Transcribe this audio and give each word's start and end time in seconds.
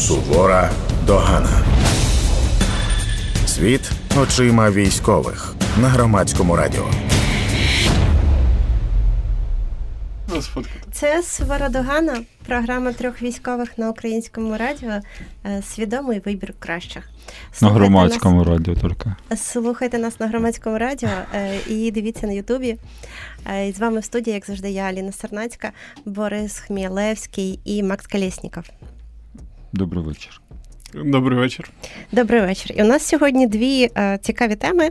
Сувора 0.00 0.70
догана. 1.06 1.64
Світ 3.46 3.90
очима 4.22 4.70
військових 4.70 5.54
на 5.80 5.88
громадському 5.88 6.56
радіо. 6.56 6.84
Це 10.92 11.22
Свородогана, 11.22 12.22
програма 12.46 12.92
трьох 12.92 13.22
військових 13.22 13.78
на 13.78 13.90
українському 13.90 14.56
радіо. 14.56 14.90
Е, 15.46 15.62
Свідомий 15.62 16.22
вибір 16.24 16.54
кращих. 16.58 17.08
На 17.62 17.68
громадському 17.70 18.38
нас- 18.38 18.48
радіо 18.48 18.74
тільки. 18.74 19.14
Слухайте 19.36 19.98
нас 19.98 20.20
на 20.20 20.26
громадському 20.26 20.78
радіо 20.78 21.08
е, 21.34 21.58
і 21.68 21.90
дивіться 21.90 22.26
на 22.26 22.32
Ютубі. 22.32 22.76
Е, 23.50 23.68
І 23.68 23.72
з 23.72 23.78
вами 23.78 24.00
в 24.00 24.04
студії, 24.04 24.34
як 24.34 24.46
завжди, 24.46 24.70
я 24.70 24.82
Аліна 24.82 25.12
Сарнацька, 25.12 25.72
Борис 26.04 26.58
Хмілевський 26.58 27.60
і 27.64 27.82
Макс 27.82 28.06
Колєсніков. 28.06 28.64
Добрий 29.72 30.04
вечір. 30.04 30.40
Добрий 31.04 31.38
вечір. 31.38 31.70
Добрий 32.12 32.40
вечір. 32.40 32.72
І 32.76 32.82
у 32.82 32.86
нас 32.86 33.06
сьогодні 33.06 33.46
дві 33.46 33.90
е, 33.98 34.18
цікаві 34.22 34.54
теми. 34.54 34.90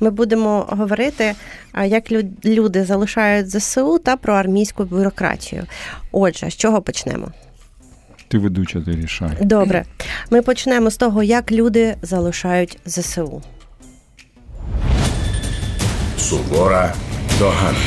Ми 0.00 0.10
будемо 0.10 0.66
говорити, 0.68 1.34
е, 1.74 1.88
як 1.88 2.12
лю- 2.12 2.30
люди 2.44 2.84
залишають 2.84 3.50
ЗСУ 3.50 3.98
та 3.98 4.16
про 4.16 4.34
армійську 4.34 4.84
бюрократію. 4.84 5.64
Отже, 6.12 6.50
з 6.50 6.56
чого 6.56 6.82
почнемо? 6.82 7.28
Ти 8.28 8.38
ведуча, 8.38 8.80
ти 8.80 8.90
рішай. 8.92 9.30
Добре, 9.40 9.84
ми 10.30 10.42
почнемо 10.42 10.90
з 10.90 10.96
того, 10.96 11.22
як 11.22 11.52
люди 11.52 11.96
залишають 12.02 12.78
ЗСУ. 12.86 13.42
Сувора 16.18 16.94
догана. 17.38 17.78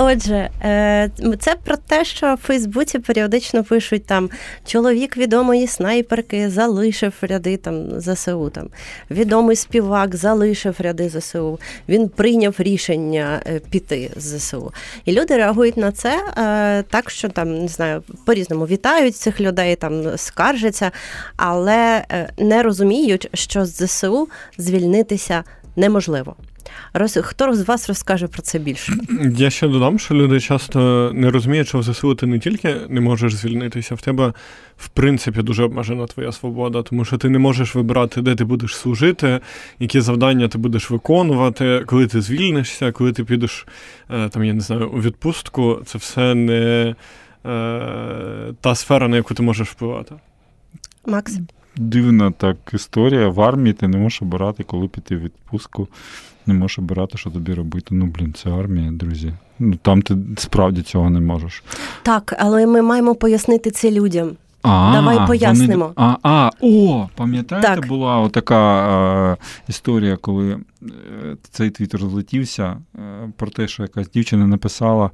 Отже, 0.00 0.50
е, 0.62 1.10
це 1.38 1.54
про 1.64 1.76
те, 1.76 2.04
що 2.04 2.34
в 2.34 2.36
Фейсбуці 2.36 2.98
періодично 2.98 3.64
пишуть 3.64 4.06
там 4.06 4.30
чоловік 4.66 5.16
відомої 5.16 5.66
снайперки 5.66 6.50
залишив 6.50 7.14
ряди 7.20 7.56
там 7.56 8.00
ЗСУ. 8.00 8.50
Там 8.50 8.68
відомий 9.10 9.56
співак 9.56 10.16
залишив 10.16 10.76
ряди 10.78 11.08
ЗСУ. 11.08 11.60
Він 11.88 12.08
прийняв 12.08 12.54
рішення 12.58 13.40
е, 13.46 13.60
піти 13.70 14.10
з 14.16 14.38
ЗСУ. 14.38 14.72
І 15.04 15.12
люди 15.12 15.36
реагують 15.36 15.76
на 15.76 15.92
це 15.92 16.24
е, 16.36 16.82
так, 16.82 17.10
що 17.10 17.28
там 17.28 17.58
не 17.62 17.68
знаю, 17.68 18.02
по-різному 18.24 18.66
вітають 18.66 19.16
цих 19.16 19.40
людей, 19.40 19.76
там 19.76 20.16
скаржаться, 20.16 20.90
але 21.36 22.04
не 22.38 22.62
розуміють, 22.62 23.28
що 23.34 23.64
з 23.64 23.86
ЗСУ 23.86 24.28
звільнитися 24.58 25.44
неможливо. 25.76 26.36
Роз... 26.92 27.18
Хто 27.22 27.54
з 27.54 27.62
вас 27.62 27.88
розкаже 27.88 28.26
про 28.26 28.42
це 28.42 28.58
більше? 28.58 28.92
Я 29.36 29.50
ще 29.50 29.68
додам, 29.68 29.98
що 29.98 30.14
люди 30.14 30.40
часто 30.40 31.10
не 31.14 31.30
розуміють, 31.30 31.68
що 31.68 31.78
в 31.78 31.82
ЗСУ 31.82 32.14
ти 32.14 32.26
не 32.26 32.38
тільки 32.38 32.76
не 32.88 33.00
можеш 33.00 33.34
звільнитися, 33.34 33.94
в 33.94 34.00
тебе 34.00 34.32
в 34.76 34.88
принципі 34.88 35.42
дуже 35.42 35.62
обмежена 35.62 36.06
твоя 36.06 36.32
свобода, 36.32 36.82
тому 36.82 37.04
що 37.04 37.18
ти 37.18 37.28
не 37.28 37.38
можеш 37.38 37.74
вибирати, 37.74 38.22
де 38.22 38.34
ти 38.34 38.44
будеш 38.44 38.76
служити, 38.76 39.40
які 39.78 40.00
завдання 40.00 40.48
ти 40.48 40.58
будеш 40.58 40.90
виконувати, 40.90 41.82
коли 41.86 42.06
ти 42.06 42.20
звільнишся, 42.20 42.92
коли 42.92 43.12
ти 43.12 43.24
підеш 43.24 43.66
е, 44.10 44.28
там, 44.28 44.44
я 44.44 44.54
не 44.54 44.60
знаю, 44.60 44.90
у 44.90 45.00
відпустку. 45.00 45.80
Це 45.86 45.98
все 45.98 46.34
не 46.34 46.94
е, 47.46 48.54
та 48.60 48.74
сфера, 48.74 49.08
на 49.08 49.16
яку 49.16 49.34
ти 49.34 49.42
можеш 49.42 49.68
впливати. 49.68 50.14
Макс? 51.06 51.38
Дивна 51.76 52.30
так 52.30 52.56
історія. 52.72 53.28
В 53.28 53.40
армії 53.40 53.72
ти 53.72 53.88
не 53.88 53.98
можеш 53.98 54.22
обирати, 54.22 54.62
коли 54.62 54.88
піти 54.88 55.16
в 55.16 55.20
відпустку. 55.20 55.88
Не 56.48 56.54
можеш 56.54 56.78
обирати, 56.78 57.18
що 57.18 57.30
тобі 57.30 57.54
робити. 57.54 57.86
Ну, 57.90 58.06
блін, 58.06 58.34
це 58.34 58.50
армія, 58.50 58.90
друзі. 58.90 59.32
Ну 59.58 59.76
там 59.82 60.02
ти 60.02 60.16
справді 60.36 60.82
цього 60.82 61.10
не 61.10 61.20
можеш. 61.20 61.62
Так, 62.02 62.34
але 62.38 62.66
ми 62.66 62.82
маємо 62.82 63.14
пояснити 63.14 63.70
це 63.70 63.90
людям. 63.90 64.30
А, 64.62 64.92
Давай 64.92 65.26
пояснимо. 65.26 65.84
Вони... 65.84 65.94
А, 65.96 66.16
а, 66.22 66.50
о, 66.60 67.08
пам'ятаєте, 67.14 67.68
Так. 67.68 67.88
була 67.88 68.28
така 68.28 68.88
е, 69.32 69.36
історія, 69.68 70.16
коли 70.16 70.50
е, 70.52 70.58
цей 71.50 71.70
твіт 71.70 71.94
розлетівся 71.94 72.76
е, 72.96 73.00
про 73.36 73.50
те, 73.50 73.68
що 73.68 73.82
якась 73.82 74.10
дівчина 74.10 74.46
написала, 74.46 75.10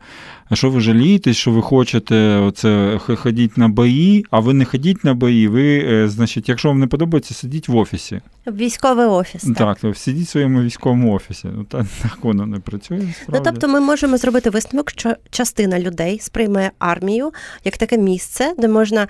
що 0.53 0.71
ви 0.71 0.81
жалієтесь, 0.81 1.37
що 1.37 1.50
ви 1.50 1.62
хочете 1.62 2.37
оце 2.37 2.99
ходіть 3.16 3.59
на 3.59 3.69
бої, 3.69 4.27
а 4.31 4.41
ви 4.41 4.54
не 4.54 4.65
ходіть 4.65 5.04
на 5.04 5.15
бої, 5.15 5.49
ви, 5.49 5.78
е, 5.78 6.09
значить, 6.09 6.49
якщо 6.49 6.69
вам 6.69 6.81
не 6.81 6.87
подобається, 6.87 7.34
сидіть 7.34 7.69
в 7.69 7.77
офісі. 7.77 8.21
Військовий 8.47 9.06
офіс. 9.06 9.43
Так. 9.43 9.56
Так, 9.56 9.78
так 9.78 9.97
сидіть 9.97 10.27
в 10.27 10.31
своєму 10.31 10.62
військовому 10.62 11.15
офісі. 11.15 11.49
Ну, 11.56 11.65
так, 11.65 11.87
так 12.03 12.19
воно 12.22 12.47
не 12.47 12.59
працює. 12.59 13.09
Ну, 13.28 13.41
тобто 13.44 13.69
ми 13.69 13.81
можемо 13.81 14.16
зробити 14.16 14.50
висновок, 14.50 14.91
що 14.91 15.15
частина 15.31 15.81
людей 15.81 16.19
сприймає 16.19 16.71
армію 16.78 17.33
як 17.65 17.77
таке 17.77 17.99
місце, 17.99 18.54
де 18.59 18.69
можна 18.69 19.09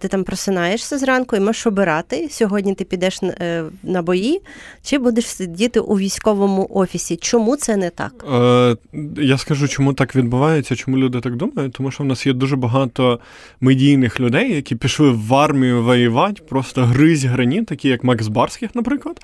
ти 0.00 0.08
там 0.08 0.24
просинаєшся 0.24 0.98
зранку 0.98 1.36
і 1.36 1.40
можеш 1.40 1.66
обирати. 1.66 2.28
Сьогодні 2.30 2.74
ти 2.74 2.84
підеш 2.84 3.22
на- 3.22 3.34
е, 3.40 3.64
бої, 4.02 4.40
чи 4.82 4.98
будеш 4.98 5.26
сидіти 5.26 5.80
у 5.80 5.98
військовому 5.98 6.66
офісі. 6.70 7.16
Чому 7.16 7.56
це 7.56 7.76
не 7.76 7.90
так? 7.90 8.24
Е, 8.32 8.76
я 9.22 9.38
скажу, 9.38 9.68
чому 9.68 9.92
так 9.92 10.16
відбувається, 10.16 10.76
чому 10.76 10.98
люди 10.98 11.20
так 11.20 11.36
думають, 11.36 11.72
тому 11.72 11.90
що 11.90 12.02
в 12.04 12.06
нас 12.06 12.26
є 12.26 12.32
дуже 12.32 12.56
багато 12.56 13.20
медійних 13.60 14.20
людей, 14.20 14.54
які 14.54 14.74
пішли 14.76 15.10
в 15.10 15.34
армію 15.34 15.82
воювати, 15.82 16.42
просто 16.48 16.84
гризь 16.84 17.24
грані, 17.24 17.62
такі 17.62 17.88
як 17.88 18.04
Макс 18.04 18.28
Барських, 18.28 18.74
наприклад. 18.74 19.20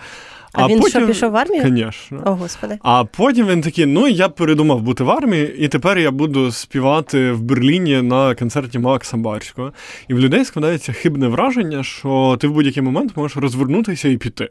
А, 0.63 0.67
він 0.67 0.83
що 0.83 1.07
пішов 1.07 1.33
в 1.33 1.37
армію? 1.37 1.63
Звісно. 1.63 2.23
О, 2.27 2.31
господи. 2.31 2.79
А 2.83 3.05
потім 3.05 3.47
він 3.47 3.61
такий: 3.61 3.87
ну 3.87 4.09
я 4.09 4.29
передумав 4.29 4.81
бути 4.81 5.05
в 5.05 5.11
армії, 5.11 5.57
і 5.59 5.69
тепер 5.69 5.99
я 5.99 6.11
буду 6.11 6.53
співати 6.53 7.33
в 7.33 7.43
Берліні 7.43 8.03
на 8.03 8.35
концерті 8.35 8.79
Макса 8.79 9.17
Барського. 9.17 9.73
І 10.09 10.15
в 10.15 10.19
людей 10.19 10.45
складається 10.45 10.93
хибне 10.93 11.29
враження, 11.29 11.83
що 11.83 12.37
ти 12.41 12.49
в 12.49 12.53
будь-який 12.53 12.83
момент 12.83 13.17
можеш 13.17 13.37
розвернутися 13.37 14.09
і 14.09 14.17
піти. 14.17 14.49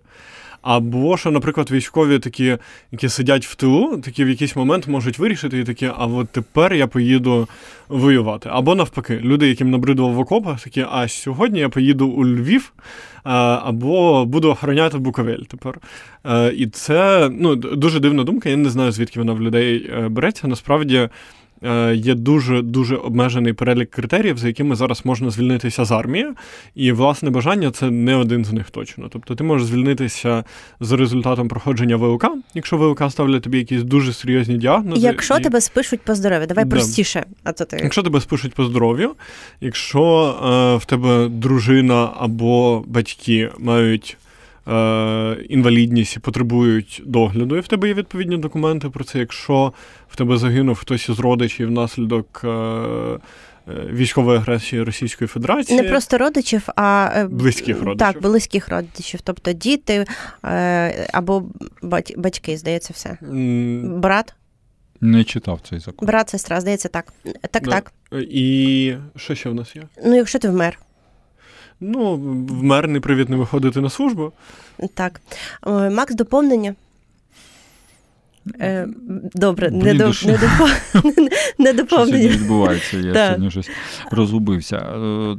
Або 0.62 1.18
що, 1.18 1.31
наприклад, 1.31 1.72
військові 1.72 2.19
такі, 2.19 2.57
які 2.91 3.09
сидять 3.09 3.45
в 3.45 3.56
тилу, 3.56 3.97
такі 3.97 4.23
в 4.23 4.29
якийсь 4.29 4.56
момент 4.56 4.88
можуть 4.88 5.19
вирішити 5.19 5.59
і 5.59 5.63
такі, 5.63 5.85
а 5.97 6.06
от 6.06 6.29
тепер 6.29 6.73
я 6.73 6.88
поїду 6.88 7.47
воювати. 7.90 8.50
Або 8.51 8.75
навпаки, 8.75 9.19
люди, 9.23 9.47
яким 9.47 9.72
набридував 9.72 10.13
в 10.13 10.19
окопах, 10.19 10.63
такі, 10.63 10.85
а 10.91 11.07
сьогодні 11.07 11.59
я 11.59 11.69
поїду 11.69 12.07
у 12.07 12.25
Львів, 12.25 12.73
або 13.23 14.25
буду 14.25 14.50
охороняти 14.50 14.97
Буковель 14.97 15.44
тепер. 15.47 15.78
Е, 16.25 16.53
І 16.53 16.67
це 16.67 17.29
ну, 17.31 17.56
дуже 17.56 18.00
дивна 18.00 18.23
думка. 18.23 18.50
Я 18.50 18.57
не 18.57 18.69
знаю, 18.69 18.91
звідки 18.91 19.19
вона 19.19 19.34
в 19.34 19.41
людей 19.41 19.90
е, 19.94 20.09
береться. 20.09 20.47
Насправді 20.47 21.09
є 21.94 22.16
дуже 22.16 22.62
дуже 22.62 22.95
обмежений 22.95 23.53
перелік 23.53 23.90
критеріїв, 23.91 24.38
за 24.38 24.47
якими 24.47 24.75
зараз 24.75 25.06
можна 25.06 25.29
звільнитися 25.29 25.85
з 25.85 25.91
армії. 25.91 26.28
І 26.75 26.91
власне 26.91 27.29
бажання 27.29 27.72
це 27.72 27.91
не 27.91 28.16
один 28.16 28.45
з 28.45 28.53
них 28.53 28.69
точно. 28.69 29.09
Тобто 29.09 29.35
ти 29.35 29.44
можеш 29.44 29.67
звільнитися 29.67 30.44
з 30.79 30.91
результатом 30.91 31.47
проходження 31.47 31.96
ВЛК, 31.96 32.25
якщо 32.53 32.78
ВЛК 32.78 33.12
ставлять 33.12 33.44
тобі 33.44 33.57
якісь 33.57 33.84
дуже 33.84 34.13
серйозні 34.13 34.57
діагнози. 34.57 35.01
Якщо 35.01 35.38
і- 35.38 35.41
тебе 35.41 35.62
спишуть 35.62 36.01
по 36.01 36.16
здоров'ю, 36.16 36.47
давай 36.47 36.66
Да. 36.66 36.72
простіше. 36.72 37.25
А 37.44 37.51
то 37.51 37.66
ти 37.66 37.79
Якщо 37.84 38.03
тебе 38.03 38.22
спишуть 38.22 38.53
по 38.53 38.66
здоров'ю, 38.66 39.12
якщо 39.62 40.35
е, 40.44 40.78
в 40.78 40.85
тебе 40.85 41.28
дружина 41.29 42.09
або 42.19 42.84
батьки 42.88 43.50
мають 43.59 44.17
е, 44.67 45.38
інвалідність 45.50 46.16
і 46.16 46.19
потребують 46.19 47.01
догляду, 47.05 47.57
і 47.57 47.59
в 47.59 47.67
тебе 47.67 47.88
є 47.88 47.94
відповідні 47.94 48.38
документи 48.38 48.89
про 48.89 49.03
це, 49.03 49.19
якщо 49.19 49.73
в 50.07 50.16
тебе 50.16 50.38
загинув 50.38 50.75
хтось 50.79 51.09
із 51.09 51.19
родичів 51.19 51.67
внаслідок 51.67 52.41
е, 52.44 52.47
е, 52.47 53.19
військової 53.91 54.38
агресії 54.38 54.83
Російської 54.83 55.28
Федерації. 55.28 55.81
не 55.81 55.89
просто 55.89 56.17
родичів, 56.17 56.61
а 56.75 57.11
е, 57.16 57.28
Близьких 57.28 57.78
родичів. 57.81 58.00
Так, 58.13 58.22
близьких 58.22 58.69
родичів, 58.69 59.22
тобто 59.23 59.53
діти 59.53 60.05
е, 60.45 61.07
або 61.13 61.44
батьки, 62.17 62.57
здається, 62.57 62.94
все. 62.94 63.17
Брат, 63.84 64.34
Не 65.01 65.23
читав 65.23 65.59
цей 65.69 65.79
закон. 65.79 66.07
брат, 66.07 66.29
сестра, 66.29 66.61
здається, 66.61 66.88
так. 66.89 67.13
Так, 67.51 67.63
Да. 67.63 67.72
так. 67.72 67.91
І 68.22 68.94
що 69.16 69.35
ще 69.35 69.49
в 69.49 69.55
нас 69.55 69.75
є? 69.75 69.84
Ну, 70.05 70.16
якщо 70.16 70.40
ти 70.40 70.49
вмер, 70.49 70.79
Ну, 71.79 72.16
вмер 72.50 72.88
не 72.88 73.00
привід 73.00 73.29
не 73.29 73.35
виходити 73.35 73.82
на 73.82 73.90
службу. 73.90 74.32
так. 74.94 75.22
Е, 75.68 75.90
Макс, 75.90 76.16
доповнення. 76.16 76.76
Е, 78.62 78.88
добре, 79.35 79.72
не, 79.72 79.94
до, 79.94 80.06
не, 80.08 80.12
допо- 80.38 80.70
не 81.58 81.70
Що 81.70 81.74
доповнення. 81.78 82.28
відбувається? 82.28 82.97
Я 82.97 83.14
сьогодні 83.26 83.52
щось 83.52 83.70
розгубився. 84.12 84.76
Е, 84.78 85.38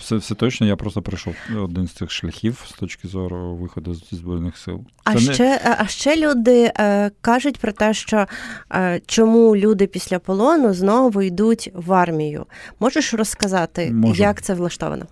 Все, 0.00 0.16
все 0.16 0.34
точно, 0.34 0.66
я 0.66 0.76
просто 0.76 1.02
пройшов 1.02 1.34
один 1.56 1.86
з 1.88 1.92
цих 1.92 2.10
шляхів 2.10 2.64
з 2.68 2.72
точки 2.72 3.08
зору 3.08 3.54
виходу 3.56 3.94
зі 3.94 4.16
Збройних 4.16 4.56
сил. 4.58 4.80
А 5.04 5.14
Це 5.14 5.26
не- 5.28 5.34
ще, 5.34 5.76
а 5.78 5.86
ще 5.86 6.16
люди 6.16 6.72
е, 6.78 7.10
кажуть 7.20 7.58
про 7.58 7.72
те, 7.72 7.94
що 7.94 8.26
е, 8.72 9.00
чому 9.06 9.56
люди 9.56 9.86
після 9.86 10.18
полону 10.18 10.74
знову 10.74 11.22
йдуть 11.22 11.70
в 11.74 11.92
армію. 11.92 12.46
Можеш 12.80 13.14
розказати, 13.14 13.90
Можу. 13.92 14.22
як 14.22 14.42
це 14.42 14.54
влаштовано? 14.54 15.06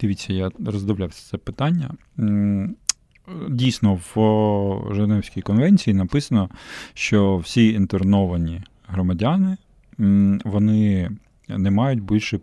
Дивіться, 0.00 0.32
я 0.32 0.50
роздивлявся 0.66 1.30
це 1.30 1.36
питання. 1.38 1.90
Дійсно, 3.50 4.00
в 4.14 4.94
Женевській 4.94 5.42
конвенції 5.42 5.94
написано, 5.94 6.50
що 6.94 7.36
всі 7.36 7.68
інтерновані 7.68 8.62
громадяни 8.86 9.56
вони 10.44 11.10
не 11.48 11.70
мають 11.70 12.02
більше 12.02 12.40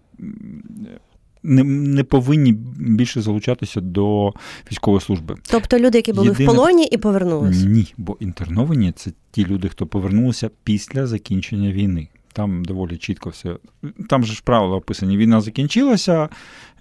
не, 1.44 1.63
не 1.63 2.03
повинні 2.03 2.53
більше 2.77 3.21
залучатися 3.21 3.81
до 3.81 4.33
військової 4.71 5.01
служби. 5.01 5.35
Тобто 5.51 5.80
люди, 5.80 5.97
які 5.97 6.13
були 6.13 6.27
Єдине- 6.27 6.44
в 6.44 6.56
полоні 6.56 6.85
і 6.91 6.97
повернулися. 6.97 7.65
Ні, 7.65 7.94
бо 7.97 8.18
інтерновані 8.19 8.91
це 8.91 9.12
ті 9.31 9.45
люди, 9.45 9.69
хто 9.69 9.85
повернулися 9.88 10.50
після 10.63 11.07
закінчення 11.07 11.71
війни. 11.71 12.07
Там 12.33 12.65
доволі 12.65 12.97
чітко 12.97 13.30
все. 13.30 13.56
Там 14.09 14.24
же 14.24 14.33
ж 14.33 14.41
правила 14.45 14.75
описані. 14.75 15.18
Війна 15.18 15.41
закінчилася, 15.41 16.30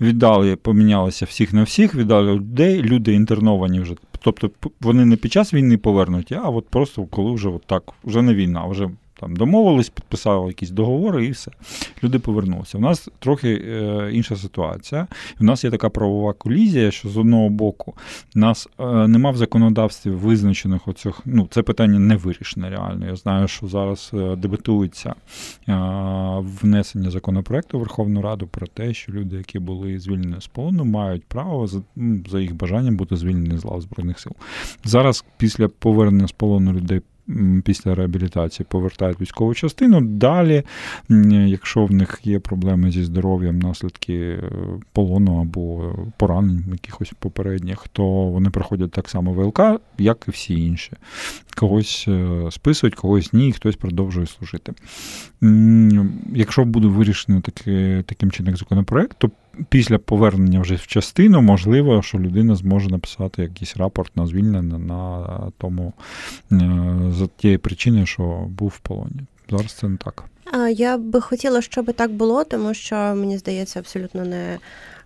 віддали, 0.00 0.56
помінялися 0.56 1.25
всіх 1.25 1.52
на 1.52 1.62
всіх, 1.62 1.94
віддали 1.94 2.34
людей, 2.34 2.82
люди 2.82 3.14
інтерновані 3.14 3.81
вже. 3.81 3.94
Тобто 4.20 4.50
вони 4.81 5.04
не 5.04 5.16
під 5.16 5.32
час 5.32 5.54
війни 5.54 5.78
повернуті, 5.78 6.34
а 6.34 6.49
от 6.49 6.69
просто 6.69 7.04
коли 7.04 7.32
вже 7.32 7.49
от 7.49 7.66
так, 7.66 7.82
вже 8.04 8.22
не 8.22 8.34
війна, 8.34 8.66
вже 8.66 8.90
там 9.23 9.37
домовились, 9.37 9.89
підписали 9.89 10.49
якісь 10.49 10.71
договори 10.71 11.27
і 11.27 11.31
все. 11.31 11.51
Люди 12.05 12.19
повернулися. 12.19 12.79
У 12.79 12.81
нас 12.81 13.09
трохи 13.19 13.49
е, 13.49 14.11
інша 14.13 14.37
ситуація. 14.37 15.07
У 15.41 15.45
нас 15.45 15.65
є 15.65 15.71
така 15.71 15.89
правова 15.89 16.33
колізія, 16.33 16.91
що 16.91 17.09
з 17.09 17.17
одного 17.17 17.49
боку 17.49 17.95
нас 18.35 18.69
е, 18.79 19.09
нема 19.09 19.31
в 19.31 19.37
законодавстві 19.37 20.11
визначених 20.11 20.89
оцих, 20.89 21.21
ну, 21.25 21.49
це 21.51 21.63
питання 21.63 21.99
не 21.99 22.17
вирішене 22.17 22.71
реально. 22.71 23.07
Я 23.07 23.17
знаю, 23.17 23.49
що 23.49 23.67
зараз 23.67 24.11
е, 24.15 24.37
дебатується 24.37 25.15
е, 25.69 25.75
внесення 26.41 27.11
законопроекту 27.11 27.79
Верховну 27.79 28.23
Раду 28.23 28.47
про 28.47 28.67
те, 28.67 28.95
що 28.95 29.13
люди, 29.13 29.37
які 29.37 29.59
були 29.59 29.99
звільнені 29.99 30.41
з 30.41 30.47
полону, 30.47 30.85
мають 30.85 31.25
право 31.25 31.67
за, 31.67 31.83
за 32.31 32.41
їх 32.41 32.55
бажанням 32.55 32.97
бути 32.97 33.17
звільнені 33.17 33.59
з 33.59 33.65
лав 33.65 33.81
Збройних 33.81 34.21
сил. 34.21 34.33
Зараз, 34.85 35.25
після 35.37 35.69
повернення 35.69 36.29
з 36.29 36.33
полону 36.33 36.73
людей. 36.73 37.01
Після 37.64 37.94
реабілітації 37.94 38.67
повертають 38.70 39.20
військову 39.20 39.55
частину. 39.55 40.00
Далі, 40.00 40.62
якщо 41.46 41.84
в 41.84 41.93
них 41.93 42.20
є 42.25 42.38
проблеми 42.38 42.90
зі 42.90 43.05
здоров'ям, 43.05 43.58
наслідки 43.58 44.14
е, 44.14 44.43
полону 44.93 45.40
або 45.40 45.94
поранень 46.17 46.64
якихось 46.73 47.12
попередніх, 47.19 47.88
то 47.93 48.05
вони 48.05 48.50
проходять 48.50 48.90
так 48.90 49.08
само 49.08 49.32
ВЛК, 49.32 49.61
як 49.99 50.25
і 50.29 50.31
всі 50.31 50.55
інші. 50.55 50.93
Когось 51.56 52.05
е, 52.08 52.49
списують, 52.50 52.94
когось 52.94 53.32
ні, 53.32 53.49
і 53.49 53.52
хтось 53.52 53.76
продовжує 53.76 54.26
служити. 54.26 54.73
Якщо 56.35 56.64
буде 56.64 56.87
вирішено 56.87 57.40
таки, 57.40 58.05
таким 58.06 58.31
чином 58.31 58.56
законопроект, 58.56 59.17
то 59.19 59.31
після 59.69 59.99
повернення 59.99 60.60
вже 60.60 60.75
в 60.75 60.87
частину 60.87 61.43
можливо, 61.43 62.02
що 62.02 62.19
людина 62.19 62.56
зможе 62.56 62.88
написати 62.88 63.43
якийсь 63.43 63.76
рапорт 63.76 64.16
на 64.16 64.26
звільнення 64.26 64.78
на 64.78 65.26
тому 65.58 65.93
е, 66.52 66.58
за 67.10 67.26
тієї 67.26 67.58
причини, 67.58 68.06
що 68.06 68.22
був 68.49 68.69
в 68.69 68.78
полоні. 68.78 69.20
Зараз 69.50 69.72
це 69.72 69.88
не 69.88 69.96
так. 69.96 70.25
Я 70.70 70.96
би 70.96 71.20
хотіла, 71.20 71.62
щоб 71.62 71.93
так 71.93 72.12
було, 72.12 72.44
тому 72.44 72.75
що 72.75 72.96
мені 72.96 73.38
здається 73.38 73.78
абсолютно 73.78 74.25
не. 74.25 74.58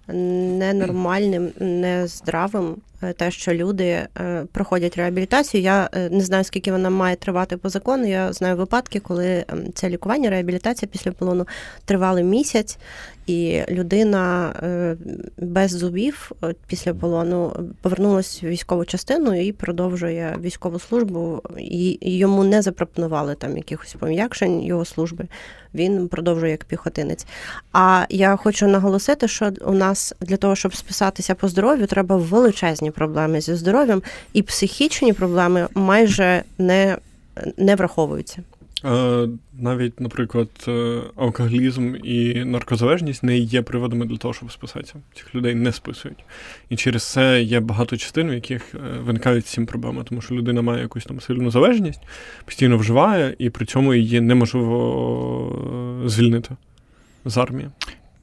Ненормальним, 0.08 1.52
нездравим 1.60 2.76
е, 3.02 3.12
те, 3.12 3.31
що 3.31 3.54
люди 3.54 3.84
е, 3.84 4.08
проходять 4.52 4.96
реабілітацію. 4.96 5.62
Я 5.62 5.88
не 6.10 6.20
знаю, 6.20 6.44
скільки 6.44 6.72
вона 6.72 6.90
має 6.90 7.16
тривати 7.16 7.56
по 7.56 7.69
закону. 7.69 8.06
Я 8.06 8.32
знаю 8.32 8.56
випадки, 8.56 9.00
коли 9.00 9.44
ем, 9.48 9.72
це 9.75 9.88
лікування, 9.88 10.31
реабілітація 10.31 10.88
після 10.93 11.12
полону 11.12 11.46
тривали 11.84 12.22
місяць, 12.22 12.78
і 13.26 13.62
людина 13.69 14.55
е, 14.62 14.96
без 15.38 15.70
зубів 15.70 16.32
після 16.67 16.94
полону 16.94 17.52
повернулася 17.82 18.46
в 18.46 18.50
військову 18.50 18.84
частину 18.84 19.40
і 19.40 19.52
продовжує 19.52 20.37
військову 20.40 20.78
службу. 20.78 21.40
І 21.58 21.99
йому 22.02 22.44
не 22.44 22.62
запропонували 22.62 23.34
там 23.34 23.56
якихось 23.56 23.96
пом'якшень 23.99 24.62
його 24.62 24.84
служби. 24.84 25.26
Він 25.75 26.08
продовжує 26.08 26.52
як 26.52 26.64
піхотинець. 26.64 27.26
А 27.73 28.06
я 28.08 28.37
хочу 28.37 28.67
наголосити, 28.67 29.29
що 29.29 29.52
у 29.67 29.72
нас 29.72 30.14
для 30.20 30.37
того, 30.37 30.56
щоб 30.56 30.75
списатися 30.75 31.34
по 31.34 31.49
здоров'ю, 31.49 31.87
треба 31.87 32.17
величезні 32.17 32.90
проблеми 32.90 33.40
зі 33.40 33.55
здоров'ям, 33.55 34.02
і 34.32 34.43
психічні 34.43 35.12
проблеми 35.12 35.69
майже 35.75 36.43
не, 36.58 36.96
не 37.56 37.76
враховуються. 37.76 38.43
Е, 38.87 39.29
Навіть, 39.59 40.00
наприклад, 40.00 40.49
е, 40.69 41.00
алкоголізм 41.17 41.94
і 42.05 42.44
наркозалежність 42.44 43.23
не 43.23 43.38
є 43.38 43.62
приводами 43.62 44.06
для 44.06 44.17
того, 44.17 44.35
щоб 44.35 44.53
списатися. 44.53 44.94
Цих 45.15 45.35
людей 45.35 45.55
не 45.55 45.73
списують. 45.73 46.25
І 46.69 46.77
через 46.77 47.03
це 47.03 47.43
є 47.43 47.61
багато 47.61 47.97
частин, 47.97 48.31
в 48.31 48.35
яких 48.35 48.75
е, 48.75 48.79
виникають 49.00 49.47
ці 49.47 49.61
проблеми, 49.61 50.05
тому 50.09 50.21
що 50.21 50.35
людина 50.35 50.62
має 50.62 50.83
якусь 50.83 51.05
там 51.05 51.21
сильну 51.21 51.50
залежність, 51.50 52.00
постійно 52.44 52.79
вживає, 52.79 53.35
і 53.38 53.50
при 53.50 53.67
цьому 53.67 53.94
її 53.94 54.21
неможливо 54.21 56.03
звільнити 56.06 56.56
з 57.25 57.37
армії. 57.37 57.69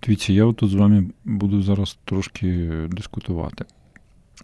Дивіться, 0.05 0.33
я 0.33 0.51
тут 0.51 0.69
з 0.69 0.73
вами 0.73 1.05
буду 1.25 1.61
зараз 1.61 1.97
трошки 2.05 2.69
дискутувати. 2.89 3.65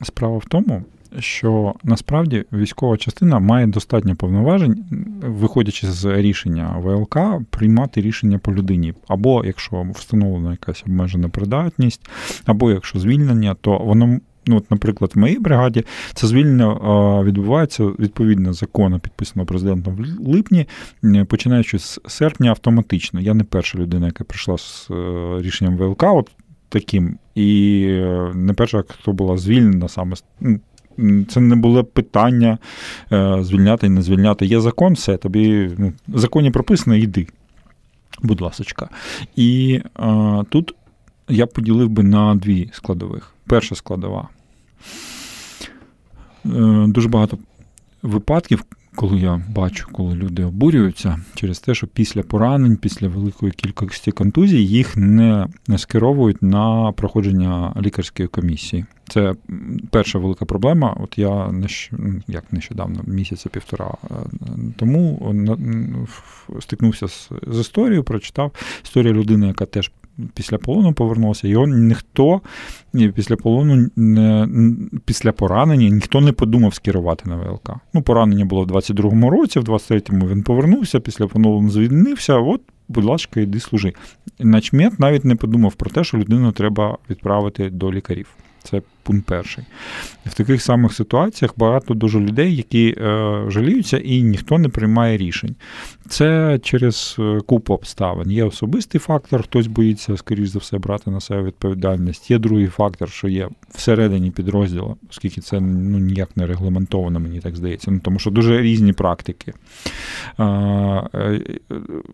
Справа 0.01 0.37
в 0.37 0.45
тому, 0.45 0.85
що 1.19 1.73
насправді 1.83 2.45
військова 2.53 2.97
частина 2.97 3.39
має 3.39 3.67
достатньо 3.67 4.15
повноважень, 4.15 4.85
виходячи 5.21 5.87
з 5.87 6.21
рішення 6.21 6.75
ВЛК, 6.77 7.17
приймати 7.49 8.01
рішення 8.01 8.39
по 8.39 8.53
людині. 8.53 8.93
Або 9.07 9.45
якщо 9.45 9.85
встановлена 9.95 10.51
якась 10.51 10.83
обмежена 10.83 11.29
придатність, 11.29 12.09
або 12.45 12.71
якщо 12.71 12.99
звільнення, 12.99 13.55
то 13.61 13.77
воно. 13.77 14.19
Ну, 14.47 14.57
от, 14.57 14.71
наприклад, 14.71 15.11
в 15.15 15.19
моїй 15.19 15.39
бригаді 15.39 15.85
це 16.13 16.27
звільнення 16.27 16.73
відбувається 17.23 17.83
відповідно 17.83 18.53
закону, 18.53 18.99
підписаного 18.99 19.45
президентом 19.45 19.95
в 19.95 20.27
липні, 20.27 20.67
е, 21.03 21.25
починаючи 21.25 21.79
з 21.79 21.99
серпня 22.07 22.49
автоматично. 22.49 23.19
Я 23.19 23.33
не 23.33 23.43
перша 23.43 23.77
людина, 23.77 24.05
яка 24.05 24.23
прийшла 24.23 24.57
з 24.57 24.87
е, 24.91 25.41
рішенням 25.41 25.77
ВЛК, 25.77 26.03
от 26.03 26.31
таким, 26.69 27.17
і 27.35 27.81
е, 27.89 28.31
не 28.35 28.53
перша, 28.53 28.83
хто 28.87 29.13
була 29.13 29.37
звільнена 29.37 29.87
саме. 29.87 30.15
Це 31.29 31.39
не 31.39 31.55
було 31.55 31.83
питання 31.83 32.57
е, 33.11 33.37
звільняти 33.41 33.89
не 33.89 34.01
звільняти. 34.01 34.45
Є 34.45 34.61
закон, 34.61 34.93
все, 34.93 35.17
тобі 35.17 35.71
ну, 35.77 35.93
в 36.07 36.19
законі 36.19 36.51
прописано, 36.51 36.95
йди. 36.95 37.27
Будь 38.21 38.41
ласочка. 38.41 38.89
І 39.35 39.81
е, 39.99 40.43
тут 40.49 40.75
я 41.29 41.45
поділив 41.45 41.89
би 41.89 42.03
на 42.03 42.35
дві 42.35 42.69
складових. 42.73 43.33
Перша 43.45 43.75
складова. 43.75 44.27
Е, 46.45 46.85
дуже 46.87 47.09
багато 47.09 47.37
випадків, 48.01 48.63
коли 48.99 49.19
я 49.19 49.41
бачу, 49.49 49.87
коли 49.91 50.15
люди 50.15 50.43
обурюються 50.43 51.19
через 51.35 51.59
те, 51.59 51.73
що 51.73 51.87
після 51.87 52.23
поранень, 52.23 52.77
після 52.77 53.07
великої 53.07 53.51
кількості 53.51 54.11
контузій 54.11 54.65
їх 54.65 54.97
не, 54.97 55.47
не 55.67 55.77
скеровують 55.77 56.41
на 56.41 56.91
проходження 56.91 57.73
лікарської 57.81 58.27
комісії. 58.27 58.85
Це 59.09 59.33
перша 59.89 60.19
велика 60.19 60.45
проблема. 60.45 60.97
От 60.99 61.17
я 61.17 61.51
нещ... 61.51 61.91
як 62.27 62.53
нещодавно, 62.53 63.01
місяця 63.07 63.49
півтора 63.49 63.91
е, 64.03 64.15
тому 64.77 65.33
стикнувся 66.59 67.07
з, 67.07 67.29
з 67.47 67.59
історією, 67.59 68.03
прочитав 68.03 68.51
історію 68.83 69.13
людини, 69.13 69.47
яка 69.47 69.65
теж 69.65 69.91
після 70.33 70.57
полону 70.57 70.93
повернувся. 70.93 71.47
Його 71.47 71.67
ніхто 71.67 72.41
після 73.15 73.35
полону 73.35 73.87
після 75.05 75.31
поранення 75.31 75.89
ніхто 75.89 76.21
не 76.21 76.31
подумав 76.31 76.73
скерувати 76.73 77.29
на 77.29 77.35
ВЛК. 77.35 77.71
Ну, 77.93 78.01
поранення 78.01 78.45
було 78.45 78.63
в 78.63 78.67
22-му 78.67 79.29
році, 79.29 79.59
в 79.59 79.63
23-му 79.63 80.27
він 80.27 80.43
повернувся, 80.43 80.99
після 80.99 81.27
полону 81.27 81.69
звільнився. 81.69 82.35
От, 82.35 82.61
будь 82.87 83.03
ласка, 83.03 83.39
йди 83.39 83.59
служи. 83.59 83.93
Начмет 84.39 84.99
навіть 84.99 85.25
не 85.25 85.35
подумав 85.35 85.73
про 85.73 85.89
те, 85.89 86.03
що 86.03 86.17
людину 86.17 86.51
треба 86.51 86.97
відправити 87.09 87.69
до 87.69 87.91
лікарів. 87.91 88.27
Це 88.63 88.81
пункт 89.09 89.25
перший. 89.25 89.63
В 90.25 90.33
таких 90.33 90.61
самих 90.61 90.93
ситуаціях 90.93 91.53
багато 91.57 91.93
дуже 91.93 92.19
людей, 92.19 92.55
які 92.55 92.95
е, 92.97 93.43
жаліються, 93.47 93.97
і 93.97 94.21
ніхто 94.21 94.57
не 94.57 94.69
приймає 94.69 95.17
рішень. 95.17 95.55
Це 96.09 96.59
через 96.63 97.15
е, 97.19 97.39
купу 97.45 97.73
обставин. 97.73 98.31
Є 98.31 98.43
особистий 98.43 98.99
фактор, 98.99 99.43
хтось 99.43 99.67
боїться, 99.67 100.17
скоріш 100.17 100.49
за 100.49 100.59
все, 100.59 100.77
брати 100.77 101.11
на 101.11 101.19
себе 101.19 101.43
відповідальність. 101.43 102.31
Є 102.31 102.37
другий 102.37 102.67
фактор, 102.67 103.09
що 103.09 103.27
є 103.27 103.49
всередині 103.75 104.31
підрозділу, 104.31 104.97
оскільки 105.09 105.41
це 105.41 105.59
ну, 105.59 105.99
ніяк 105.99 106.37
не 106.37 106.47
регламентовано, 106.47 107.19
мені 107.19 107.39
так 107.39 107.55
здається. 107.55 107.91
Ну, 107.91 107.99
тому 108.03 108.19
що 108.19 108.31
дуже 108.31 108.61
різні 108.61 108.93
практики. 108.93 109.53
Е, 110.39 111.41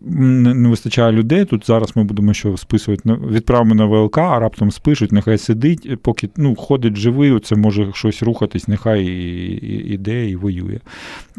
не 0.02 0.68
вистачає 0.68 1.12
людей. 1.12 1.44
Тут 1.44 1.66
зараз 1.66 1.96
ми 1.96 2.04
будемо 2.04 2.34
що 2.34 2.56
списувати 2.56 3.12
відправимо 3.30 3.74
на 3.74 3.84
ВЛК, 3.84 4.18
а 4.18 4.38
раптом 4.38 4.70
спишуть, 4.70 5.12
нехай 5.12 5.38
сидить, 5.38 6.02
поки 6.02 6.28
ну, 6.36 6.56
ходить 6.56 6.85
живий, 6.94 7.40
це 7.40 7.56
може 7.56 7.92
щось 7.94 8.22
рухатись, 8.22 8.68
нехай 8.68 9.04
іде 9.86 10.28
і 10.30 10.36
воює. 10.36 10.80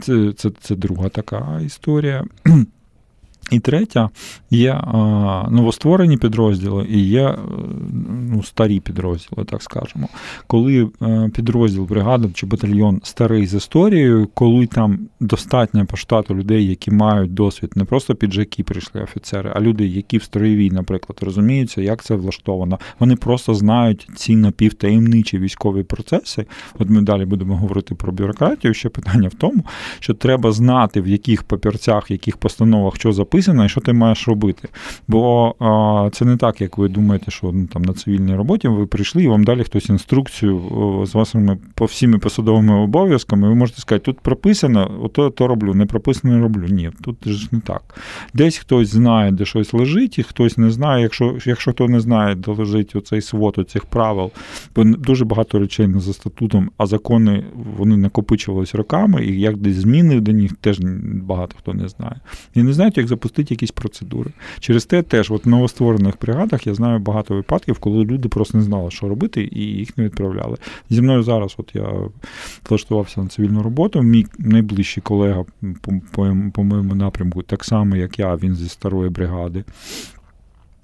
Це, 0.01 0.33
це, 0.33 0.51
це 0.61 0.75
друга 0.75 1.09
така 1.09 1.61
історія. 1.65 2.25
І 3.51 3.59
третя 3.59 4.09
є 4.49 4.81
новостворені 5.49 6.17
підрозділи 6.17 6.85
і 6.89 6.99
є 6.99 7.27
е, 7.27 7.37
ну, 8.31 8.43
старі 8.43 8.79
підрозділи, 8.79 9.45
так 9.45 9.63
скажемо. 9.63 10.07
Коли 10.47 10.89
е, 11.01 11.29
підрозділ, 11.35 11.83
бригада 11.83 12.29
чи 12.33 12.45
батальйон 12.45 13.01
старий 13.03 13.47
з 13.47 13.53
історією, 13.53 14.29
коли 14.33 14.67
там 14.67 14.99
достатньо 15.19 15.85
по 15.85 15.97
штату 15.97 16.35
людей, 16.35 16.67
які 16.67 16.91
мають 16.91 17.33
досвід, 17.33 17.71
не 17.75 17.83
просто 17.83 18.15
піджаки 18.15 18.63
прийшли 18.63 19.01
офіцери, 19.01 19.51
а 19.55 19.59
люди, 19.59 19.87
які 19.87 20.17
в 20.17 20.23
строєвій, 20.23 20.71
наприклад, 20.71 21.19
розуміються, 21.21 21.81
як 21.81 22.03
це 22.03 22.15
влаштовано. 22.15 22.79
Вони 22.99 23.15
просто 23.15 23.53
знають 23.53 24.07
ці 24.15 24.35
напівтаємничі 24.35 25.39
військові 25.39 25.83
процеси. 25.83 26.45
От 26.79 26.89
ми 26.89 27.01
далі 27.01 27.25
будемо 27.25 27.57
говорити 27.57 27.95
про 27.95 28.11
бюрократію. 28.11 28.73
Ще 28.73 28.89
питання 28.89 29.27
в 29.27 29.33
тому, 29.33 29.63
що 29.99 30.13
треба 30.13 30.51
знати, 30.51 31.01
в 31.01 31.07
яких 31.07 31.43
папірцях, 31.43 32.09
в 32.09 32.11
яких 32.11 32.37
постановах 32.37 32.95
що 32.95 33.13
записано 33.13 33.36
написано, 33.37 33.65
і 33.65 33.69
що 33.69 33.81
ти 33.81 33.93
маєш 33.93 34.27
робити. 34.27 34.67
Бо 35.07 35.55
а, 35.59 36.09
це 36.13 36.25
не 36.25 36.37
так, 36.37 36.61
як 36.61 36.77
ви 36.77 36.89
думаєте, 36.89 37.31
що 37.31 37.51
ну, 37.53 37.67
там 37.67 37.81
на 37.81 37.93
цивільній 37.93 38.35
роботі 38.35 38.67
ви 38.67 38.85
прийшли, 38.85 39.23
і 39.23 39.27
вам 39.27 39.43
далі 39.43 39.63
хтось 39.63 39.89
інструкцію 39.89 40.61
з 41.05 41.15
вашими 41.15 41.57
по 41.73 41.85
всіми 41.85 42.17
посадовими 42.17 42.73
обов'язками. 42.73 43.49
Ви 43.49 43.55
можете 43.55 43.81
сказати, 43.81 44.05
тут 44.05 44.19
прописано, 44.19 44.91
ото 45.03 45.29
то 45.29 45.47
роблю, 45.47 45.73
не 45.73 45.85
прописано, 45.85 46.33
не 46.33 46.41
роблю. 46.41 46.67
Ні, 46.69 46.91
тут 47.01 47.27
ж 47.27 47.47
не 47.51 47.59
так. 47.59 47.81
Десь 48.33 48.57
хтось 48.57 48.89
знає, 48.89 49.31
де 49.31 49.45
щось 49.45 49.73
лежить, 49.73 50.19
і 50.19 50.23
хтось 50.23 50.57
не 50.57 50.71
знає. 50.71 51.03
Якщо 51.03 51.37
якщо 51.45 51.71
хто 51.71 51.87
не 51.87 51.99
знає, 51.99 52.35
де 52.35 52.51
лежить 52.51 52.95
оцей 52.95 53.21
свод 53.21 53.69
цих 53.69 53.85
правил, 53.85 54.31
бо 54.75 54.83
дуже 54.83 55.25
багато 55.25 55.59
речей 55.59 55.87
не 55.87 55.99
за 55.99 56.13
статутом, 56.13 56.69
а 56.77 56.85
закони 56.85 57.43
вони 57.77 57.97
накопичувалися 57.97 58.77
роками, 58.77 59.25
і 59.25 59.39
як 59.39 59.57
десь 59.57 59.75
зміни 59.75 60.21
до 60.21 60.31
них 60.31 60.53
теж 60.61 60.79
багато 61.23 61.55
хто 61.59 61.73
не 61.73 61.87
знає. 61.87 62.19
І 62.55 62.63
не 62.63 62.73
знають, 62.73 62.97
як 62.97 63.07
запустити 63.17 63.53
якісь 63.53 63.71
процедури. 63.71 64.31
Через 64.59 64.85
те 64.85 65.01
теж 65.01 65.31
от 65.31 65.45
в 65.45 65.49
новостворених 65.49 66.15
бригадах 66.21 66.67
я 66.67 66.73
знаю 66.73 66.99
багато 66.99 67.35
випадків, 67.35 67.79
коли 67.79 68.05
люди 68.05 68.29
просто 68.29 68.57
не 68.57 68.63
знали, 68.63 68.91
що 68.91 69.09
робити, 69.09 69.49
і 69.51 69.59
їх 69.59 69.97
не 69.97 70.03
відправляли. 70.03 70.57
Зі 70.89 71.01
мною 71.01 71.23
зараз, 71.23 71.55
от 71.57 71.71
я 71.73 71.91
влаштувався 72.69 73.21
на 73.21 73.27
цивільну 73.27 73.63
роботу. 73.63 74.01
Мій 74.01 74.25
найближчий 74.39 75.03
колега 75.03 75.45
по, 76.11 76.31
по 76.53 76.63
моєму 76.63 76.95
напрямку, 76.95 77.41
так 77.41 77.63
само, 77.63 77.95
як 77.95 78.19
я, 78.19 78.35
він 78.35 78.55
зі 78.55 78.69
старої 78.69 79.09
бригади. 79.09 79.63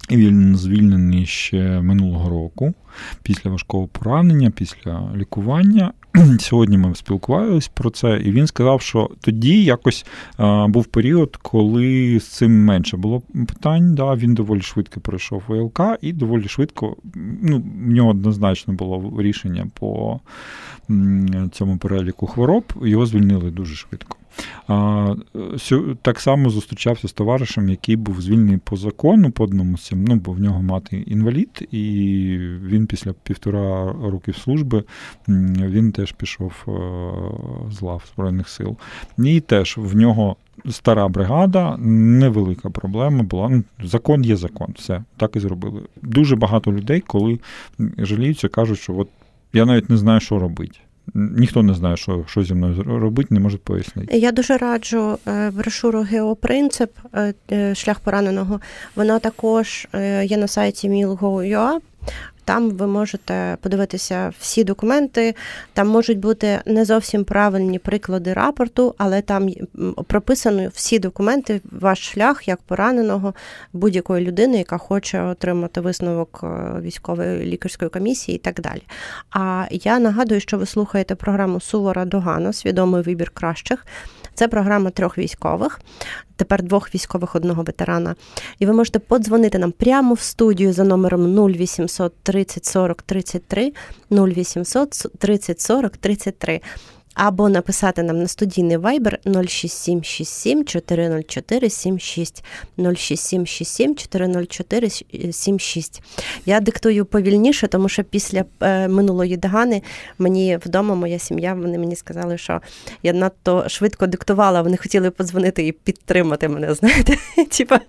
І 0.08 0.16
він 0.16 0.56
звільнений 0.56 1.26
ще 1.26 1.80
минулого 1.80 2.30
року, 2.30 2.74
після 3.22 3.50
важкого 3.50 3.86
поранення, 3.86 4.50
після 4.50 5.10
лікування. 5.16 5.92
Сьогодні 6.38 6.78
ми 6.78 6.94
спілкувалися 6.94 7.70
про 7.74 7.90
це, 7.90 8.20
і 8.24 8.32
він 8.32 8.46
сказав, 8.46 8.80
що 8.80 9.10
тоді 9.20 9.64
якось 9.64 10.06
а, 10.36 10.66
був 10.68 10.86
період, 10.86 11.36
коли 11.36 12.20
з 12.20 12.28
цим 12.28 12.64
менше 12.64 12.96
було 12.96 13.22
питань. 13.46 13.94
Да, 13.94 14.14
Він 14.14 14.34
доволі 14.34 14.60
швидко 14.60 15.00
пройшов 15.00 15.42
ВЛК, 15.48 15.80
і 16.00 16.12
доволі 16.12 16.48
швидко 16.48 16.96
ну, 17.42 17.62
в 17.86 17.90
нього 17.90 18.10
однозначно 18.10 18.74
було 18.74 19.22
рішення 19.22 19.66
по 19.78 20.20
цьому 21.52 21.78
переліку 21.78 22.26
хвороб. 22.26 22.64
Його 22.82 23.06
звільнили 23.06 23.50
дуже 23.50 23.74
швидко. 23.74 24.16
Так 26.02 26.20
само 26.20 26.50
зустрічався 26.50 27.08
з 27.08 27.12
товаришем, 27.12 27.68
який 27.68 27.96
був 27.96 28.20
звільнений 28.20 28.58
по 28.64 28.76
закону 28.76 29.30
по 29.30 29.44
одному 29.44 29.78
з 29.78 29.92
ну, 29.92 30.14
бо 30.14 30.32
в 30.32 30.40
нього 30.40 30.62
мати 30.62 30.96
інвалід, 30.96 31.68
і 31.70 31.80
він 32.62 32.86
після 32.86 33.12
півтора 33.12 33.92
років 34.02 34.36
служби 34.36 34.84
він 35.28 35.92
теж 35.92 36.12
пішов 36.12 36.52
е, 36.68 36.72
з 37.72 37.82
лав 37.82 38.02
Збройних 38.14 38.48
сил. 38.48 38.76
І 39.18 39.40
теж 39.40 39.74
в 39.78 39.96
нього. 39.96 40.36
Стара 40.70 41.08
бригада, 41.08 41.76
невелика 41.78 42.70
проблема 42.70 43.22
була. 43.22 43.48
Ну, 43.48 43.64
Закон 43.82 44.24
є 44.24 44.36
закон, 44.36 44.68
все, 44.74 45.02
так 45.16 45.36
і 45.36 45.40
зробили. 45.40 45.80
Дуже 46.02 46.36
багато 46.36 46.72
людей, 46.72 47.00
коли 47.00 47.38
жаліються, 47.98 48.48
кажуть, 48.48 48.78
що 48.78 48.96
от 48.98 49.08
я 49.52 49.64
навіть 49.64 49.90
не 49.90 49.96
знаю, 49.96 50.20
що 50.20 50.38
робити. 50.38 50.78
Ніхто 51.14 51.62
не 51.62 51.74
знає, 51.74 51.96
що 51.96 52.24
що 52.28 52.44
зі 52.44 52.54
мною 52.54 52.82
робити, 52.82 53.34
не 53.34 53.40
може 53.40 53.58
пояснити. 53.58 54.18
Я 54.18 54.32
дуже 54.32 54.56
раджу 54.56 55.18
е, 55.28 55.50
брошуру 55.50 56.00
Геопринцип 56.00 56.90
е, 57.14 57.34
е, 57.52 57.74
шлях 57.74 58.00
пораненого. 58.00 58.60
Вона 58.96 59.18
також 59.18 59.88
є 60.24 60.36
на 60.36 60.48
сайті 60.48 60.88
Mil.go.ua. 60.88 61.78
Там 62.44 62.70
ви 62.70 62.86
можете 62.86 63.56
подивитися 63.60 64.32
всі 64.38 64.64
документи. 64.64 65.34
Там 65.72 65.88
можуть 65.88 66.18
бути 66.18 66.60
не 66.66 66.84
зовсім 66.84 67.24
правильні 67.24 67.78
приклади 67.78 68.32
рапорту, 68.32 68.94
але 68.98 69.22
там 69.22 69.50
прописано 70.06 70.68
всі 70.74 70.98
документи, 70.98 71.60
ваш 71.80 72.10
шлях 72.10 72.48
як 72.48 72.62
пораненого 72.62 73.34
будь-якої 73.72 74.26
людини, 74.26 74.58
яка 74.58 74.78
хоче 74.78 75.22
отримати 75.22 75.80
висновок 75.80 76.40
е, 76.42 76.80
військової 76.80 77.46
лікарської 77.46 77.90
комісії 77.90 78.36
і 78.36 78.38
так 78.38 78.60
далі. 78.60 78.82
А 79.30 79.66
я 79.70 79.98
нагадую, 79.98 80.40
що 80.40 80.58
ви 80.58 80.66
слухаєте 80.66 81.14
програму 81.14 81.60
Сувора 81.60 82.04
Догана 82.04 82.52
Свідомий 82.52 83.02
вибір 83.02 83.30
кращих. 83.30 83.86
Це 84.34 84.48
програма 84.48 84.90
трьох 84.90 85.18
військових, 85.18 85.80
тепер 86.36 86.62
двох 86.62 86.94
військових, 86.94 87.34
одного 87.34 87.62
ветерана. 87.62 88.14
І 88.58 88.66
ви 88.66 88.72
можете 88.72 88.98
подзвонити 88.98 89.58
нам 89.58 89.72
прямо 89.72 90.14
в 90.14 90.20
студію 90.20 90.72
за 90.72 90.84
номером 90.84 91.50
0800 91.50 92.12
30 92.22 92.64
40 92.64 93.02
33 93.02 93.72
0800 94.10 95.06
30 95.18 95.60
40 95.60 95.96
33 95.96 96.60
або 97.14 97.48
написати 97.48 98.02
нам 98.02 98.18
на 98.18 98.28
студійний 98.28 98.76
вайбер 98.76 99.18
06767 99.24 100.64
404 100.64 101.70
76 101.70 102.44
06767 102.78 103.94
404 103.94 104.90
76. 105.32 106.02
Я 106.46 106.60
диктую 106.60 107.04
повільніше, 107.04 107.68
тому 107.68 107.88
що 107.88 108.04
після 108.04 108.44
е, 108.60 108.88
минулої 108.88 109.36
догани 109.36 109.82
мені 110.18 110.58
вдома 110.66 110.94
моя 110.94 111.18
сім'я, 111.18 111.54
вони 111.54 111.78
мені 111.78 111.96
сказали, 111.96 112.38
що 112.38 112.60
я 113.02 113.12
надто 113.12 113.68
швидко 113.68 114.06
диктувала, 114.06 114.62
вони 114.62 114.76
хотіли 114.76 115.10
подзвонити 115.10 115.66
і 115.66 115.72
підтримати 115.72 116.48
мене. 116.48 116.74
Знаєте, 116.74 117.16
типа 117.50 117.80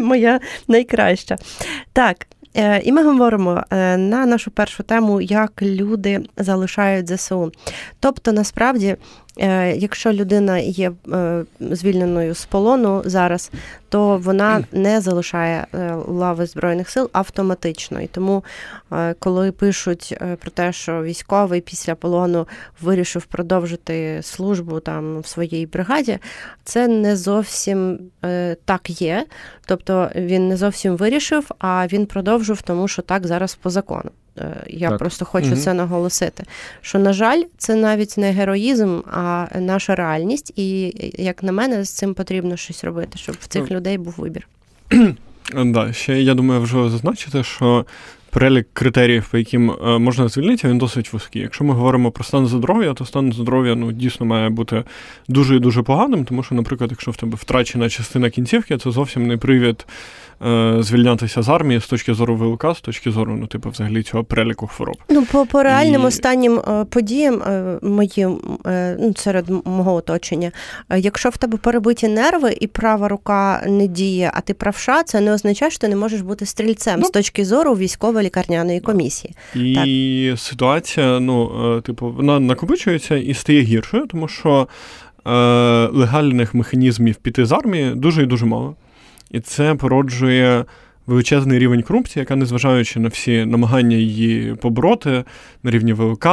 моя 0.00 0.40
найкраща. 0.68 1.36
Так, 1.92 2.26
і 2.84 2.92
ми 2.92 3.04
говоримо 3.04 3.62
е, 3.70 3.96
на 3.96 4.26
нашу 4.26 4.50
першу 4.50 4.82
тему, 4.82 5.20
як 5.20 5.62
люди 5.62 6.22
залишають 6.36 7.16
ЗСУ. 7.16 7.52
Тобто, 8.00 8.32
насправді 8.32 8.86
Е, 8.88 8.96
якщо 9.76 10.12
людина 10.12 10.58
є 10.58 10.92
е, 11.12 11.44
звільненою 11.60 12.34
з 12.34 12.44
полону 12.44 13.02
зараз, 13.04 13.50
то 13.88 14.18
вона 14.18 14.64
не 14.72 15.00
залишає 15.00 15.66
е, 15.74 15.94
лави 16.06 16.46
збройних 16.46 16.90
сил 16.90 17.10
автоматично. 17.12 18.00
І 18.00 18.06
тому, 18.06 18.44
коли 19.18 19.52
пишуть 19.52 20.18
про 20.40 20.50
те, 20.50 20.72
що 20.72 21.02
військовий 21.02 21.60
після 21.60 21.94
полону 21.94 22.48
вирішив 22.80 23.24
продовжити 23.24 24.20
службу 24.22 24.80
там 24.80 25.20
в 25.20 25.26
своїй 25.26 25.66
бригаді, 25.66 26.18
це 26.64 26.88
не 26.88 27.16
зовсім 27.16 27.98
так 28.64 29.00
є. 29.02 29.26
Тобто 29.66 30.10
він 30.14 30.48
не 30.48 30.56
зовсім 30.56 30.96
вирішив, 30.96 31.50
а 31.58 31.86
він 31.86 32.06
продовжив, 32.06 32.62
тому 32.62 32.88
що 32.88 33.02
так 33.02 33.26
зараз 33.26 33.54
по 33.54 33.70
закону. 33.70 34.10
Е, 34.38 34.64
я 34.66 34.88
так. 34.88 34.98
просто 34.98 35.24
хочу 35.24 35.46
угу. 35.46 35.56
це 35.56 35.74
наголосити. 35.74 36.44
Що, 36.80 36.98
на 36.98 37.12
жаль, 37.12 37.42
це 37.58 37.74
навіть 37.74 38.18
не 38.18 38.32
героїзм, 38.32 39.00
а 39.12 39.46
наша 39.60 39.94
реальність. 39.94 40.52
І, 40.56 40.94
як 41.22 41.42
на 41.42 41.52
мене, 41.52 41.84
з 41.84 41.90
цим 41.90 42.14
потрібно 42.14 42.56
щось 42.56 42.84
робити, 42.84 43.18
щоб 43.18 43.36
в 43.40 43.46
цих 43.46 43.70
людей 43.70 43.98
був 43.98 44.14
вибір. 44.16 44.48
Да, 45.64 45.92
ще 45.92 46.22
я 46.22 46.34
думаю, 46.34 46.60
вже 46.60 46.88
зазначити, 46.88 47.44
що 47.44 47.86
перелік 48.34 48.66
критеріїв, 48.72 49.28
по 49.30 49.38
яким 49.38 49.70
е, 49.70 49.98
можна 49.98 50.28
звільнитися, 50.28 50.68
він 50.68 50.78
досить 50.78 51.12
вузький. 51.12 51.42
Якщо 51.42 51.64
ми 51.64 51.74
говоримо 51.74 52.10
про 52.10 52.24
стан 52.24 52.46
здоров'я, 52.46 52.94
то 52.94 53.04
стан 53.04 53.32
здоров'я 53.32 53.74
ну, 53.74 53.92
дійсно 53.92 54.26
має 54.26 54.48
бути 54.48 54.84
дуже 55.28 55.56
і 55.56 55.58
дуже 55.58 55.82
поганим, 55.82 56.24
тому 56.24 56.42
що, 56.42 56.54
наприклад, 56.54 56.90
якщо 56.90 57.10
в 57.10 57.16
тебе 57.16 57.36
втрачена 57.40 57.88
частина 57.88 58.30
кінцівки, 58.30 58.78
це 58.78 58.90
зовсім 58.90 59.26
не 59.26 59.36
привід 59.36 59.86
е, 60.46 60.76
звільнятися 60.80 61.42
з 61.42 61.48
армії 61.48 61.80
з 61.80 61.86
точки 61.86 62.14
зору 62.14 62.36
ВЛК, 62.36 62.76
з 62.76 62.80
точки 62.80 63.10
зору, 63.10 63.36
ну, 63.40 63.46
типу, 63.46 63.70
взагалі 63.70 64.02
цього 64.02 64.24
переліку 64.24 64.66
хвороб. 64.66 64.96
Ну, 65.08 65.24
по 65.32 65.46
по 65.46 65.62
реальним 65.62 66.02
і... 66.02 66.04
останнім 66.04 66.58
е, 66.58 66.84
подіям 66.84 67.42
е, 67.42 67.78
моїм 67.82 68.40
ну, 68.98 69.12
серед 69.16 69.46
мого 69.64 69.94
оточення, 69.94 70.52
якщо 70.96 71.28
в 71.28 71.36
тебе 71.36 71.58
перебиті 71.58 72.08
нерви 72.08 72.56
і 72.60 72.66
права 72.66 73.08
рука 73.08 73.62
не 73.66 73.86
діє, 73.86 74.30
а 74.34 74.40
ти 74.40 74.54
правша, 74.54 75.02
це 75.02 75.20
не 75.20 75.32
означає, 75.32 75.70
що 75.70 75.80
ти 75.80 75.88
не 75.88 75.96
можеш 75.96 76.20
бути 76.20 76.46
стрільцем 76.46 77.00
ну, 77.00 77.06
з 77.06 77.10
точки 77.10 77.44
зору 77.44 77.74
військово-лікарняної 78.24 78.80
комісії. 78.80 79.34
І 79.54 80.28
так. 80.30 80.40
ситуація, 80.40 81.20
ну, 81.20 81.80
типу, 81.80 82.10
вона 82.10 82.40
накопичується 82.40 83.16
і 83.16 83.34
стає 83.34 83.62
гіршою, 83.62 84.06
тому 84.06 84.28
що. 84.28 84.68
Легальних 85.92 86.54
механізмів 86.54 87.16
піти 87.16 87.44
з 87.44 87.52
армії 87.52 87.94
дуже 87.94 88.22
і 88.22 88.26
дуже 88.26 88.46
мало. 88.46 88.76
І 89.30 89.40
це 89.40 89.74
породжує 89.74 90.64
величезний 91.06 91.58
рівень 91.58 91.82
корупції, 91.82 92.20
яка, 92.20 92.36
незважаючи 92.36 93.00
на 93.00 93.08
всі 93.08 93.44
намагання 93.44 93.96
її 93.96 94.54
побороти 94.54 95.24
на 95.62 95.70
рівні 95.70 95.92
ВЛК, 95.92 96.24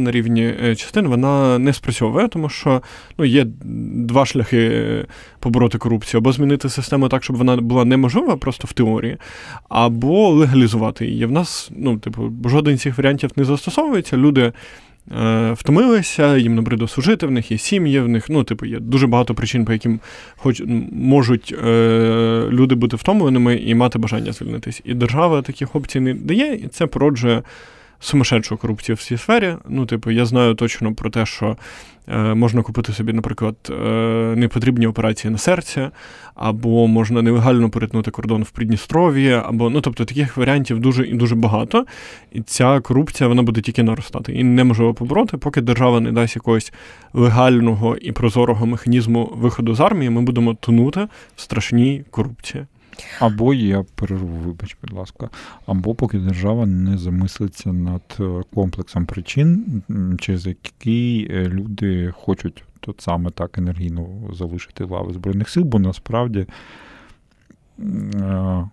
на 0.00 0.10
рівні 0.10 0.54
е, 0.64 0.76
частин, 0.76 1.08
вона 1.08 1.58
не 1.58 1.72
спрацьовує, 1.72 2.28
тому 2.28 2.48
що 2.48 2.82
ну, 3.18 3.24
є 3.24 3.46
два 3.94 4.26
шляхи 4.26 4.84
побороти 5.40 5.78
корупцію: 5.78 6.18
або 6.18 6.32
змінити 6.32 6.68
систему 6.68 7.08
так, 7.08 7.24
щоб 7.24 7.36
вона 7.36 7.56
була 7.56 7.84
неможлива 7.84 8.36
просто 8.36 8.66
в 8.66 8.72
теорії, 8.72 9.16
або 9.68 10.28
легалізувати 10.28 11.06
її. 11.06 11.26
В 11.26 11.32
нас, 11.32 11.70
ну, 11.76 11.98
типу, 11.98 12.32
жоден 12.44 12.78
з 12.78 12.80
цих 12.80 12.98
варіантів 12.98 13.30
не 13.36 13.44
застосовується. 13.44 14.16
Люди. 14.16 14.52
Е, 15.18 15.52
втомилися, 15.52 16.36
їм 16.36 16.54
набридло 16.54 16.88
служити, 16.88 17.26
в 17.26 17.30
них 17.30 17.50
є 17.50 17.58
сім'ї, 17.58 18.00
в 18.00 18.08
них 18.08 18.30
ну, 18.30 18.44
типу, 18.44 18.66
є 18.66 18.78
дуже 18.80 19.06
багато 19.06 19.34
причин, 19.34 19.64
по 19.64 19.72
яким 19.72 20.00
хоч 20.36 20.62
можуть 20.92 21.54
е, 21.64 22.46
люди 22.50 22.74
бути 22.74 22.96
втомленими 22.96 23.56
і 23.56 23.74
мати 23.74 23.98
бажання 23.98 24.32
звільнитись. 24.32 24.82
І 24.84 24.94
держава 24.94 25.42
таких 25.42 25.76
опцій 25.76 26.00
не 26.00 26.14
дає, 26.14 26.54
і 26.54 26.68
це 26.68 26.86
породжує 26.86 27.42
сумасшедшу 28.00 28.56
корупцію 28.56 28.96
в 28.96 29.02
цій 29.02 29.16
сфері. 29.16 29.56
Ну, 29.68 29.86
типу, 29.86 30.10
я 30.10 30.26
знаю 30.26 30.54
точно 30.54 30.94
про 30.94 31.10
те, 31.10 31.26
що 31.26 31.56
е, 32.08 32.34
можна 32.34 32.62
купити 32.62 32.92
собі, 32.92 33.12
наприклад, 33.12 33.56
е, 33.70 33.74
непотрібні 34.36 34.86
операції 34.86 35.30
на 35.30 35.38
серці, 35.38 35.88
або 36.34 36.86
можна 36.86 37.22
нелегально 37.22 37.70
перетнути 37.70 38.10
кордон 38.10 38.42
в 38.42 38.50
Придністров'ї, 38.50 39.32
або 39.32 39.70
ну, 39.70 39.80
тобто 39.80 40.04
таких 40.04 40.36
варіантів 40.36 40.80
дуже 40.80 41.06
і 41.06 41.14
дуже 41.14 41.34
багато. 41.34 41.86
І 42.32 42.40
ця 42.40 42.80
корупція 42.80 43.28
вона 43.28 43.42
буде 43.42 43.60
тільки 43.60 43.82
наростати. 43.82 44.32
І 44.32 44.44
неможливо 44.44 44.94
побороти, 44.94 45.36
поки 45.36 45.60
держава 45.60 46.00
не 46.00 46.12
дасть 46.12 46.36
якогось 46.36 46.72
легального 47.12 47.96
і 47.96 48.12
прозорого 48.12 48.66
механізму 48.66 49.32
виходу 49.36 49.74
з 49.74 49.80
армії, 49.80 50.10
ми 50.10 50.22
будемо 50.22 50.54
тонути 50.54 51.08
в 51.36 51.40
страшній 51.40 52.04
корупції. 52.10 52.66
Або 53.18 53.54
я 53.54 53.84
перерву, 53.94 54.36
вибач, 54.36 54.76
будь 54.82 54.92
ласка, 54.92 55.30
або 55.66 55.94
поки 55.94 56.18
держава 56.18 56.66
не 56.66 56.98
замислиться 56.98 57.72
над 57.72 58.02
е, 58.20 58.42
комплексом 58.54 59.06
причин, 59.06 59.82
через 60.18 60.46
які 60.46 61.28
е, 61.30 61.48
люди 61.48 62.12
хочуть 62.16 62.64
тут 62.80 63.00
саме 63.00 63.30
так 63.30 63.58
енергійно 63.58 64.08
залишити 64.32 64.84
лави 64.84 65.12
Збройних 65.12 65.48
сил, 65.48 65.62
бо 65.62 65.78
насправді. 65.78 66.46
Е, 68.14 68.68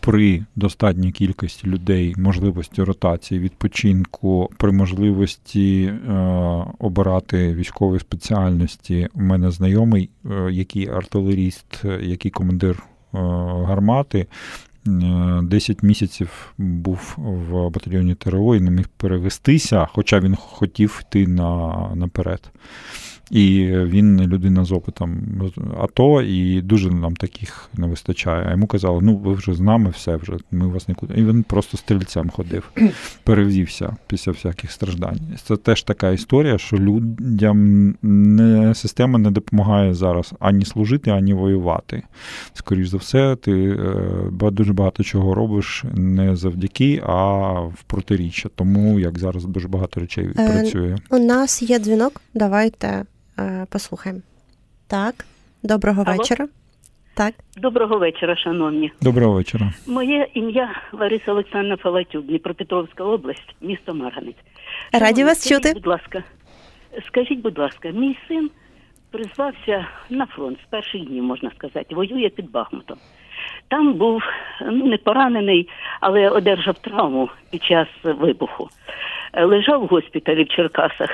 при 0.00 0.44
достатній 0.56 1.12
кількості 1.12 1.66
людей, 1.66 2.14
можливості 2.16 2.82
ротації, 2.82 3.40
відпочинку, 3.40 4.50
при 4.58 4.72
можливості 4.72 5.92
обирати 6.78 7.54
військові 7.54 7.98
спеціальності, 7.98 9.08
у 9.14 9.20
мене 9.20 9.50
знайомий, 9.50 10.10
який 10.50 10.88
артилеріст, 10.88 11.84
який 12.00 12.30
командир 12.30 12.82
гармати. 13.12 14.26
10 14.84 15.70
е, 15.70 15.86
місяців 15.86 16.52
був 16.58 17.14
в 17.16 17.70
батальйоні 17.70 18.14
ТРО 18.14 18.56
і 18.56 18.60
не 18.60 18.70
міг 18.70 18.88
перевестися, 18.96 19.88
хоча 19.92 20.20
він 20.20 20.36
хотів 20.36 21.02
йти 21.06 21.26
на, 21.26 21.70
наперед. 21.94 22.50
І 23.30 23.66
він 23.66 24.20
людина 24.20 24.64
з 24.64 24.72
опитом 24.72 25.22
АТО, 25.80 26.22
і 26.22 26.62
дуже 26.62 26.90
нам 26.90 27.16
таких 27.16 27.70
не 27.74 27.86
вистачає. 27.86 28.46
А 28.48 28.50
йому 28.50 28.66
казали, 28.66 29.00
ну 29.02 29.16
ви 29.16 29.32
вже 29.32 29.54
з 29.54 29.60
нами, 29.60 29.90
все 29.90 30.16
вже, 30.16 30.32
ми 30.50 30.66
вас 30.66 30.88
нікуди. 30.88 31.14
І 31.16 31.24
він 31.24 31.42
просто 31.42 31.76
стрільцем 31.76 32.30
ходив, 32.30 32.70
перевівся 33.24 33.96
після 34.06 34.32
всяких 34.32 34.72
страждань. 34.72 35.20
Це 35.44 35.56
теж 35.56 35.82
така 35.82 36.10
історія, 36.10 36.58
що 36.58 36.76
людям 36.76 37.88
не, 38.02 38.74
система 38.74 39.18
не 39.18 39.30
допомагає 39.30 39.94
зараз 39.94 40.34
ані 40.40 40.64
служити, 40.64 41.10
ані 41.10 41.34
воювати. 41.34 42.02
Скоріше 42.54 42.90
за 42.90 42.96
все, 42.96 43.36
ти 43.36 43.52
е, 43.52 44.50
дуже 44.50 44.72
багато 44.72 45.02
чого 45.02 45.34
робиш 45.34 45.84
не 45.94 46.36
завдяки, 46.36 47.02
а 47.06 47.50
в 47.60 47.82
протиріччя. 47.86 48.48
Тому 48.54 49.00
як 49.00 49.18
зараз 49.18 49.44
дуже 49.44 49.68
багато 49.68 50.00
речей 50.00 50.28
е, 50.38 50.52
працює. 50.52 50.96
У 51.10 51.18
нас 51.18 51.62
є 51.62 51.78
дзвінок. 51.78 52.20
Давайте. 52.34 53.04
Е, 53.38 53.66
послухаємо. 53.70 54.20
Так, 54.86 55.14
доброго 55.62 56.02
Алло? 56.06 56.16
вечора. 56.16 56.48
Так. 57.14 57.34
Доброго 57.56 57.98
вечора, 57.98 58.36
шановні. 58.36 58.92
Доброго 59.00 59.32
вечора. 59.32 59.72
Моє 59.86 60.28
ім'я 60.34 60.82
Лариса 60.92 61.32
Олександровна 61.32 61.76
Фалатюк, 61.76 62.26
Дніпропетровська 62.26 63.04
область, 63.04 63.56
місто 63.60 63.94
Марганець. 63.94 64.36
Раді 64.92 65.04
шановні, 65.04 65.24
вас 65.24 65.40
скажіть, 65.40 65.64
чути. 65.64 65.74
Будь 65.74 65.86
ласка, 65.86 66.22
скажіть, 67.06 67.40
будь 67.40 67.58
ласка, 67.58 67.90
мій 67.90 68.18
син 68.28 68.50
призвався 69.10 69.86
на 70.10 70.26
фронт 70.26 70.58
з 70.66 70.70
перших 70.70 71.04
днів, 71.04 71.24
можна 71.24 71.50
сказати, 71.56 71.94
воює 71.94 72.28
під 72.28 72.50
Бахмутом. 72.50 72.98
Там 73.68 73.94
був 73.94 74.22
ну 74.60 74.86
не 74.86 74.96
поранений, 74.98 75.68
але 76.00 76.28
одержав 76.28 76.78
травму 76.78 77.28
під 77.50 77.64
час 77.64 77.88
вибуху. 78.02 78.68
Лежав 79.34 79.82
в 79.82 79.86
госпіталі 79.86 80.44
в 80.44 80.48
Черкасах 80.48 81.10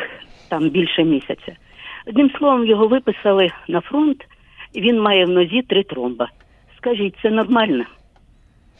там 0.49 0.69
більше 0.69 1.05
місяця. 1.05 1.57
Одним 2.07 2.31
словом, 2.39 2.67
його 2.67 2.89
виписали 2.89 3.51
на 3.69 3.81
фронт, 3.81 4.27
і 4.73 4.81
він 4.81 5.01
має 5.01 5.25
в 5.25 5.29
нозі 5.29 5.63
три 5.63 5.83
тромба. 5.83 6.29
Скажіть, 6.77 7.15
це 7.23 7.31
нормально? 7.31 7.85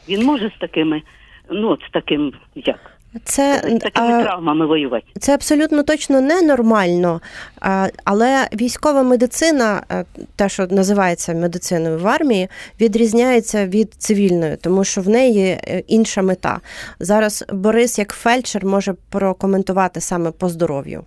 Він 0.09 0.25
може 0.25 0.51
з 0.57 0.59
такими, 0.59 1.01
ну, 1.49 1.77
з 1.87 1.91
таким 1.91 2.33
як? 2.55 2.79
Це 3.23 3.61
такими 3.81 4.13
а, 4.13 4.23
травмами 4.23 4.65
воювати. 4.65 5.05
Це 5.19 5.33
абсолютно 5.33 5.83
точно 5.83 6.21
ненормально, 6.21 7.21
але 8.03 8.47
військова 8.53 9.03
медицина, 9.03 9.83
те, 10.35 10.49
що 10.49 10.67
називається 10.67 11.33
медициною 11.33 11.99
в 11.99 12.07
армії, 12.07 12.47
відрізняється 12.81 13.67
від 13.67 13.93
цивільної, 13.93 14.57
тому 14.57 14.83
що 14.83 15.01
в 15.01 15.09
неї 15.09 15.45
е, 15.45 15.83
інша 15.87 16.21
мета. 16.21 16.59
Зараз 16.99 17.45
Борис, 17.53 17.99
як 17.99 18.13
фельдшер, 18.13 18.65
може 18.65 18.95
прокоментувати 19.09 20.01
саме 20.01 20.31
по 20.31 20.49
здоров'ю. 20.49 21.03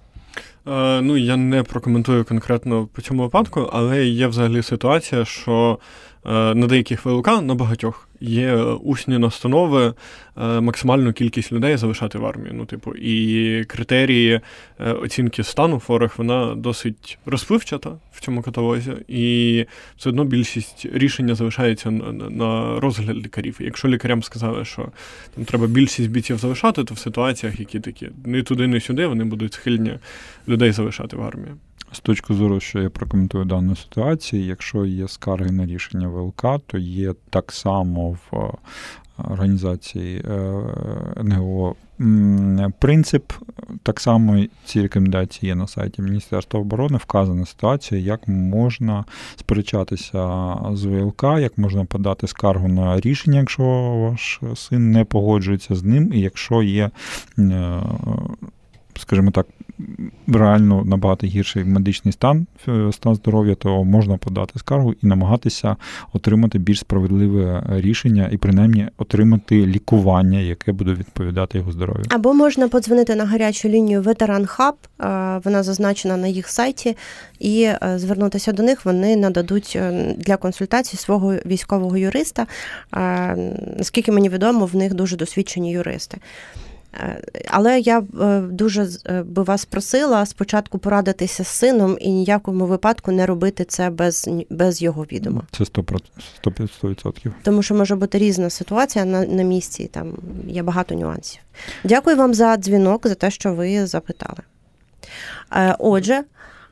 Е, 0.67 1.01
ну, 1.01 1.17
я 1.17 1.37
не 1.37 1.63
прокоментую 1.63 2.25
конкретно 2.25 2.87
по 2.87 3.03
цьому 3.03 3.23
випадку, 3.23 3.71
але 3.73 4.05
є 4.07 4.27
взагалі 4.27 4.63
ситуація, 4.63 5.25
що 5.25 5.79
на 6.25 6.67
деяких 6.67 7.05
ВЛК, 7.05 7.43
на 7.43 7.55
багатьох, 7.55 8.09
є 8.23 8.55
усні 8.63 9.19
настанови 9.19 9.95
е, 10.37 10.61
максимальну 10.61 11.13
кількість 11.13 11.53
людей 11.53 11.77
залишати 11.77 12.19
в 12.19 12.27
армії. 12.27 12.51
Ну, 12.55 12.65
типу, 12.65 12.95
і 12.95 13.65
критерії 13.65 14.41
е, 14.81 14.93
оцінки 14.93 15.43
стану 15.43 15.81
хворих 15.81 16.19
вона 16.19 16.55
досить 16.55 17.19
розпливчата 17.27 17.91
в 18.13 18.21
цьому 18.21 18.43
каталозі, 18.43 18.93
і 19.09 19.67
все 19.97 20.09
одно 20.09 20.25
більшість 20.25 20.87
рішення 20.93 21.35
залишається 21.35 21.91
на 21.91 22.81
розгляд 22.81 23.17
лікарів. 23.17 23.57
якщо 23.61 23.89
лікарям 23.89 24.23
сказали, 24.23 24.65
що 24.65 24.89
там 25.35 25.45
треба 25.45 25.67
більшість 25.67 26.11
бійців 26.11 26.39
залишати, 26.39 26.85
то 26.85 26.95
в 26.95 26.99
ситуаціях, 26.99 27.61
які 27.61 27.81
такі 27.81 28.09
не 28.25 28.43
туди, 28.43 28.67
не 28.67 28.81
сюди, 28.81 29.07
вони 29.07 29.25
будуть 29.25 29.53
схильні 29.55 29.99
людей 30.49 30.73
залишати 30.73 31.17
в 31.17 31.23
армії. 31.23 31.53
З 31.93 32.01
точки 32.01 32.35
зору, 32.35 32.61
що 32.61 32.81
я 32.81 32.91
прокоментую 32.91 33.45
дану 33.45 33.77
ситуацію, 33.77 34.45
якщо 34.45 34.85
є 34.85 35.09
скарги 35.09 35.51
на 35.51 35.67
рішення 35.67 36.09
ВЛК, 36.09 36.45
то 36.67 36.79
є 36.79 37.15
так 37.31 37.53
само 37.53 38.11
в 38.11 38.37
е, 38.37 38.53
організації 39.19 40.23
е, 40.31 40.63
НГО 41.23 41.77
принцип. 42.79 43.33
Так 43.83 44.01
само 44.01 44.45
ці 44.65 44.83
рекомендації 44.83 45.49
є 45.49 45.55
на 45.55 45.67
сайті 45.67 46.03
Міністерства 46.03 46.61
оборони. 46.61 46.97
Вказана 46.97 47.47
ситуація, 47.47 48.01
як 48.01 48.29
можна 48.29 49.05
сперечатися 49.37 50.55
з 50.73 50.85
ВЛК, 50.85 51.23
як 51.23 51.59
можна 51.59 51.85
подати 51.85 52.27
скаргу 52.27 52.69
на 52.69 53.01
рішення, 53.01 53.39
якщо 53.39 53.63
ваш 53.99 54.41
син 54.55 54.91
не 54.91 55.05
погоджується 55.05 55.75
з 55.75 55.83
ним, 55.85 56.13
і 56.13 56.21
якщо 56.21 56.63
є. 56.63 56.91
Е, 58.97 59.01
скажімо 59.01 59.31
так, 59.31 59.47
реально 60.29 60.85
набагато 60.85 61.27
гірший 61.27 61.65
медичний 61.65 62.13
стан, 62.13 62.47
е, 62.69 62.93
стан 62.93 63.15
здоров'я, 63.15 63.55
то 63.55 63.85
можна 63.85 64.17
подати 64.17 64.59
скаргу 64.59 64.95
і 65.03 65.07
намагатися 65.07 65.77
отримати 66.13 66.59
більш 66.59 66.79
справедливе 66.79 67.65
рішення 67.69 68.29
і 68.33 68.37
принаймні 68.37 68.89
отримати 68.99 69.67
лікування, 69.67 70.39
яке 70.39 70.73
буде 70.73 70.93
відповідати 70.93 71.59
його 71.59 71.73
здоров'ю. 71.73 72.05
Або 72.09 72.35
можна 72.35 72.69
подзвонити 72.69 73.15
на 73.15 73.25
гарячу 73.25 73.69
лінію 73.69 74.03
Ветеран 74.03 74.47
Хаб, 74.47 74.75
е, 75.01 75.41
вона 75.45 75.63
зазначена 75.63 76.17
на 76.17 76.27
їх 76.27 76.49
сайті, 76.49 76.97
і 77.39 77.63
е, 77.63 77.79
звернутися 77.97 78.53
до 78.53 78.63
них 78.63 78.85
вони 78.85 79.17
нададуть 79.17 79.79
для 80.17 80.37
консультації 80.37 80.99
свого 80.99 81.35
військового 81.35 81.97
юриста. 81.97 82.47
Наскільки 83.77 84.13
мені 84.13 84.29
відомо, 84.29 84.67
в 84.67 84.77
них 84.77 84.95
дуже 84.95 85.17
досвідчені 85.17 85.73
юристи. 85.73 86.19
Е, 86.95 87.23
але 87.49 87.81
я 87.81 87.99
е, 87.99 88.41
дуже 88.41 88.89
е, 89.07 89.23
би 89.23 89.43
вас 89.43 89.65
просила 89.65 90.27
спочатку 90.27 90.79
порадитися 90.79 91.45
з 91.45 91.49
сином 91.49 91.97
і 92.01 92.11
ніякому 92.11 92.67
випадку 92.67 93.13
не 93.13 93.27
робити 93.27 93.65
це 93.65 93.91
без 93.91 94.29
без 94.51 94.83
його 94.83 95.03
відома. 95.03 95.43
Це 95.51 95.65
100%. 95.65 96.01
100%. 96.45 97.33
Тому 97.43 97.63
що 97.63 97.75
може 97.75 97.97
бути 97.97 98.19
різна 98.19 98.51
ситуація 98.51 99.05
на 99.05 99.27
на 99.27 99.43
місці, 99.43 99.91
там 99.93 100.13
є 100.47 100.63
багато 100.63 100.95
нюансів. 100.95 101.41
Дякую 101.85 102.17
вам 102.17 102.35
за 102.35 102.57
дзвінок, 102.57 103.07
за 103.07 103.15
те, 103.15 103.31
що 103.31 103.55
ви 103.55 103.87
запитали. 103.87 104.39
Отже, 105.79 106.25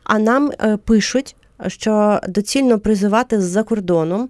а 0.04 0.18
нам 0.18 0.50
пишуть 0.85 1.37
що 1.66 2.20
доцільно 2.29 2.79
призивати 2.79 3.40
з-за 3.40 3.62
кордону 3.62 4.29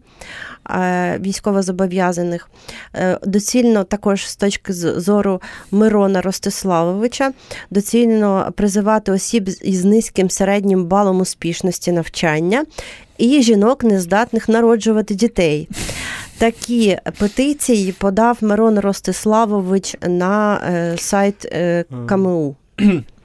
е, 0.71 1.19
військовозобов'язаних. 1.21 2.51
Е, 2.95 3.19
Доцільно 3.23 3.85
також 3.85 4.29
з 4.29 4.37
точки 4.37 4.73
зору 4.73 5.41
Мирона 5.71 6.21
Ростиславовича, 6.21 7.33
доцільно 7.71 8.53
призивати 8.57 9.13
осіб 9.13 9.49
із 9.63 9.85
низьким 9.85 10.31
середнім 10.31 10.85
балом 10.85 11.21
успішності 11.21 11.93
навчання 11.93 12.65
і 13.19 13.43
жінок, 13.43 13.85
нездатних 13.85 14.49
народжувати 14.49 15.15
дітей. 15.15 15.69
Такі 16.39 16.99
петиції 17.19 17.93
подав 17.93 18.39
Мирон 18.41 18.79
Ростиславович 18.79 19.97
на 20.03 20.61
е, 20.65 20.95
сайт 20.99 21.55
КМУ. 22.07 22.57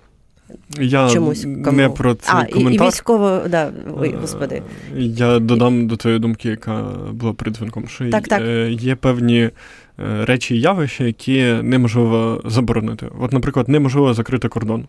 Я 0.79 1.09
Чомусь 1.09 1.45
не 1.45 1.89
про 1.89 2.13
цей 2.13 2.35
а, 2.35 2.43
і, 2.43 2.73
і 2.73 2.79
військово, 2.81 3.41
да, 3.49 3.71
ой, 3.97 4.09
Е, 4.09 4.17
господи. 4.21 4.61
Я 4.97 5.39
додам 5.39 5.87
до 5.87 5.97
твоєї 5.97 6.19
думки, 6.19 6.49
яка 6.49 6.83
була 7.13 7.33
перед 7.33 7.55
дзвінком, 7.55 7.87
що 7.87 8.09
Так, 8.09 8.27
так. 8.27 8.41
е, 8.41 8.71
є 8.71 8.95
певні 8.95 9.49
речі 9.97 10.55
і 10.55 10.59
явища, 10.59 11.03
які 11.03 11.43
неможливо 11.63 12.41
заборонити. 12.45 13.07
От, 13.19 13.33
наприклад, 13.33 13.69
неможливо 13.69 14.13
закрити 14.13 14.47
кордон. 14.47 14.85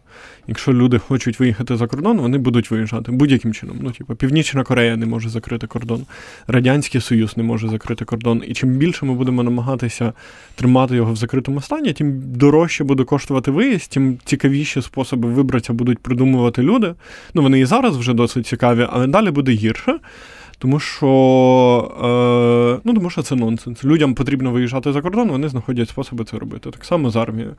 Якщо 0.47 0.73
люди 0.73 0.99
хочуть 0.99 1.41
виїхати 1.41 1.77
за 1.77 1.87
кордон, 1.87 2.19
вони 2.19 2.39
будуть 2.39 2.71
виїжджати 2.71 3.13
будь-яким 3.13 3.55
чином. 3.55 3.77
Ну, 3.81 3.91
типу, 3.91 4.15
Північна 4.15 4.65
Корея 4.65 4.97
не 4.97 5.07
може 5.07 5.29
закрити 5.29 5.67
кордон, 5.67 6.07
Радянський 6.47 7.01
Союз 7.01 7.37
не 7.37 7.43
може 7.43 7.69
закрити 7.69 8.05
кордон. 8.05 8.43
І 8.47 8.55
чим 8.55 8.71
більше 8.71 9.07
ми 9.07 9.15
будемо 9.15 9.43
намагатися 9.43 10.13
тримати 10.55 10.97
його 10.97 11.13
в 11.13 11.17
закритому 11.17 11.61
стані, 11.61 11.93
тим 11.93 12.23
дорожче 12.25 12.85
буде 12.85 13.05
коштувати 13.05 13.51
виїзд, 13.51 13.91
тим 13.91 14.19
цікавіші 14.25 14.83
способи 14.83 15.29
вибратися 15.29 15.73
будуть 15.73 15.99
придумувати 15.99 16.63
люди. 16.63 16.95
Ну, 17.35 17.43
вони 17.43 17.61
і 17.61 17.65
зараз 17.65 17.97
вже 17.97 18.15
досить 18.15 18.47
цікаві, 18.47 18.87
але 18.91 19.07
далі 19.07 19.31
буде 19.31 19.53
гірше. 19.53 19.99
Тому 20.59 20.81
що, 20.81 21.07
е, 22.77 22.81
ну, 22.85 22.95
тому 22.95 23.11
що 23.11 23.23
це 23.23 23.35
нонсенс. 23.35 23.85
Людям 23.85 24.15
потрібно 24.15 24.51
виїжджати 24.51 24.93
за 24.93 25.03
кордон, 25.03 25.29
вони 25.31 25.49
знаходять 25.49 25.89
способи 25.89 26.25
це 26.25 26.39
робити. 26.39 26.71
Так 26.71 26.85
само 26.85 27.11
з 27.11 27.17
армією. 27.17 27.55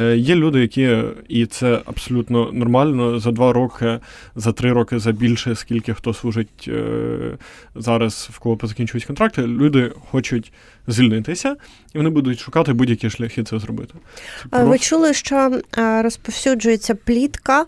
Е, 0.00 0.16
є 0.16 0.34
люди, 0.34 0.60
які, 0.60 0.98
і 1.28 1.46
це 1.46 1.80
абсолютно 1.84 2.50
нормально, 2.52 3.18
за 3.18 3.30
два 3.30 3.52
роки, 3.52 3.98
за 4.36 4.52
три 4.52 4.72
роки, 4.72 4.98
за 4.98 5.12
більше, 5.12 5.54
скільки 5.54 5.94
хто 5.94 6.14
служить 6.14 6.68
е, 6.68 7.38
зараз, 7.74 8.28
в 8.32 8.38
кого 8.38 8.56
позакінчують 8.56 9.04
контракти, 9.04 9.46
люди 9.46 9.92
хочуть 10.10 10.52
звільнитися, 10.86 11.56
і 11.94 11.98
вони 11.98 12.10
будуть 12.10 12.40
шукати 12.40 12.72
будь-які 12.72 13.10
шляхи 13.10 13.42
це 13.42 13.58
зробити. 13.58 13.94
Це 14.50 14.64
Ви 14.64 14.78
чули, 14.78 15.14
що 15.14 15.60
е, 15.78 16.02
розповсюджується 16.02 16.94
плітка 16.94 17.66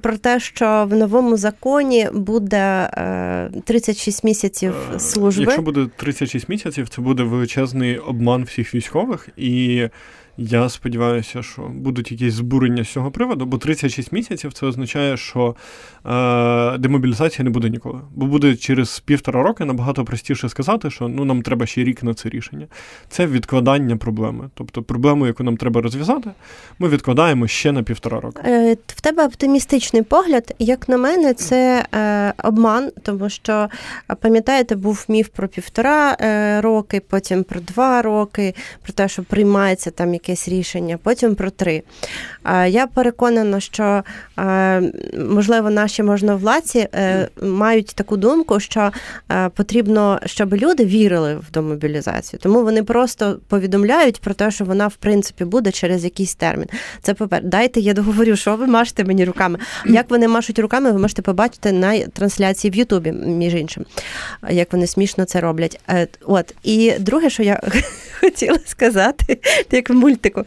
про 0.00 0.18
те, 0.18 0.40
що 0.40 0.86
в 0.90 0.94
новому 0.94 1.36
законі 1.36 2.08
буде 2.12 2.90
е, 2.94 3.50
36 3.64 4.24
місяців 4.24 4.74
Е, 4.94 5.00
служби. 5.00 5.42
Якщо 5.42 5.62
буде 5.62 5.86
36 5.96 6.48
місяців, 6.48 6.88
це 6.88 7.02
буде 7.02 7.22
величезний 7.22 7.98
обман 7.98 8.44
всіх 8.44 8.74
військових, 8.74 9.28
і 9.36 9.88
я 10.42 10.68
сподіваюся, 10.68 11.42
що 11.42 11.62
будуть 11.62 12.12
якісь 12.12 12.34
збурення 12.34 12.84
з 12.84 12.88
цього 12.88 13.10
приводу, 13.10 13.46
бо 13.46 13.58
36 13.58 14.12
місяців 14.12 14.52
це 14.52 14.66
означає, 14.66 15.16
що 15.16 15.56
е, 16.06 16.78
демобілізації 16.78 17.44
не 17.44 17.50
буде 17.50 17.70
ніколи. 17.70 18.00
Бо 18.14 18.26
буде 18.26 18.56
через 18.56 19.00
півтора 19.00 19.42
роки 19.42 19.64
набагато 19.64 20.04
простіше 20.04 20.48
сказати, 20.48 20.90
що 20.90 21.08
ну 21.08 21.24
нам 21.24 21.42
треба 21.42 21.66
ще 21.66 21.84
рік 21.84 22.02
на 22.02 22.14
це 22.14 22.28
рішення. 22.28 22.66
Це 23.08 23.26
відкладання 23.26 23.96
проблеми. 23.96 24.50
Тобто 24.54 24.82
проблему, 24.82 25.26
яку 25.26 25.42
нам 25.42 25.56
треба 25.56 25.80
розв'язати, 25.80 26.30
ми 26.78 26.88
відкладаємо 26.88 27.46
ще 27.46 27.72
на 27.72 27.82
півтора 27.82 28.20
року. 28.20 28.42
Е, 28.44 28.76
В 28.86 29.00
тебе 29.00 29.26
оптимістичний 29.26 30.02
погляд. 30.02 30.54
Як 30.58 30.88
на 30.88 30.96
мене, 30.96 31.34
це 31.34 31.86
е, 31.94 32.32
обман, 32.44 32.90
тому 33.02 33.28
що 33.28 33.68
пам'ятаєте, 34.20 34.76
був 34.76 35.04
міф 35.08 35.28
про 35.28 35.48
півтора 35.48 36.16
е, 36.20 36.60
роки, 36.60 37.02
потім 37.08 37.44
про 37.44 37.60
два 37.60 38.02
роки, 38.02 38.54
про 38.82 38.92
те, 38.92 39.08
що 39.08 39.22
приймається 39.22 39.90
там 39.90 40.14
якесь 40.30 40.48
рішення, 40.48 40.98
потім 41.02 41.34
про 41.34 41.50
три. 41.50 41.82
Я 42.68 42.86
переконана, 42.86 43.60
що 43.60 44.02
можливо 45.28 45.70
наші 45.70 46.02
можновладці 46.02 46.88
е, 46.94 47.28
мають 47.42 47.86
таку 47.94 48.16
думку, 48.16 48.60
що 48.60 48.90
е, 49.32 49.48
потрібно, 49.48 50.20
щоб 50.26 50.54
люди 50.54 50.84
вірили 50.84 51.34
в 51.34 51.50
демобілізацію. 51.50 52.40
Тому 52.42 52.62
вони 52.62 52.82
просто 52.82 53.38
повідомляють 53.48 54.20
про 54.20 54.34
те, 54.34 54.50
що 54.50 54.64
вона 54.64 54.86
в 54.86 54.94
принципі 54.94 55.44
буде 55.44 55.70
через 55.72 56.04
якийсь 56.04 56.34
термін. 56.34 56.66
Це 57.02 57.14
попер. 57.14 57.44
Дайте 57.44 57.80
я 57.80 57.92
договорю, 57.92 58.36
що 58.36 58.56
ви 58.56 58.66
машете 58.66 59.04
мені 59.04 59.24
руками. 59.24 59.58
Як 59.86 60.10
вони 60.10 60.28
машуть 60.28 60.58
руками, 60.58 60.92
ви 60.92 60.98
можете 60.98 61.22
побачити 61.22 61.72
на 61.72 61.98
трансляції 61.98 62.70
в 62.70 62.74
Ютубі, 62.74 63.12
між 63.12 63.54
іншим, 63.54 63.84
як 64.50 64.72
вони 64.72 64.86
смішно 64.86 65.24
це 65.24 65.40
роблять. 65.40 65.80
Е, 65.88 66.08
От 66.26 66.54
і 66.62 66.92
друге, 66.98 67.30
що 67.30 67.42
я 67.42 67.60
хотіла 68.20 68.58
сказати, 68.66 69.38
як 69.70 69.90
в 69.90 69.94
мультику. 70.20 70.44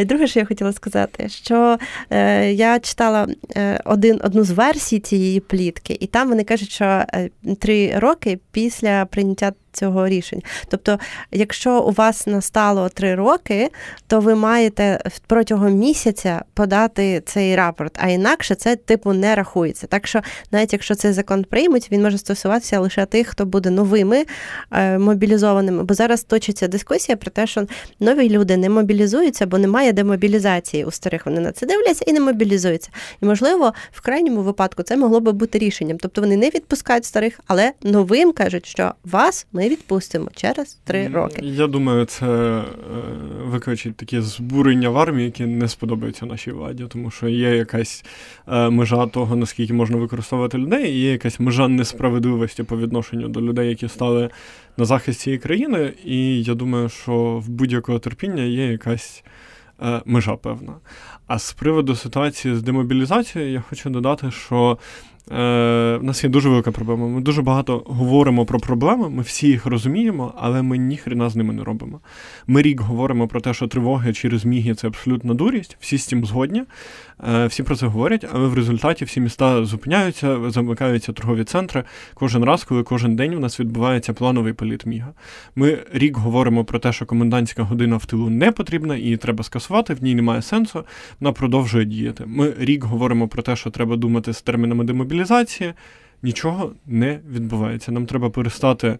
І 0.00 0.04
Друге, 0.04 0.26
що 0.26 0.40
я 0.40 0.46
хотіла 0.46 0.72
сказати, 0.72 1.28
що 1.28 1.78
е, 2.10 2.52
я 2.52 2.78
читала 2.78 3.28
е, 3.56 3.80
один, 3.84 4.20
одну 4.24 4.44
з 4.44 4.50
версій 4.50 5.00
цієї 5.00 5.40
плітки, 5.40 5.96
і 6.00 6.06
там 6.06 6.28
вони 6.28 6.44
кажуть, 6.44 6.70
що 6.70 6.84
е, 6.84 7.30
три 7.60 7.98
роки 7.98 8.38
після 8.52 9.04
прийняття 9.04 9.52
цього 9.72 10.08
рішення. 10.08 10.42
Тобто, 10.68 10.98
якщо 11.30 11.80
у 11.80 11.90
вас 11.90 12.26
настало 12.26 12.88
три 12.88 13.14
роки, 13.14 13.70
то 14.06 14.20
ви 14.20 14.34
маєте 14.34 15.00
протягом 15.26 15.72
місяця 15.72 16.42
подати 16.54 17.22
цей 17.26 17.56
рапорт, 17.56 17.98
а 17.98 18.08
інакше 18.08 18.54
це 18.54 18.76
типу 18.76 19.12
не 19.12 19.34
рахується. 19.34 19.86
Так 19.86 20.06
що, 20.06 20.20
навіть 20.52 20.72
якщо 20.72 20.94
цей 20.94 21.12
закон 21.12 21.44
приймуть, 21.44 21.92
він 21.92 22.02
може 22.02 22.18
стосуватися 22.18 22.80
лише 22.80 23.06
тих, 23.06 23.28
хто 23.28 23.46
буде 23.46 23.70
новими 23.70 24.24
е, 24.72 24.98
мобілізованими. 24.98 25.82
Бо 25.82 25.94
зараз 25.94 26.22
точиться 26.22 26.68
дискусія 26.68 27.16
про 27.16 27.30
те, 27.30 27.46
що 27.46 27.66
нові 28.00 28.30
люди 28.30 28.56
не 28.56 28.68
мобілізуються, 28.68 29.46
бо 29.46 29.58
немає 29.58 29.92
демобілізації 29.92 30.84
у 30.84 30.90
старих. 30.90 31.26
Вони 31.26 31.40
на 31.40 31.52
це 31.52 31.66
дивляться 31.66 32.04
і 32.06 32.12
не 32.12 32.20
мобілізуються. 32.20 32.90
І 33.22 33.26
можливо, 33.26 33.74
в 33.92 34.00
крайньому 34.00 34.42
випадку 34.42 34.82
це 34.82 34.96
могло 34.96 35.20
би 35.20 35.32
бути 35.32 35.58
рішенням. 35.58 35.98
Тобто 35.98 36.20
вони 36.20 36.36
не 36.36 36.46
відпускають 36.46 37.04
старих, 37.04 37.40
але 37.46 37.72
новим 37.82 38.32
кажуть, 38.32 38.66
що 38.66 38.94
вас 39.04 39.46
ми 39.52 39.59
відпустимо 39.68 40.28
через 40.34 40.74
три 40.84 41.08
роки. 41.08 41.40
Я 41.42 41.66
думаю, 41.66 42.04
це 42.04 42.26
е, 42.26 42.64
викличить 43.44 43.96
такі 43.96 44.20
збурення 44.20 44.90
в 44.90 44.98
армії, 44.98 45.24
які 45.24 45.46
не 45.46 45.68
сподобаються 45.68 46.26
нашій 46.26 46.50
владі, 46.50 46.86
тому 46.88 47.10
що 47.10 47.28
є 47.28 47.56
якась 47.56 48.04
е, 48.48 48.70
межа 48.70 49.06
того, 49.06 49.36
наскільки 49.36 49.72
можна 49.72 49.96
використовувати 49.96 50.58
людей, 50.58 50.92
і 50.92 51.00
є 51.00 51.12
якась 51.12 51.40
межа 51.40 51.68
несправедливості 51.68 52.62
по 52.62 52.78
відношенню 52.78 53.28
до 53.28 53.40
людей, 53.40 53.68
які 53.68 53.88
стали 53.88 54.30
на 54.76 54.84
захист 54.84 55.20
цієї 55.20 55.38
країни. 55.38 55.92
І 56.04 56.42
я 56.42 56.54
думаю, 56.54 56.88
що 56.88 57.42
в 57.46 57.48
будь-якого 57.48 57.98
терпіння 57.98 58.42
є 58.42 58.66
якась 58.66 59.24
е, 59.82 60.02
межа 60.04 60.36
певна. 60.36 60.72
А 61.26 61.38
з 61.38 61.52
приводу 61.52 61.96
ситуації 61.96 62.54
з 62.54 62.62
демобілізацією, 62.62 63.52
я 63.52 63.60
хочу 63.60 63.90
додати, 63.90 64.30
що 64.30 64.78
е, 65.30 65.96
в 65.96 66.02
нас 66.02 66.24
є 66.24 66.30
дуже 66.30 66.48
велика 66.48 66.70
проблема. 66.70 67.08
Ми 67.08 67.20
дуже 67.20 67.42
багато 67.42 67.82
говоримо 67.86 68.46
про 68.46 68.60
проблеми, 68.60 69.10
ми 69.10 69.22
всі 69.22 69.46
їх 69.46 69.66
розуміємо, 69.66 70.34
але 70.38 70.62
ми 70.62 70.78
ніхрена 70.78 71.30
з 71.30 71.36
ними 71.36 71.54
не 71.54 71.64
робимо. 71.64 72.00
Ми 72.46 72.62
рік 72.62 72.80
говоримо 72.80 73.28
про 73.28 73.40
те, 73.40 73.54
що 73.54 73.66
тривоги 73.66 74.12
через 74.12 74.44
міги 74.44 74.74
це 74.74 74.86
абсолютна 74.86 75.34
дурість, 75.34 75.76
всі 75.80 75.98
з 75.98 76.06
цим 76.06 76.24
згодні, 76.24 76.62
е, 77.28 77.46
всі 77.46 77.62
про 77.62 77.76
це 77.76 77.86
говорять, 77.86 78.26
але 78.32 78.48
в 78.48 78.54
результаті 78.54 79.04
всі 79.04 79.20
міста 79.20 79.64
зупиняються, 79.64 80.50
замикаються 80.50 81.12
торгові 81.12 81.44
центри 81.44 81.84
кожен 82.14 82.44
раз, 82.44 82.64
коли 82.64 82.82
кожен 82.82 83.16
день 83.16 83.34
у 83.34 83.38
нас 83.38 83.60
відбувається 83.60 84.12
плановий 84.12 84.52
політ 84.52 84.86
міга. 84.86 85.12
Ми 85.56 85.78
рік 85.92 86.16
говоримо 86.16 86.64
про 86.64 86.78
те, 86.78 86.92
що 86.92 87.06
комендантська 87.06 87.62
година 87.62 87.96
в 87.96 88.06
тилу 88.06 88.30
не 88.30 88.52
потрібна, 88.52 88.96
її 88.96 89.16
треба 89.16 89.44
скасувати, 89.44 89.94
в 89.94 90.02
ній 90.02 90.14
немає 90.14 90.42
сенсу, 90.42 90.84
вона 91.20 91.32
продовжує 91.32 91.84
діяти. 91.84 92.24
Ми 92.26 92.52
рік 92.58 92.84
говоримо 92.84 93.28
про 93.28 93.42
те, 93.42 93.56
що 93.56 93.70
треба 93.70 93.96
думати 93.96 94.32
з 94.32 94.42
термінами 94.42 94.84
демобілізації. 94.84 95.19
Нічого 96.22 96.72
не 96.86 97.20
відбувається. 97.30 97.92
Нам 97.92 98.06
треба 98.06 98.30
перестати 98.30 98.98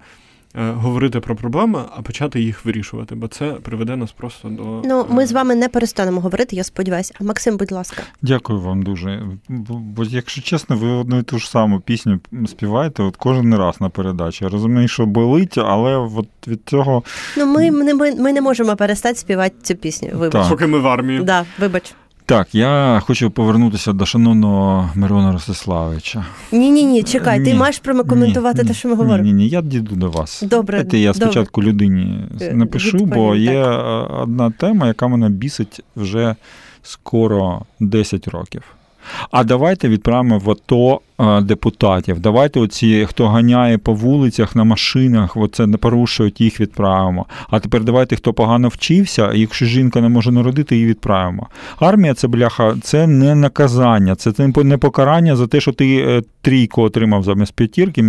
е, 0.54 0.70
говорити 0.70 1.20
про 1.20 1.36
проблеми, 1.36 1.82
а 1.96 2.02
почати 2.02 2.40
їх 2.40 2.64
вирішувати, 2.64 3.14
бо 3.14 3.28
це 3.28 3.52
приведе 3.52 3.96
нас 3.96 4.12
просто 4.12 4.48
до 4.48 4.82
Ну, 4.84 5.06
ми 5.10 5.22
е, 5.22 5.26
з 5.26 5.32
вами 5.32 5.54
не 5.54 5.68
перестанемо 5.68 6.20
говорити, 6.20 6.56
я 6.56 6.64
сподіваюся. 6.64 7.14
А 7.20 7.24
Максим, 7.24 7.56
будь 7.56 7.72
ласка. 7.72 8.02
Дякую 8.22 8.60
вам 8.60 8.82
дуже. 8.82 9.22
Бо, 9.48 9.74
бо, 9.74 10.04
якщо 10.04 10.42
чесно, 10.42 10.76
ви 10.76 10.88
одну 10.88 11.18
і 11.18 11.22
ту 11.22 11.38
ж 11.38 11.50
саму 11.50 11.80
пісню 11.80 12.20
співаєте 12.46 13.02
от 13.02 13.16
кожен 13.16 13.54
раз 13.54 13.80
на 13.80 13.88
передачі. 13.88 14.44
Я 14.44 14.50
розумію, 14.50 14.88
що 14.88 15.06
болить, 15.06 15.58
але 15.58 15.96
от 15.96 16.28
від 16.46 16.60
цього 16.66 17.02
Ну, 17.36 17.46
ми, 17.46 17.70
ми, 17.70 17.94
ми, 17.94 18.14
ми 18.14 18.32
не 18.32 18.40
можемо 18.40 18.76
перестати 18.76 19.14
співати 19.14 19.54
цю 19.62 19.74
пісню. 19.74 20.08
Вибач. 20.12 20.32
Так. 20.32 20.48
поки 20.48 20.66
ми 20.66 20.78
в 20.78 20.86
армії. 20.86 21.20
Да, 21.20 21.44
вибач. 21.58 21.94
Так, 22.30 22.54
я 22.54 23.02
хочу 23.06 23.30
повернутися 23.30 23.92
до 23.92 24.06
шановного 24.06 24.90
Мирона 24.94 25.32
Ростиславича. 25.32 26.24
Ні, 26.52 26.70
ні, 26.70 26.84
ні, 26.84 27.02
чекай, 27.02 27.44
ти 27.44 27.52
Ні. 27.52 27.58
маєш 27.58 27.78
прокоментувати 27.78 28.62
Ні, 28.62 28.68
те, 28.68 28.74
що 28.74 28.88
ми 28.88 28.94
говоримо. 28.94 29.24
Ні, 29.24 29.32
ні, 29.32 29.48
я 29.48 29.62
діду 29.62 29.96
до 29.96 30.10
вас. 30.10 30.42
Добре, 30.42 30.76
Дайте 30.78 30.98
я 30.98 31.12
добре. 31.12 31.26
спочатку 31.26 31.62
людині 31.62 32.24
напишу, 32.52 32.96
Відповім, 32.96 33.14
бо 33.14 33.34
є 33.34 33.62
так. 33.62 34.10
е, 34.10 34.14
одна 34.14 34.50
тема, 34.50 34.86
яка 34.86 35.08
мене 35.08 35.28
бісить 35.28 35.80
вже 35.96 36.34
скоро 36.82 37.62
10 37.80 38.28
років. 38.28 38.62
А 39.30 39.44
давайте 39.44 39.88
відправимо 39.88 40.38
в 40.38 40.50
АТО 40.50 41.00
е, 41.20 41.40
депутатів. 41.40 42.20
Давайте 42.20 42.60
оці, 42.60 43.06
хто 43.08 43.28
ганяє 43.28 43.78
по 43.78 43.94
вулицях 43.94 44.56
на 44.56 44.64
машинах, 44.64 45.36
оце 45.36 45.66
не 45.66 45.76
порушують, 45.76 46.40
їх 46.40 46.60
відправимо. 46.60 47.26
А 47.50 47.60
тепер 47.60 47.84
давайте, 47.84 48.16
хто 48.16 48.32
погано 48.32 48.68
вчився, 48.68 49.32
якщо 49.34 49.66
жінка 49.66 50.00
не 50.00 50.08
може 50.08 50.32
народити, 50.32 50.74
її 50.74 50.86
відправимо. 50.86 51.46
Армія 51.78 52.14
це 52.14 52.28
бляха, 52.28 52.74
це 52.82 53.06
не 53.06 53.34
наказання, 53.34 54.14
це 54.14 54.32
не 54.56 54.78
покарання 54.78 55.36
за 55.36 55.46
те, 55.46 55.60
що 55.60 55.72
ти 55.72 55.96
е, 55.96 56.22
трійку 56.42 56.82
отримав 56.82 57.22
замість 57.22 57.54
п'ятірки 57.54 58.02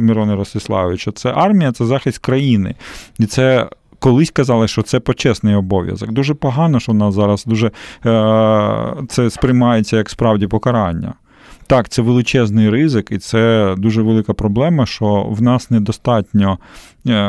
Мирона 0.00 0.36
Ростиславовича. 0.36 1.12
Це 1.12 1.32
армія, 1.36 1.72
це 1.72 1.86
захист 1.86 2.18
країни. 2.18 2.74
І 3.18 3.26
це 3.26 3.68
колись 3.98 4.30
казали, 4.30 4.68
що 4.68 4.82
це 4.82 5.00
почесний 5.00 5.54
обов'язок. 5.54 6.12
Дуже 6.12 6.34
погано, 6.34 6.80
що 6.80 6.92
в 6.92 6.94
нас 6.94 7.14
зараз 7.14 7.44
дуже 7.44 7.66
е, 7.66 7.72
це 9.08 9.30
сприймається 9.30 9.96
як 9.96 10.10
справді 10.10 10.46
покарання. 10.46 11.14
Так, 11.66 11.88
це 11.88 12.02
величезний 12.02 12.70
ризик, 12.70 13.10
і 13.10 13.18
це 13.18 13.74
дуже 13.78 14.02
велика 14.02 14.34
проблема, 14.34 14.86
що 14.86 15.26
в 15.30 15.42
нас 15.42 15.70
недостатньо, 15.70 16.58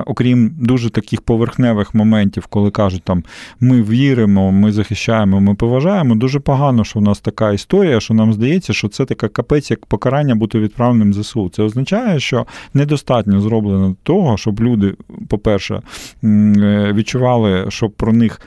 окрім 0.05 0.51
дуже 0.59 0.89
таких 0.89 1.21
поверхневих 1.21 1.95
моментів, 1.95 2.45
коли 2.45 2.71
кажуть, 2.71 3.03
там 3.03 3.23
ми 3.59 3.81
віримо, 3.81 4.51
ми 4.51 4.71
захищаємо, 4.71 5.41
ми 5.41 5.55
поважаємо. 5.55 6.15
Дуже 6.15 6.39
погано, 6.39 6.83
що 6.83 6.99
в 6.99 7.01
нас 7.01 7.19
така 7.19 7.51
історія, 7.51 7.99
що 7.99 8.13
нам 8.13 8.33
здається, 8.33 8.73
що 8.73 8.87
це 8.87 9.05
така 9.05 9.27
капець, 9.27 9.71
як 9.71 9.85
покарання 9.85 10.35
бути 10.35 10.59
відправленим 10.59 11.13
ЗСУ. 11.13 11.49
Це 11.49 11.63
означає, 11.63 12.19
що 12.19 12.45
недостатньо 12.73 13.41
зроблено 13.41 13.95
того, 14.03 14.37
щоб 14.37 14.61
люди, 14.61 14.93
по-перше, 15.27 15.81
е, 16.23 16.93
відчували, 16.93 17.65
що 17.69 17.89
про 17.89 18.13
них 18.13 18.41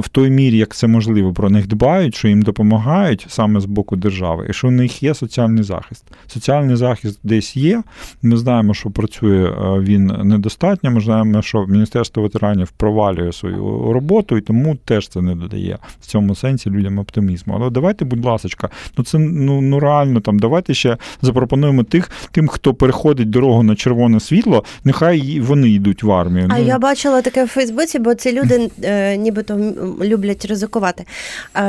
в 0.00 0.08
той 0.08 0.30
мірі, 0.30 0.56
як 0.56 0.74
це 0.74 0.86
можливо, 0.86 1.32
про 1.32 1.50
них 1.50 1.66
дбають, 1.66 2.14
що 2.14 2.28
їм 2.28 2.42
допомагають 2.42 3.26
саме 3.28 3.60
з 3.60 3.64
боку 3.64 3.96
держави, 3.96 4.46
і 4.50 4.52
що 4.52 4.68
в 4.68 4.70
них 4.70 5.02
є 5.02 5.14
соціальний 5.14 5.62
захист. 5.62 6.04
Соціальний 6.26 6.76
захист 6.76 7.20
десь 7.22 7.56
є. 7.56 7.82
Ми 8.22 8.36
знаємо, 8.36 8.74
що 8.74 8.90
працює 8.90 9.44
е, 9.44 9.80
він 9.80 10.12
недостатньо. 10.42 10.90
Ми 10.90 11.00
знаємо, 11.00 11.42
що 11.42 11.66
Міністерство 11.66 12.22
ветеранів 12.22 12.70
провалює 12.70 13.32
свою 13.32 13.92
роботу, 13.92 14.36
і 14.36 14.40
тому 14.40 14.76
теж 14.84 15.08
це 15.08 15.20
не 15.20 15.34
додає 15.34 15.78
в 16.00 16.06
цьому 16.06 16.34
сенсі 16.34 16.70
людям 16.70 16.98
оптимізму. 16.98 17.54
Але 17.60 17.70
давайте, 17.70 18.04
будь 18.04 18.24
ласка, 18.24 18.68
ну 18.98 19.04
це 19.04 19.18
ну 19.18 19.60
ну 19.60 19.80
реально 19.80 20.20
там. 20.20 20.38
Давайте 20.38 20.74
ще 20.74 20.96
запропонуємо 21.22 21.82
тих, 21.82 22.10
тим, 22.32 22.48
хто 22.48 22.74
переходить 22.74 23.30
дорогу 23.30 23.62
на 23.62 23.76
червоне 23.76 24.20
світло, 24.20 24.64
нехай 24.84 25.40
вони 25.40 25.68
йдуть 25.68 26.02
в 26.02 26.12
армію. 26.12 26.48
А 26.50 26.58
ну, 26.58 26.64
я 26.64 26.78
бачила 26.78 27.22
таке 27.22 27.44
в 27.44 27.48
Фейсбуці, 27.48 27.98
бо 27.98 28.14
ці 28.14 28.32
люди 28.32 28.70
е, 28.82 29.16
нібито 29.16 29.58
люблять 30.02 30.44
ризикувати. 30.44 31.04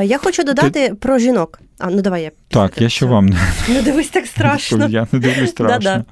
Я 0.03 0.17
хочу 0.17 0.43
додати 0.43 0.89
Ти... 0.89 0.95
про 0.95 1.17
жінок. 1.17 1.59
А, 1.79 1.89
ну 1.89 2.01
давай 2.01 2.23
я. 2.23 2.31
Так, 2.47 2.81
я 2.81 2.89
ще 2.89 3.05
вам 3.05 3.25
не 3.25 3.37
Ну, 3.69 3.81
дивись 3.81 4.09
так 4.09 4.25
страшно. 4.27 4.87
Я 4.87 5.07
не 5.11 5.19
дивлюсь 5.19 5.49
страшно. 5.49 6.05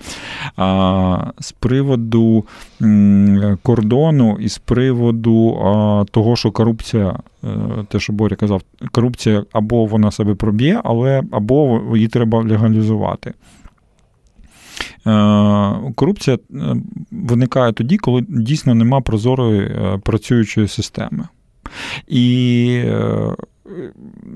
А, 0.57 1.31
З 1.39 1.51
приводу 1.51 2.45
кордону 3.63 4.37
і 4.39 4.49
з 4.49 4.57
приводу 4.57 5.55
а, 5.55 6.05
того, 6.11 6.35
що 6.35 6.51
корупція, 6.51 7.19
е, 7.43 7.47
те, 7.89 7.99
що 7.99 8.13
Боря 8.13 8.35
казав, 8.35 8.61
корупція 8.91 9.43
або 9.51 9.85
вона 9.85 10.11
себе 10.11 10.35
проб'є, 10.35 10.81
але 10.83 11.23
або 11.31 11.81
її 11.95 12.07
треба 12.07 12.43
легалізувати. 12.43 13.33
Е, 15.07 15.73
корупція 15.95 16.37
е, 16.55 16.75
виникає 17.11 17.73
тоді, 17.73 17.97
коли 17.97 18.25
дійсно 18.29 18.75
нема 18.75 19.01
прозорої 19.01 19.77
працюючої 20.03 20.67
системи. 20.67 21.27
І 22.07 22.83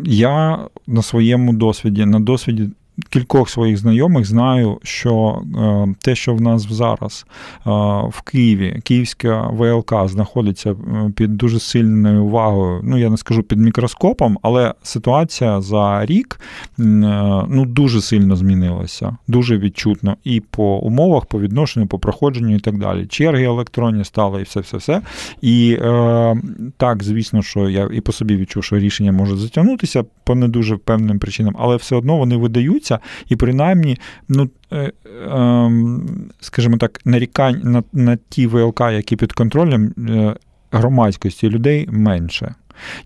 я 0.05 0.67
на 0.87 1.01
своєму 1.01 1.53
досвіді, 1.53 2.05
на 2.05 2.19
досвіді 2.19 2.69
кількох 3.09 3.49
своїх 3.49 3.77
знайомих 3.77 4.25
знаю, 4.25 4.79
що 4.83 5.41
е, 5.57 5.95
те, 6.01 6.15
що 6.15 6.33
в 6.33 6.41
нас 6.41 6.67
зараз 6.71 7.25
е, 7.27 7.69
в 8.09 8.21
Києві, 8.25 8.81
Київська 8.83 9.47
ВЛК 9.47 9.93
знаходиться 10.05 10.71
е, 10.71 10.75
під 11.15 11.37
дуже 11.37 11.59
сильною 11.59 12.23
увагою. 12.23 12.81
Ну 12.83 12.97
я 12.97 13.09
не 13.09 13.17
скажу 13.17 13.43
під 13.43 13.59
мікроскопом, 13.59 14.37
але 14.41 14.73
ситуація 14.83 15.61
за 15.61 16.05
рік 16.05 16.39
ну 16.77 17.65
дуже 17.65 18.01
сильно 18.01 18.35
змінилася, 18.35 19.17
дуже 19.27 19.57
відчутно 19.57 20.17
і 20.23 20.39
по 20.39 20.77
умовах, 20.77 21.25
по 21.25 21.39
відношенню, 21.39 21.87
по 21.87 21.99
проходженню 21.99 22.55
і 22.55 22.59
так 22.59 22.77
далі. 22.77 23.05
Черги 23.05 23.43
електронні 23.43 24.03
стали 24.03 24.39
і 24.39 24.43
все, 24.43 24.59
все, 24.59 24.77
все. 24.77 25.01
І 25.41 25.77
е, 25.81 26.35
так, 26.77 27.03
звісно, 27.03 27.41
що 27.41 27.69
я 27.69 27.89
і 27.93 28.01
по 28.01 28.11
собі 28.11 28.37
відчув, 28.37 28.63
що 28.63 28.79
рішення 28.79 29.11
може 29.11 29.37
затягнутися 29.37 30.03
по 30.23 30.35
не 30.35 30.47
дуже 30.47 30.77
певним 30.77 31.19
причинам, 31.19 31.55
але 31.59 31.75
все 31.75 31.95
одно 31.95 32.17
вони 32.17 32.37
видають 32.37 32.84
відбудуться, 32.85 32.99
і 33.29 33.35
принаймні, 33.35 33.97
ну. 34.29 34.49
Е, 34.73 34.91
ем, 35.31 36.29
скажімо 36.39 36.77
так, 36.77 37.01
нарікань 37.05 37.61
на 37.63 37.83
на 37.93 38.17
ті 38.29 38.47
ВЛК, 38.47 38.81
які 38.81 39.15
під 39.15 39.33
контролем 39.33 39.93
е, 40.09 40.35
громадськості 40.71 41.49
людей 41.49 41.87
менше, 41.91 42.55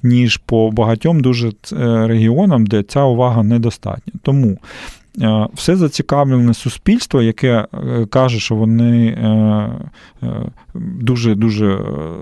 ніж 0.03 0.37
по 0.37 0.71
багатьом 0.71 1.19
дуже 1.19 1.47
е, 1.47 1.53
регіонам, 2.07 2.65
де 2.65 2.83
ця 2.83 3.03
увага 3.03 3.43
недостатня. 3.43 4.13
Тому 4.23 4.57
все 5.53 5.75
зацікавлене 5.75 6.53
суспільство, 6.53 7.21
яке 7.21 7.67
е, 7.73 8.05
каже, 8.05 8.39
що 8.39 8.55
вони 8.55 9.07
е, 9.07 9.69
дуже 10.73 11.35
дуже 11.35 11.79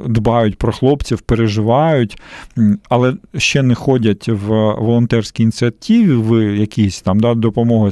дбають 0.07 0.57
про 0.57 0.71
хлопців, 0.71 1.21
переживають, 1.21 2.21
але 2.89 3.13
ще 3.37 3.63
не 3.63 3.75
ходять 3.75 4.27
в 4.27 4.47
волонтерські 4.79 5.43
ініціативи, 5.43 6.43
якісь 6.57 7.01
там 7.01 7.19
да, 7.19 7.33
допомоги, 7.33 7.91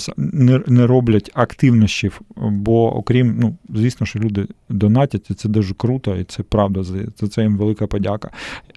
не 0.68 0.88
роблять 0.88 1.32
активнощів, 1.34 2.22
бо 2.36 2.98
окрім, 2.98 3.36
ну, 3.40 3.58
звісно, 3.70 4.06
що 4.06 4.20
люди 4.20 4.48
донатять, 4.70 5.32
і 5.32 5.34
це 5.34 5.50
дуже 5.50 5.74
круто, 5.74 6.16
і 6.16 6.24
це 6.24 6.44
правда, 6.44 6.84
за 7.18 7.28
це 7.28 7.42
їм 7.42 7.58
велика 7.58 7.88
подяка. 7.88 8.30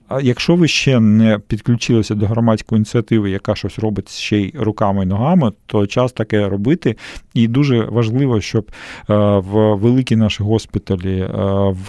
А 0.08 0.20
якщо 0.20 0.56
ви 0.56 0.68
ще 0.68 1.00
не 1.00 1.38
підключилися 1.38 2.14
до 2.14 2.26
громадської 2.26 2.76
ініціативи, 2.76 3.30
яка 3.30 3.54
щось 3.54 3.78
робить 3.78 4.10
ще 4.10 4.38
й 4.38 4.54
руками 4.58 5.02
і 5.02 5.06
ногами, 5.06 5.52
то 5.66 5.86
час 5.86 6.07
таке 6.12 6.48
робити. 6.48 6.96
І 7.34 7.48
дуже 7.48 7.84
важливо, 7.84 8.40
щоб 8.40 8.70
е, 9.10 9.14
в 9.38 9.74
великі 9.74 10.16
наші 10.16 10.42
госпіталі, 10.42 11.20
е, 11.20 11.28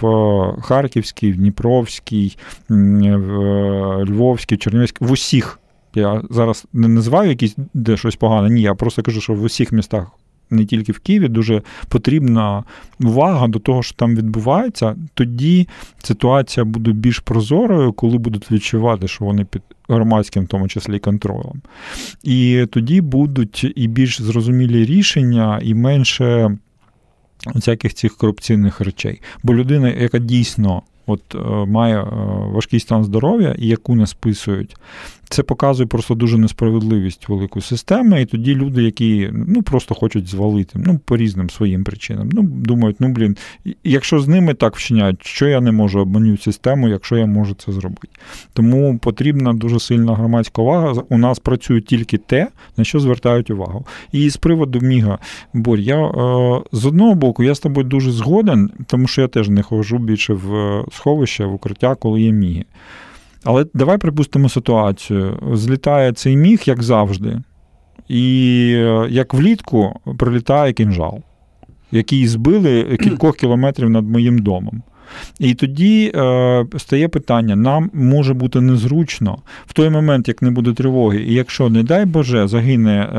Харківській, 0.62 1.32
в 1.32 1.36
Дніпровській, 1.36 2.36
в 2.68 4.04
Львовській, 4.04 4.56
Чернівській, 4.56 5.04
в 5.04 5.12
усіх. 5.12 5.60
Я 5.94 6.22
зараз 6.30 6.66
не 6.72 6.88
називаю 6.88 7.30
якісь 7.30 7.56
де 7.74 7.96
щось 7.96 8.16
погане, 8.16 8.50
ні, 8.50 8.62
я 8.62 8.74
просто 8.74 9.02
кажу, 9.02 9.20
що 9.20 9.34
в 9.34 9.42
усіх 9.42 9.72
містах 9.72 10.06
не 10.50 10.64
тільки 10.64 10.92
в 10.92 10.98
Києві, 10.98 11.28
дуже 11.28 11.62
потрібна 11.88 12.64
увага 13.00 13.48
до 13.48 13.58
того, 13.58 13.82
що 13.82 13.96
там 13.96 14.16
відбувається. 14.16 14.96
Тоді 15.14 15.68
ситуація 16.02 16.64
буде 16.64 16.92
більш 16.92 17.18
прозорою, 17.18 17.92
коли 17.92 18.18
будуть 18.18 18.50
відчувати, 18.50 19.08
що 19.08 19.24
вони 19.24 19.44
під 19.44 19.62
громадським, 19.88 20.44
в 20.44 20.48
тому 20.48 20.68
числі 20.68 20.98
контролем. 20.98 21.62
І 22.22 22.66
тоді 22.70 23.00
будуть 23.00 23.72
і 23.76 23.88
більш 23.88 24.22
зрозумілі 24.22 24.84
рішення, 24.84 25.60
і 25.62 25.74
менше 25.74 26.56
всяких 27.54 27.94
цих 27.94 28.16
корупційних 28.16 28.80
речей. 28.80 29.20
Бо 29.42 29.54
людина, 29.54 29.88
яка 29.88 30.18
дійсно 30.18 30.82
от, 31.10 31.34
е, 31.34 31.38
має 31.66 32.00
е, 32.00 32.06
важкий 32.52 32.80
стан 32.80 33.04
здоров'я 33.04 33.54
і 33.58 33.66
яку 33.66 33.94
не 33.94 34.06
списують, 34.06 34.76
це 35.30 35.42
показує 35.42 35.86
просто 35.86 36.14
дуже 36.14 36.38
несправедливість 36.38 37.28
великої 37.28 37.62
системи, 37.62 38.22
і 38.22 38.26
тоді 38.26 38.54
люди, 38.54 38.82
які 38.82 39.30
ну 39.32 39.62
просто 39.62 39.94
хочуть 39.94 40.28
звалити, 40.28 40.80
ну 40.84 41.00
по 41.04 41.16
різним 41.16 41.50
своїм 41.50 41.84
причинам. 41.84 42.28
Ну 42.32 42.42
думають, 42.42 42.96
ну 43.00 43.08
блін, 43.08 43.36
якщо 43.84 44.20
з 44.20 44.28
ними 44.28 44.54
так 44.54 44.76
вчиняють, 44.76 45.26
що 45.26 45.48
я 45.48 45.60
не 45.60 45.72
можу 45.72 46.00
обманювати 46.00 46.42
систему, 46.42 46.88
якщо 46.88 47.16
я 47.16 47.26
можу 47.26 47.54
це 47.54 47.72
зробити. 47.72 48.08
Тому 48.52 48.98
потрібна 48.98 49.52
дуже 49.52 49.80
сильна 49.80 50.14
громадська 50.14 50.62
увага. 50.62 51.02
У 51.08 51.18
нас 51.18 51.38
працює 51.38 51.80
тільки 51.80 52.18
те, 52.18 52.48
на 52.76 52.84
що 52.84 53.00
звертають 53.00 53.50
увагу. 53.50 53.86
І 54.12 54.30
з 54.30 54.36
приводу 54.36 54.80
Міга, 54.80 55.18
Борь, 55.54 55.80
я 55.80 56.06
е, 56.06 56.62
з 56.72 56.86
одного 56.86 57.14
боку 57.14 57.42
я 57.42 57.54
з 57.54 57.60
тобою 57.60 57.86
дуже 57.86 58.10
згоден, 58.12 58.70
тому 58.86 59.06
що 59.06 59.22
я 59.22 59.28
теж 59.28 59.48
не 59.48 59.62
ходжу 59.62 59.98
більше 59.98 60.34
в 60.34 60.84
сховище, 61.00 61.44
в 61.44 61.54
укриття, 61.54 61.94
коли 61.94 62.20
є 62.20 62.32
міги. 62.32 62.64
Але 63.44 63.66
давай 63.74 63.98
припустимо 63.98 64.48
ситуацію. 64.48 65.38
Злітає 65.52 66.12
цей 66.12 66.36
міг, 66.36 66.62
як 66.64 66.82
завжди, 66.82 67.42
і 68.08 68.74
е, 68.76 69.06
як 69.10 69.34
влітку 69.34 70.00
прилітає 70.18 70.72
кінжал, 70.72 71.22
який 71.90 72.28
збили 72.28 72.96
кількох 72.96 73.36
кілометрів 73.36 73.90
над 73.90 74.08
моїм 74.08 74.38
домом. 74.38 74.82
І 75.38 75.54
тоді 75.54 76.12
е, 76.14 76.66
стає 76.76 77.08
питання: 77.08 77.56
нам 77.56 77.90
може 77.94 78.34
бути 78.34 78.60
незручно 78.60 79.38
в 79.66 79.72
той 79.72 79.90
момент, 79.90 80.28
як 80.28 80.42
не 80.42 80.50
буде 80.50 80.72
тривоги, 80.72 81.22
і 81.22 81.34
якщо, 81.34 81.68
не 81.70 81.82
дай 81.82 82.04
Боже, 82.04 82.48
загине 82.48 83.02
е, 83.02 83.16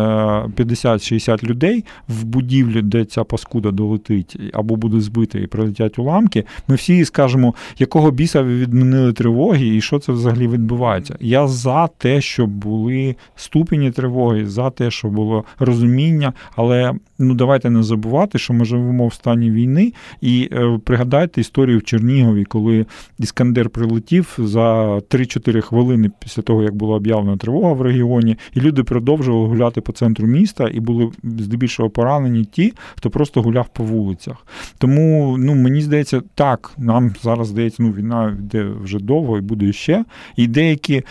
50-60 0.63 1.43
людей 1.43 1.85
в 2.07 2.23
будівлі, 2.23 2.81
де 2.81 3.05
ця 3.05 3.23
паскуда 3.23 3.71
долетить, 3.71 4.37
або 4.53 4.75
буде 4.75 5.01
збита 5.01 5.39
і 5.39 5.47
прилетять 5.47 5.99
уламки, 5.99 6.43
ми 6.67 6.75
всі 6.75 7.05
скажемо, 7.05 7.53
якого 7.79 8.11
біса 8.11 8.41
ви 8.41 8.55
відмінили 8.55 9.13
тривоги, 9.13 9.67
і 9.67 9.81
що 9.81 9.99
це 9.99 10.11
взагалі 10.11 10.47
відбувається. 10.47 11.15
Я 11.19 11.47
за 11.47 11.87
те, 11.87 12.21
щоб 12.21 12.49
були 12.49 13.15
ступені 13.35 13.91
тривоги, 13.91 14.45
за 14.45 14.69
те, 14.69 14.91
щоб 14.91 15.11
було 15.11 15.43
розуміння, 15.59 16.33
але 16.55 16.93
ну 17.21 17.33
давайте 17.33 17.69
не 17.69 17.83
забувати, 17.83 18.39
що 18.39 18.53
ми 18.53 18.65
живемо 18.65 19.07
в 19.07 19.13
стані 19.13 19.51
війни, 19.51 19.93
і 20.21 20.49
е, 20.53 20.79
пригадайте 20.83 21.41
історію 21.41 21.79
в 21.79 21.83
Чернігові, 21.83 22.45
коли 22.45 22.85
Іскандер 23.19 23.69
прилетів 23.69 24.37
за 24.37 24.95
3-4 24.95 25.61
хвилини 25.61 26.11
після 26.19 26.41
того, 26.41 26.63
як 26.63 26.75
була 26.75 26.95
об'явлена 26.95 27.37
тривога 27.37 27.73
в 27.73 27.81
регіоні, 27.81 28.37
і 28.53 28.59
люди 28.59 28.83
продовжували 28.83 29.47
гуляти 29.47 29.81
по 29.81 29.91
центру 29.91 30.27
міста, 30.27 30.69
і 30.73 30.79
були 30.79 31.11
здебільшого 31.23 31.89
поранені 31.89 32.45
ті, 32.45 32.73
хто 32.95 33.09
просто 33.09 33.41
гуляв 33.41 33.67
по 33.73 33.83
вулицях. 33.83 34.47
Тому 34.77 35.35
ну 35.39 35.55
мені 35.55 35.81
здається, 35.81 36.21
так 36.35 36.71
нам 36.77 37.13
зараз 37.21 37.47
здається, 37.47 37.83
ну 37.83 37.91
війна 37.91 38.37
йде 38.39 38.63
вже 38.83 38.99
довго 38.99 39.37
і 39.37 39.41
буде 39.41 39.73
ще. 39.73 40.05
І 40.35 40.47
деякі, 40.47 41.03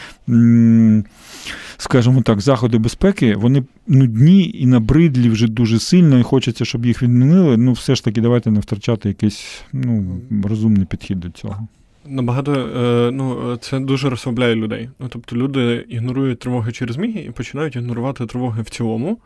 скажімо 1.76 2.22
так, 2.22 2.40
заходи 2.40 2.78
безпеки, 2.78 3.34
вони 3.34 3.62
нудні 3.90 4.50
і 4.54 4.66
набридлі 4.66 5.28
вже 5.28 5.48
дуже 5.48 5.78
сильно, 5.78 6.18
і 6.18 6.22
хочеться, 6.22 6.64
щоб 6.64 6.86
їх 6.86 7.02
відмінили. 7.02 7.56
Ну, 7.56 7.72
все 7.72 7.94
ж 7.94 8.04
таки, 8.04 8.20
давайте 8.20 8.50
не 8.50 8.60
втрачати 8.60 9.08
якийсь 9.08 9.62
ну, 9.72 10.20
розумний 10.44 10.84
підхід 10.86 11.20
до 11.20 11.30
цього. 11.30 11.68
Набагато 12.06 12.52
е, 12.52 13.10
ну, 13.12 13.56
це 13.60 13.80
дуже 13.80 14.10
розслабляє 14.10 14.54
людей. 14.54 14.90
Ну, 15.00 15.06
тобто 15.08 15.36
люди 15.36 15.86
ігнорують 15.88 16.38
тривоги 16.38 16.72
через 16.72 16.96
міги 16.96 17.20
і 17.20 17.30
починають 17.30 17.76
ігнорувати 17.76 18.26
тривоги 18.26 18.62
в 18.62 18.70
цілому. 18.70 19.18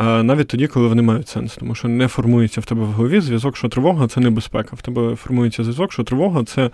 е, 0.00 0.22
Навіть 0.22 0.48
тоді, 0.48 0.66
коли 0.66 0.88
вони 0.88 1.02
мають 1.02 1.28
сенс, 1.28 1.56
тому 1.56 1.74
що 1.74 1.88
не 1.88 2.08
формується 2.08 2.60
в 2.60 2.64
тебе 2.64 2.82
в 2.82 2.92
голові 2.92 3.20
зв'язок, 3.20 3.56
що 3.56 3.68
тривога 3.68 4.08
це 4.08 4.20
небезпека. 4.20 4.76
В 4.76 4.82
тебе 4.82 5.16
формується 5.16 5.62
зв'язок, 5.64 5.92
що 5.92 6.04
тривога 6.04 6.44
це 6.44 6.70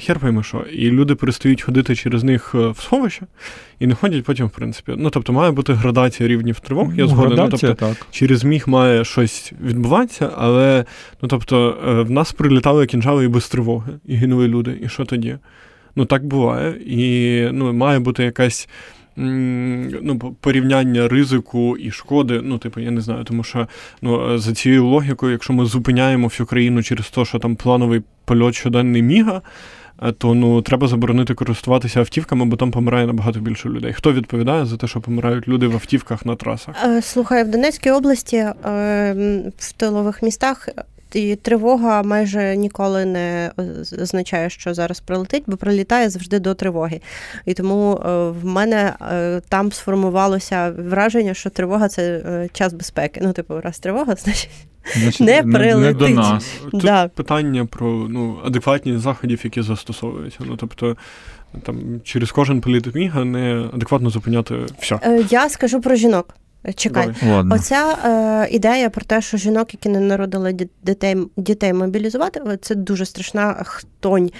хер 0.00 0.18
пойми 0.18 0.42
що. 0.42 0.58
І 0.72 0.90
люди 0.90 1.14
перестають 1.14 1.62
ходити 1.62 1.96
через 1.96 2.24
них 2.24 2.52
е, 2.54 2.68
в 2.68 2.80
сховище 2.80 3.26
і 3.78 3.86
не 3.86 3.94
ходять 3.94 4.24
потім, 4.24 4.46
в 4.46 4.50
принципі. 4.50 4.94
Ну 4.96 5.10
тобто 5.10 5.32
має 5.32 5.50
бути 5.50 5.72
градація 5.72 6.28
рівнів 6.28 6.60
тривог. 6.60 6.94
Я 6.94 7.04
Ну, 7.04 7.08
згоден. 7.08 7.38
Ну, 7.38 7.48
тобто, 7.50 7.74
так. 7.74 8.06
через 8.10 8.44
міг 8.44 8.64
має 8.66 9.04
щось 9.04 9.52
відбуватися, 9.64 10.30
але 10.36 10.84
ну 11.22 11.28
тобто 11.28 11.78
е, 11.88 12.02
в 12.02 12.10
нас 12.10 12.32
прилітали 12.32 12.86
кінжали 12.86 13.24
і 13.24 13.28
без 13.28 13.48
тривоги, 13.48 13.92
і 14.06 14.14
гинули 14.14 14.48
люди. 14.48 14.78
І 14.82 14.88
що 14.88 15.04
тоді? 15.04 15.38
Ну 15.96 16.04
так 16.04 16.26
буває. 16.26 16.76
І 16.86 17.48
ну, 17.52 17.72
має 17.72 17.98
бути 17.98 18.24
якась. 18.24 18.68
Ну, 19.16 20.18
порівняння 20.40 21.08
ризику 21.08 21.76
і 21.76 21.90
шкоди, 21.90 22.40
ну, 22.44 22.58
типу, 22.58 22.80
я 22.80 22.90
не 22.90 23.00
знаю, 23.00 23.24
тому 23.24 23.44
що 23.44 23.68
ну, 24.02 24.38
за 24.38 24.54
цією 24.54 24.86
логікою, 24.86 25.32
якщо 25.32 25.52
ми 25.52 25.64
зупиняємо 25.64 26.26
всю 26.26 26.46
країну 26.46 26.82
через 26.82 27.10
те, 27.10 27.24
що 27.24 27.38
там 27.38 27.56
плановий 27.56 28.02
польот 28.24 28.54
щоденний 28.54 29.02
міга, 29.02 29.42
е, 30.02 30.12
то 30.12 30.34
ну 30.34 30.62
треба 30.62 30.88
заборонити 30.88 31.34
користуватися 31.34 32.00
автівками, 32.00 32.44
бо 32.44 32.56
там 32.56 32.70
помирає 32.70 33.06
набагато 33.06 33.40
більше 33.40 33.68
людей. 33.68 33.92
Хто 33.92 34.12
відповідає 34.12 34.66
за 34.66 34.76
те, 34.76 34.86
що 34.86 35.00
помирають 35.00 35.48
люди 35.48 35.66
в 35.66 35.74
автівках 35.74 36.26
на 36.26 36.36
трасах? 36.36 36.74
Е, 36.84 37.02
Слухай, 37.02 37.44
в 37.44 37.50
Донецькій 37.50 37.90
області 37.90 38.36
е, 38.36 38.54
в 39.58 39.72
тилових 39.72 40.22
містах 40.22 40.68
і 41.16 41.36
тривога 41.36 42.02
майже 42.02 42.56
ніколи 42.56 43.04
не 43.04 43.50
означає, 44.02 44.50
що 44.50 44.74
зараз 44.74 45.00
прилетить, 45.00 45.44
бо 45.46 45.56
прилітає 45.56 46.10
завжди 46.10 46.38
до 46.38 46.54
тривоги. 46.54 47.00
І 47.46 47.54
тому 47.54 47.96
е, 47.96 48.28
в 48.30 48.44
мене 48.44 48.94
е, 49.12 49.40
там 49.48 49.72
сформувалося 49.72 50.74
враження, 50.78 51.34
що 51.34 51.50
тривога 51.50 51.88
це 51.88 52.02
е, 52.26 52.48
час 52.52 52.72
безпеки. 52.72 53.20
Ну, 53.24 53.32
типу, 53.32 53.60
раз 53.60 53.78
тривога, 53.78 54.14
значить. 54.18 54.50
Значить, 54.96 55.20
Не 55.20 55.26
не, 55.26 55.42
не 55.42 55.52
до 55.52 55.58
прилетить. 55.58 56.16
нас. 56.16 56.44
Тут 56.70 56.80
Да. 56.82 57.08
питання 57.08 57.64
про 57.66 57.86
ну, 58.10 58.38
адекватність 58.44 59.00
заходів, 59.00 59.40
які 59.44 59.62
застосовуються. 59.62 60.38
Ну, 60.46 60.56
тобто, 60.56 60.96
там 61.62 62.00
через 62.04 62.32
кожен 62.32 62.60
політ 62.60 62.94
міга 62.94 63.24
не 63.24 63.68
адекватно 63.74 64.10
зупиняти 64.10 64.54
все. 64.78 64.98
Е, 65.02 65.24
Я 65.30 65.48
скажу 65.48 65.80
про 65.80 65.94
жінок. 65.94 66.34
Чекай. 66.74 67.14
Ладно. 67.28 67.54
Оця 67.54 67.98
е, 68.04 68.48
ідея 68.50 68.90
про 68.90 69.04
те, 69.04 69.20
що 69.20 69.36
жінок, 69.36 69.74
які 69.74 69.88
не 69.88 70.00
народили 70.00 70.68
дітей, 70.82 71.16
дітей 71.36 71.72
мобілізувати, 71.72 72.40
це 72.62 72.74
дуже 72.74 73.06
страшна 73.06 73.62
хтонь 73.64 74.30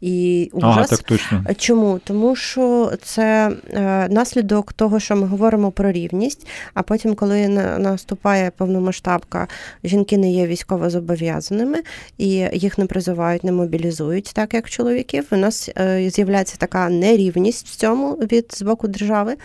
і 0.00 0.50
ужас. 0.52 0.88
так 0.88 1.02
точно. 1.02 1.44
Чому? 1.56 2.00
Тому 2.04 2.36
що 2.36 2.92
це 3.02 3.52
е, 3.74 4.08
наслідок 4.08 4.72
того, 4.72 5.00
що 5.00 5.16
ми 5.16 5.26
говоримо 5.26 5.70
про 5.70 5.92
рівність, 5.92 6.46
а 6.74 6.82
потім, 6.82 7.14
коли 7.14 7.48
на, 7.48 7.78
наступає 7.78 8.50
повномасштабка, 8.50 9.48
жінки 9.84 10.18
не 10.18 10.32
є 10.32 10.46
військово 10.46 10.90
зобов'язаними 10.90 11.78
і 12.18 12.28
їх 12.52 12.78
не 12.78 12.86
призивають, 12.86 13.44
не 13.44 13.52
мобілізують, 13.52 14.30
так 14.34 14.54
як 14.54 14.70
чоловіків. 14.70 15.26
У 15.30 15.36
нас 15.36 15.70
е, 15.78 16.10
з'являється 16.10 16.56
така 16.58 16.88
нерівність 16.88 17.68
в 17.68 17.76
цьому 17.76 18.12
від 18.12 18.46
з 18.52 18.62
боку 18.62 18.88
держави. 18.88 19.36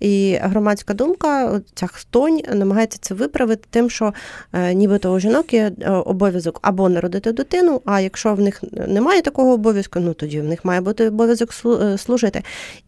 І 0.00 0.38
громадська 0.42 0.94
думка, 0.94 1.60
ця 1.74 1.86
хтонь 1.86 2.40
намагається 2.54 2.98
це 3.00 3.14
виправити 3.14 3.64
тим, 3.70 3.90
що 3.90 4.14
е, 4.52 4.74
нібито 4.74 5.12
у 5.12 5.18
жінок 5.18 5.52
є 5.52 5.72
е, 5.80 5.90
обов'язок 5.90 6.58
або 6.62 6.88
народити 6.88 7.32
дитину, 7.32 7.82
а 7.84 8.00
якщо 8.00 8.34
в 8.34 8.40
них 8.40 8.64
немає 8.88 9.22
такого 9.22 9.52
обов'язку, 9.52 10.00
ну 10.00 10.14
тоді 10.14 10.40
в 10.40 10.44
них 10.44 10.64
має 10.64 10.80
бути 10.80 11.08
обов'язок 11.08 11.50
е, 11.64 11.98
служити. 11.98 12.42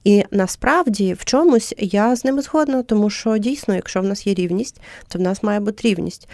І 0.04 0.24
насправді 0.30 1.14
в 1.14 1.24
чомусь 1.24 1.74
я 1.78 2.16
з 2.16 2.24
ними 2.24 2.42
згодна, 2.42 2.82
тому 2.82 3.10
що 3.10 3.38
дійсно, 3.38 3.74
якщо 3.74 4.00
в 4.00 4.04
нас 4.04 4.26
є 4.26 4.34
рівність, 4.34 4.80
то 5.08 5.18
в 5.18 5.22
нас 5.22 5.42
має 5.42 5.60
бути 5.60 5.88
рівність. 5.88 6.28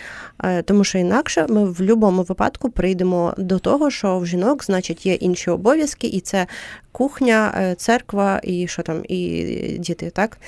Тому 0.64 0.84
що 0.84 0.98
інакше 0.98 1.46
ми 1.48 1.64
в 1.64 1.78
будь-якому 1.78 2.22
випадку 2.22 2.70
прийдемо 2.70 3.34
до 3.38 3.58
того, 3.58 3.90
що 3.90 4.18
в 4.18 4.26
жінок, 4.26 4.64
значить, 4.64 5.06
є 5.06 5.14
інші 5.14 5.50
обов'язки, 5.50 6.06
і 6.06 6.20
це 6.20 6.46
кухня, 6.92 7.74
церква 7.78 8.40
і 8.42 8.68
що 8.68 8.82
там, 8.82 9.02
і 9.08 9.42
діти, 9.78 10.10
так? 10.10 10.38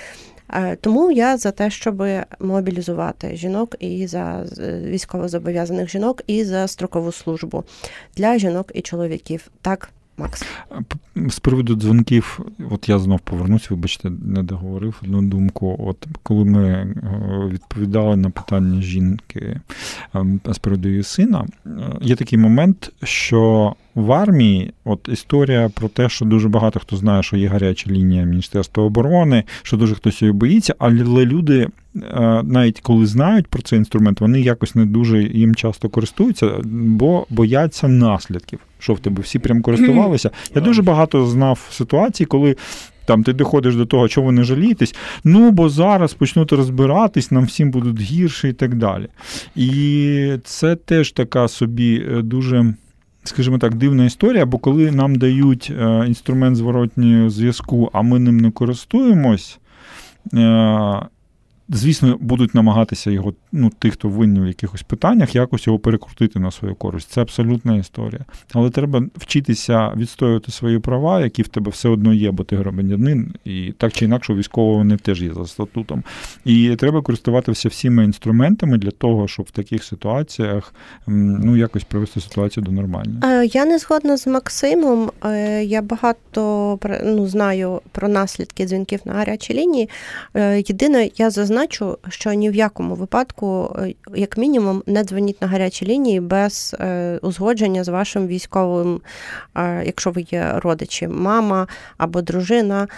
Е, 0.52 0.76
Тому 0.76 1.12
я 1.12 1.36
за 1.36 1.50
те, 1.50 1.70
щоб 1.70 2.02
мобілізувати 2.40 3.36
жінок 3.36 3.76
і 3.78 4.06
за 4.06 4.44
військовозобов'язаних 4.84 5.90
жінок, 5.90 6.22
і 6.26 6.44
за 6.44 6.68
строкову 6.68 7.12
службу 7.12 7.64
для 8.16 8.38
жінок 8.38 8.70
і 8.74 8.80
чоловіків. 8.80 9.50
Так, 9.62 9.90
Макс. 10.18 10.44
З 11.28 11.38
приводу 11.38 11.74
дзвонків, 11.74 12.40
от 12.70 12.88
я 12.88 12.98
знов 12.98 13.20
повернусь, 13.20 13.70
вибачте, 13.70 14.10
не 14.10 14.42
договорив 14.42 15.00
одну 15.02 15.22
думку. 15.22 15.76
От 15.78 16.06
коли 16.22 16.44
ми 16.44 16.68
е, 16.68 16.94
відповідали 17.52 18.16
на 18.16 18.30
питання 18.30 18.80
жінки 18.82 19.60
ем, 20.14 20.40
з 20.44 20.58
приводу 20.58 20.88
її 20.88 21.02
сина, 21.02 21.46
е, 21.66 21.70
є 22.00 22.16
такий 22.16 22.38
момент, 22.38 22.92
що 23.02 23.74
в 23.94 24.12
армії 24.12 24.72
от 24.84 25.08
історія 25.12 25.68
про 25.68 25.88
те, 25.88 26.08
що 26.08 26.24
дуже 26.24 26.48
багато 26.48 26.80
хто 26.80 26.96
знає, 26.96 27.22
що 27.22 27.36
є 27.36 27.48
гаряча 27.48 27.90
лінія 27.90 28.24
Міністерства 28.24 28.84
оборони, 28.84 29.44
що 29.62 29.76
дуже 29.76 29.94
хтось 29.94 30.22
її 30.22 30.32
боїться, 30.32 30.74
але 30.78 31.26
люди. 31.26 31.68
Навіть 32.44 32.80
коли 32.80 33.06
знають 33.06 33.46
про 33.46 33.62
цей 33.62 33.78
інструмент, 33.78 34.20
вони 34.20 34.40
якось 34.40 34.74
не 34.74 34.86
дуже 34.86 35.22
їм 35.22 35.54
часто 35.54 35.88
користуються, 35.88 36.50
бо 36.64 37.26
бояться 37.30 37.88
наслідків. 37.88 38.58
Що 38.78 38.94
в 38.94 39.00
тебе 39.00 39.22
всі 39.22 39.38
прям 39.38 39.62
користувалися? 39.62 40.30
Я 40.54 40.60
дуже 40.60 40.82
багато 40.82 41.26
знав 41.26 41.66
ситуацій, 41.70 42.24
коли 42.24 42.56
там 43.08 43.22
ти 43.22 43.32
доходиш 43.32 43.76
до 43.76 43.86
того, 43.86 44.08
чого 44.08 44.32
не 44.32 44.44
жалієтесь. 44.44 44.94
Ну 45.24 45.50
бо 45.50 45.68
зараз 45.68 46.14
почнуть 46.14 46.52
розбиратись, 46.52 47.30
нам 47.30 47.44
всім 47.44 47.70
будуть 47.70 48.00
гірше 48.00 48.48
і 48.48 48.52
так 48.52 48.74
далі. 48.74 49.08
І 49.56 50.32
це 50.44 50.76
теж 50.76 51.12
така 51.12 51.48
собі 51.48 52.06
е, 52.10 52.22
дуже. 52.22 52.74
Скажімо 53.24 53.58
так, 53.58 53.74
дивна 53.74 54.04
історія, 54.04 54.46
бо 54.46 54.58
коли 54.58 54.90
нам 54.90 55.14
дають 55.14 55.72
е, 55.80 56.04
інструмент 56.06 56.56
зворотнього 56.56 57.30
зв'язку, 57.30 57.90
а 57.92 58.02
ми 58.02 58.18
ним 58.18 58.40
не 58.40 58.50
користуємось, 58.50 59.58
е, 60.34 60.38
звісно, 61.68 62.16
будуть 62.20 62.54
намагатися 62.54 63.10
його, 63.10 63.34
ну, 63.52 63.70
тих, 63.78 63.92
хто 63.92 64.08
винні 64.08 64.40
в 64.40 64.46
якихось 64.46 64.82
питаннях, 64.82 65.34
якось 65.34 65.66
його 65.66 65.78
перекрутити 65.78 66.38
на 66.38 66.50
свою 66.50 66.74
користь. 66.74 67.10
Це 67.10 67.22
абсолютна 67.22 67.76
історія. 67.76 68.20
Але 68.52 68.70
треба 68.70 69.02
вчитися 69.16 69.92
відстоювати 69.96 70.52
свої 70.52 70.78
права, 70.78 71.20
які 71.20 71.42
в 71.42 71.48
тебе 71.48 71.70
все 71.70 71.88
одно 71.88 72.14
є, 72.14 72.30
бо 72.30 72.44
ти 72.44 72.56
громадянин, 72.56 73.34
і 73.44 73.72
так 73.78 73.92
чи 73.92 74.04
інакше, 74.04 74.32
у 74.32 74.36
військового 74.36 74.78
вони 74.78 74.96
теж 74.96 75.22
є 75.22 75.34
за 75.34 75.46
статутом. 75.46 76.02
І 76.44 76.76
треба 76.76 77.02
користуватися 77.02 77.68
всіми 77.68 78.04
інструментами 78.04 78.78
для 78.78 78.90
того, 78.90 79.28
щоб 79.28 79.46
в 79.46 79.50
таких 79.50 79.84
ситуаціях 79.84 80.74
ну, 81.06 81.56
якось 81.56 81.84
привести 81.84 82.20
ситуацію 82.20 82.64
до 82.64 82.72
нормальної. 82.72 83.18
Е, 83.24 83.46
Я 83.46 83.64
не 83.64 83.78
згодна 83.78 84.16
з 84.16 84.26
Максимом. 84.26 85.10
Е, 85.24 85.64
Я 85.64 85.82
багато 85.82 86.78
ну, 87.04 87.26
знаю 87.26 87.80
про 87.92 88.08
наслідки 88.08 88.66
дзвінків 88.66 89.00
на 89.04 89.12
гарячій 89.12 89.54
лінії. 89.54 89.88
Е, 90.34 90.56
Єдине, 90.56 91.10
я 91.16 91.30
зазначу, 91.30 91.57
зазначу, 91.58 91.98
що 92.08 92.32
ні 92.32 92.50
в 92.50 92.54
якому 92.54 92.94
випадку, 92.94 93.76
е, 93.78 93.94
як 94.14 94.36
мінімум, 94.36 94.82
не 94.86 95.04
дзвоніть 95.04 95.42
на 95.42 95.48
гарячі 95.48 95.86
лінії 95.86 96.20
без 96.20 96.76
е, 96.80 97.18
узгодження 97.22 97.84
з 97.84 97.88
вашим 97.88 98.26
військовим, 98.26 99.00
е, 99.56 99.82
якщо 99.86 100.10
ви 100.10 100.26
є 100.30 100.52
родичі, 100.56 101.08
мама 101.08 101.66
або 101.96 102.22
дружина. 102.22 102.88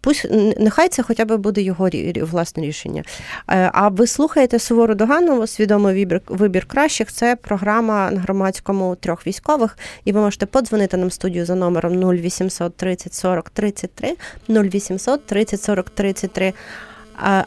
Пусть 0.00 0.26
нехай 0.58 0.88
це 0.88 1.02
хоча 1.02 1.24
б 1.24 1.36
буде 1.36 1.62
його 1.62 1.88
власне 2.22 2.62
рішення. 2.62 3.02
А 3.46 3.88
ви 3.88 4.06
слухаєте 4.06 4.58
Сувору 4.58 4.94
Доганову, 4.94 5.46
свідомий 5.46 5.94
вибір, 5.94 6.20
вибір 6.28 6.66
кращих. 6.66 7.12
Це 7.12 7.36
програма 7.36 8.10
на 8.10 8.20
громадському 8.20 8.96
трьох 8.96 9.26
військових, 9.26 9.78
і 10.04 10.12
ви 10.12 10.20
можете 10.20 10.46
подзвонити 10.46 10.96
нам 10.96 11.08
в 11.08 11.12
студію 11.12 11.46
за 11.46 11.54
номером 11.54 12.12
0800 12.14 12.76
30 12.76 13.14
40 13.14 13.50
33 13.50 14.16
0800 14.48 15.26
30 15.26 15.62
40 15.62 15.90
33 15.90 16.46
а, 16.46 16.91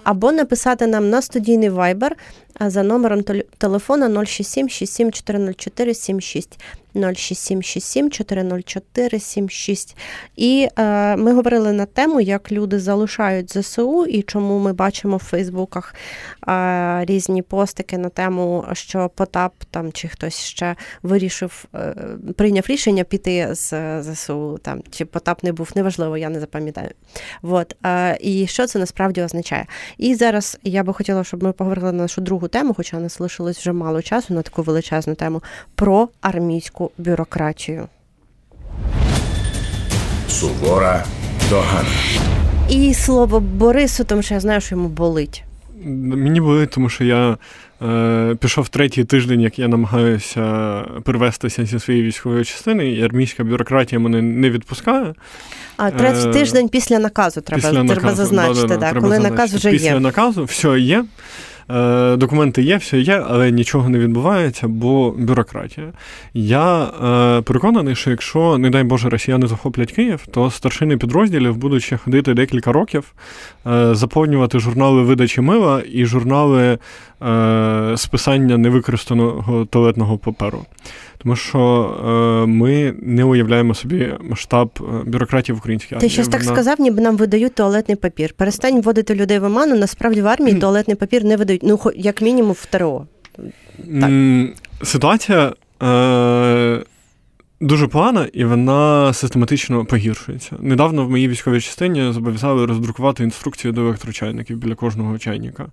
або 0.04 0.32
написати 0.32 0.88
нам 0.88 1.10
на 1.10 1.22
студійний 1.22 1.70
вайбер 1.70 2.16
за 2.60 2.84
номером 2.84 3.20
теле- 3.22 3.44
телефона 3.58 4.26
067 4.26 4.70
67 4.70 5.12
404 5.12 5.94
76 5.94 6.60
067 6.96 7.64
67 7.64 8.12
404 8.12 9.20
76. 9.20 9.98
І 10.36 10.68
е, 10.78 11.16
ми 11.16 11.34
говорили 11.34 11.72
на 11.72 11.86
тему, 11.86 12.22
як 12.22 12.52
люди 12.52 12.80
залишають 12.80 13.58
ЗСУ 13.58 14.06
і 14.06 14.22
чому 14.22 14.60
ми 14.60 14.74
бачимо 14.74 15.18
в 15.18 15.24
Фейсбуках 15.24 15.96
е, 16.48 17.06
різні 17.06 17.42
постики 17.42 17.98
на 17.98 18.10
тему, 18.10 18.66
що 18.74 19.10
Потап 19.16 19.54
там 19.72 19.92
чи 19.92 20.08
хтось 20.08 20.40
ще 20.40 20.76
вирішив, 21.04 21.66
е, 21.76 21.96
прийняв 22.36 22.64
рішення 22.68 23.04
піти 23.04 23.56
з 23.56 23.74
е, 23.74 24.04
ЗСУ, 24.04 24.60
там 24.62 24.82
чи 24.92 25.06
Потап 25.06 25.44
не 25.44 25.52
був, 25.52 25.72
неважливо, 25.76 26.18
я 26.18 26.30
не 26.30 26.40
запам'ятаю. 26.40 26.90
Вот. 27.42 27.76
Е, 27.86 28.18
і 28.22 28.48
що 28.48 28.68
це 28.68 28.80
насправді 28.80 29.22
означає? 29.22 29.66
І 29.98 30.16
зараз 30.16 30.58
я 30.64 30.84
би 30.84 30.94
хотіла, 30.94 31.24
щоб 31.24 31.44
ми 31.44 31.52
поговорили 31.52 31.92
на 31.92 32.04
нашу 32.04 32.22
другу 32.22 32.48
тему, 32.48 32.74
хоча 32.74 33.00
нас 33.00 33.20
лишилось 33.20 33.58
вже 33.58 33.72
мало 33.72 34.02
часу 34.02 34.34
на 34.34 34.42
таку 34.42 34.62
величезну 34.62 35.16
тему 35.16 35.44
про 35.76 36.10
армійську 36.22 36.85
бюрократію. 36.98 37.88
Сувора 40.30 41.04
догана. 41.50 41.90
І 42.70 42.94
слово 42.94 43.40
Борису, 43.40 44.04
тому 44.04 44.22
що 44.22 44.34
я 44.34 44.40
знаю, 44.40 44.62
що 44.62 44.76
йому 44.76 44.88
болить. 44.88 45.44
Мені 45.86 46.42
болить, 46.42 46.70
тому 46.70 46.90
що 46.90 47.04
я 47.04 47.38
е, 47.82 48.36
пішов 48.40 48.70
третій 48.70 49.04
тиждень, 49.04 49.42
як 49.42 49.60
я 49.60 49.68
намагаюся 49.68 50.42
перевестися 51.04 51.66
зі 51.66 51.80
своєї 51.80 52.06
військової 52.06 52.46
частини, 52.46 52.92
і 52.92 53.04
армійська 53.04 53.44
бюрократія 53.44 54.00
мене 54.00 54.22
не 54.22 54.50
відпускає. 54.50 55.14
А 55.78 55.92
третій 55.92 56.28
Е, 56.28 56.32
тиждень 56.32 56.70
після 56.70 57.00
наказу 57.00 57.42
треба, 57.42 57.62
Після 57.62 57.72
треба 57.72 57.96
наказу, 57.96 58.16
зазначити, 58.16 58.62
да-да-да, 58.62 58.76
да, 58.80 58.92
треба 58.92 59.02
коли 59.02 59.16
зазначити. 59.16 59.36
наказ 59.36 59.54
вже 59.54 59.70
Після 59.70 60.00
наказу 60.00 60.44
все 60.44 60.80
є. 60.80 61.06
Е, 61.72 62.16
Документи 62.18 62.64
є, 62.64 62.78
все 62.78 63.00
є, 63.00 63.24
але 63.30 63.52
нічого 63.52 63.90
не 63.90 64.00
відбувається, 64.00 64.68
бо 64.68 65.12
бюрократія. 65.12 65.88
Я 66.34 66.84
е, 66.84 67.42
переконаний, 67.42 67.96
що 67.96 68.10
якщо, 68.10 68.58
не 68.58 68.70
дай 68.70 68.84
Боже, 68.84 69.10
росіяни 69.10 69.48
захоплять 69.48 69.92
Київ, 69.92 70.28
то 70.32 70.52
старшини 70.52 70.98
підрозділів 70.98 71.58
будуть 71.58 71.84
ще 71.84 71.98
ходити 71.98 72.34
декілька 72.34 72.72
років, 72.72 73.14
е, 73.68 73.96
заповнювати 73.96 74.60
журнали 74.60 75.02
видачі 75.02 75.42
мила 75.42 75.84
і 75.92 76.06
журнали 76.06 76.78
е, 77.22 77.94
списання 77.98 78.58
невикористаного 78.58 79.66
туалетного 79.66 80.18
паперу. 80.18 80.66
Тому 81.18 81.36
що 81.36 81.60
е, 82.44 82.48
ми 82.48 82.94
не 83.02 83.24
уявляємо 83.24 83.74
собі 83.74 84.14
масштаб 84.30 84.70
бюрократів 85.06 85.26
бюрократії 85.26 85.56
в 85.56 85.58
українській 85.58 85.90
Ти 85.90 85.96
армії. 85.96 86.10
щось 86.10 86.28
так 86.28 86.42
Вона- 86.44 86.54
сказав, 86.56 86.82
ніби 86.82 87.02
нам 87.02 87.18
видають 87.18 87.56
туалетний 87.56 87.96
папір. 87.96 88.34
Перестань 88.38 88.82
вводити 88.82 89.16
людей 89.16 89.40
в 89.40 89.44
оману. 89.44 89.76
Насправді 89.76 90.22
в 90.22 90.28
армії 90.28 90.60
туалетний 90.60 90.96
папір 90.96 91.24
не 91.24 91.38
видають. 91.38 91.64
Ну, 91.64 91.80
як 91.96 92.22
мінімум 92.22 92.52
в 92.52 92.66
ТРО. 92.66 93.06
Так. 94.02 94.12
Ситуація 94.84 95.54
е, 95.84 96.84
дуже 97.62 97.88
погана 97.88 98.28
і 98.34 98.46
вона 98.46 99.14
систематично 99.14 99.86
погіршується. 99.86 100.56
Недавно 100.60 101.06
в 101.06 101.10
моїй 101.10 101.28
військовій 101.28 101.62
частині 101.62 102.12
зобов'язали 102.12 102.66
роздрукувати 102.66 103.24
інструкцію 103.24 103.74
до 103.74 103.82
електрочайників 103.82 104.58
біля 104.58 104.76
кожного 104.76 105.18
чайника. 105.18 105.68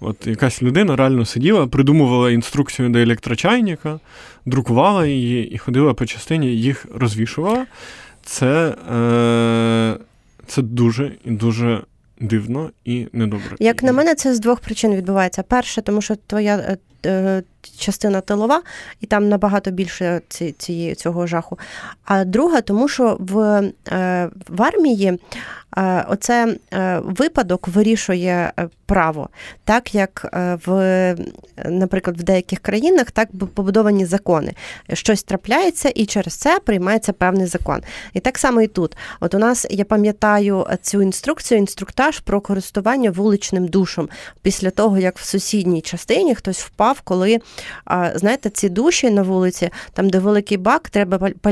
От 0.00 0.26
якась 0.26 0.62
людина 0.62 0.96
реально 0.96 1.24
сиділа, 1.24 1.66
придумувала 1.66 2.30
інструкцію 2.30 2.88
до 2.88 2.98
електрочайника, 2.98 4.00
друкувала 4.46 5.06
її 5.06 5.50
і 5.50 5.58
ходила 5.58 5.94
по 5.94 6.06
частині, 6.06 6.46
їх 6.46 6.86
розвішувала. 6.94 7.66
Це, 8.22 8.74
е, 8.94 9.96
це 10.46 10.62
дуже 10.62 11.12
і 11.24 11.30
дуже 11.30 11.82
дивно 12.20 12.70
і 12.84 13.06
недобре. 13.12 13.56
Як 13.58 13.82
на 13.82 13.92
мене, 13.92 14.14
це 14.14 14.34
з 14.34 14.40
двох 14.40 14.60
причин 14.60 14.94
відбувається. 14.94 15.42
Перше, 15.42 15.82
тому 15.82 16.02
що 16.02 16.16
твоя 16.26 16.56
е, 16.56 16.76
частина 17.78 18.20
тилова, 18.20 18.62
і 19.00 19.06
там 19.06 19.28
набагато 19.28 19.70
більше 19.70 20.20
ці, 20.28 20.52
цієї, 20.52 20.94
цього 20.94 21.26
жаху. 21.26 21.58
А 22.04 22.24
друга, 22.24 22.60
тому 22.60 22.88
що 22.88 23.16
в, 23.20 23.62
е, 23.88 24.30
в 24.48 24.62
армії 24.62 25.18
е, 25.78 26.04
оце 26.08 26.56
е, 26.72 27.00
випадок 27.04 27.68
вирішує 27.68 28.52
е, 28.58 28.68
право, 28.86 29.28
так 29.64 29.94
як 29.94 30.26
е, 30.34 30.58
в, 30.66 31.16
наприклад, 31.64 32.20
в 32.20 32.22
деяких 32.22 32.58
країнах 32.58 33.10
так 33.10 33.28
побудовані 33.54 34.06
закони. 34.06 34.54
Щось 34.92 35.22
трапляється, 35.22 35.88
і 35.88 36.06
через 36.06 36.34
це 36.34 36.58
приймається 36.64 37.12
певний 37.12 37.46
закон. 37.46 37.80
І 38.12 38.20
так 38.20 38.38
само 38.38 38.62
і 38.62 38.66
тут. 38.66 38.96
От 39.20 39.34
у 39.34 39.38
нас 39.38 39.66
я 39.70 39.84
пам'ятаю 39.84 40.66
цю 40.82 41.02
інструкцію, 41.02 41.58
інструктаж 41.58 42.20
про 42.20 42.40
користування 42.40 43.10
вуличним 43.10 43.68
душем 43.68 44.08
після 44.42 44.70
того, 44.70 44.98
як 44.98 45.18
в 45.18 45.24
сусідній 45.24 45.80
частині 45.80 46.34
хтось 46.34 46.60
впав, 46.60 46.95
коли 47.04 47.38
знаєте, 48.14 48.50
ці 48.50 48.68
душі 48.68 49.10
на 49.10 49.22
вулиці, 49.22 49.70
там, 49.92 50.10
де 50.10 50.18
великий 50.18 50.56
бак, 50.56 50.90
треба 50.90 51.30
по 51.40 51.50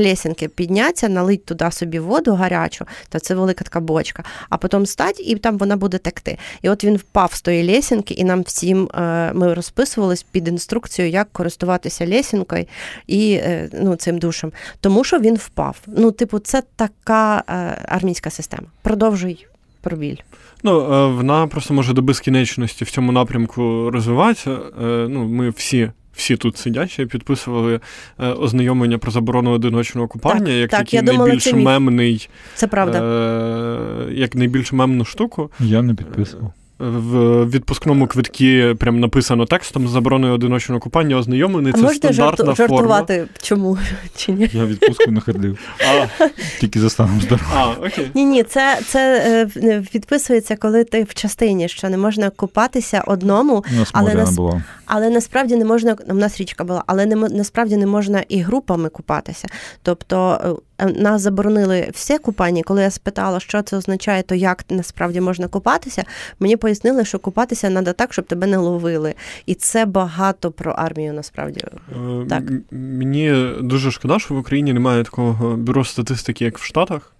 піднятися, 0.55 1.09
налить 1.09 1.45
туди 1.45 1.71
собі 1.71 1.99
воду 1.99 2.33
гарячу, 2.35 2.85
то 3.09 3.19
це 3.19 3.35
велика 3.35 3.63
така 3.63 3.79
бочка, 3.79 4.23
а 4.49 4.57
потім 4.57 4.85
стать, 4.85 5.19
і 5.19 5.35
там 5.35 5.57
вона 5.57 5.75
буде 5.77 5.97
текти. 5.97 6.37
І 6.61 6.69
от 6.69 6.83
він 6.83 6.97
впав 6.97 7.33
з 7.33 7.41
тої 7.41 7.75
лесінки, 7.75 8.13
і 8.13 8.23
нам 8.23 8.41
всім 8.41 8.89
е, 8.95 9.33
ми 9.33 9.53
розписувались 9.53 10.23
під 10.23 10.47
інструкцією, 10.47 11.13
як 11.13 11.27
користуватися 11.31 12.07
лесінкою 12.07 12.65
і 13.07 13.33
е, 13.33 13.69
ну, 13.73 13.95
цим 13.95 14.17
душем. 14.17 14.51
Тому 14.79 15.03
що 15.03 15.19
він 15.19 15.35
впав. 15.35 15.77
Ну, 15.87 16.11
типу, 16.11 16.39
це 16.39 16.63
така 16.75 17.43
е, 17.49 17.53
армійська 17.87 18.29
система. 18.29 18.67
Продовжуй 18.81 19.47
про 19.85 19.97
біль. 19.97 20.15
Ну, 20.63 20.79
е, 20.93 21.07
вона 21.07 21.47
просто 21.47 21.73
може 21.73 21.93
до 21.93 22.01
безкінечності 22.01 22.85
в 22.85 22.89
цьому 22.91 23.11
напрямку 23.11 23.91
розвиватися. 23.91 24.51
Е, 24.51 25.07
Ну, 25.09 25.27
ми 25.27 25.49
всі. 25.49 25.91
Всі 26.15 26.37
тут 26.37 26.57
сидячі 26.57 27.05
підписували 27.05 27.79
е, 28.19 28.27
ознайомлення 28.27 28.97
про 28.97 29.11
заборону 29.11 29.51
одиночного 29.51 30.07
купання, 30.07 30.45
Так, 30.45 30.49
як 30.49 30.69
так, 30.69 30.79
такий 30.79 31.01
найбільш 31.01 31.53
мемний, 31.53 32.29
Це 32.55 32.67
правда. 32.67 33.03
е, 33.03 34.13
як 34.13 34.35
найбільш 34.35 34.73
мемну 34.73 35.05
штуку. 35.05 35.51
Я 35.59 35.81
не 35.81 35.93
підписував. 35.93 36.53
В 36.79 37.45
відпускному 37.45 38.07
квиткі 38.07 38.75
прям 38.79 38.99
написано 38.99 39.45
текстом 39.45 39.87
з 39.87 39.91
забороною 39.91 40.33
одиночного 40.33 40.79
купання 40.81 41.15
ознайомлений. 41.17 41.73
Це 41.73 41.81
можете 41.81 42.13
стандартна 42.13 42.45
жарту, 42.45 42.55
форма. 42.55 42.77
жартувати, 42.77 43.27
чому 43.41 43.77
чи 44.15 44.31
ні? 44.31 44.49
Я 44.53 44.65
відпустку 44.65 45.11
не 45.11 45.21
ходив, 45.21 45.57
А, 45.79 46.05
тільки 46.59 46.79
за 46.79 46.89
станом 46.89 47.21
здоров'я. 47.21 47.47
а, 47.55 47.67
окей. 47.87 48.11
Ні, 48.13 48.25
ні, 48.25 48.43
це, 48.43 48.79
це 48.87 49.21
е, 49.57 49.83
підписується, 49.91 50.55
коли 50.55 50.83
ти 50.83 51.03
в 51.03 51.13
частині, 51.13 51.69
що 51.69 51.89
не 51.89 51.97
можна 51.97 52.29
купатися 52.29 53.03
одному, 53.07 53.63
У 53.73 53.79
нас 53.79 53.89
Але 53.93 54.13
нас- 54.13 54.29
не 54.29 54.35
було. 54.35 54.61
але 54.85 55.09
насправді 55.09 55.55
не 55.55 55.65
можна. 55.65 55.95
У 56.07 56.13
нас 56.13 56.41
річка 56.41 56.63
була, 56.63 56.83
але 56.87 57.05
не 57.05 57.15
насправді 57.15 57.77
не 57.77 57.85
можна 57.85 58.23
і 58.29 58.41
групами 58.41 58.89
купатися. 58.89 59.47
Тобто 59.83 60.39
е, 60.74 60.74
нас 60.79 61.21
заборонили 61.21 61.89
все 61.93 62.17
купання. 62.17 62.63
Коли 62.65 62.81
я 62.81 62.91
спитала, 62.91 63.39
що 63.39 63.61
це 63.61 63.77
означає, 63.77 64.23
то 64.23 64.35
як 64.35 64.65
насправді 64.69 65.21
можна 65.21 65.47
купатися, 65.47 66.03
мені 66.39 66.57
пояснили, 66.57 67.05
що 67.05 67.19
купатися 67.19 67.69
треба 67.69 67.93
так, 67.93 68.13
щоб 68.13 68.25
тебе 68.25 68.47
не 68.47 68.57
ловили. 68.57 69.13
І 69.45 69.55
це 69.55 69.85
багато 69.85 70.51
про 70.51 70.71
армію 70.71 71.13
насправді. 71.13 71.59
Е, 71.91 72.25
Так. 72.29 72.43
Мені 72.71 73.53
дуже 73.61 73.91
шкода, 73.91 74.19
що 74.19 74.33
в 74.33 74.37
Україні 74.37 74.73
немає 74.73 75.03
такого 75.03 75.55
бюро 75.55 75.85
статистики, 75.85 76.45
як 76.45 76.57
в 76.57 76.63
Штатах. 76.63 77.11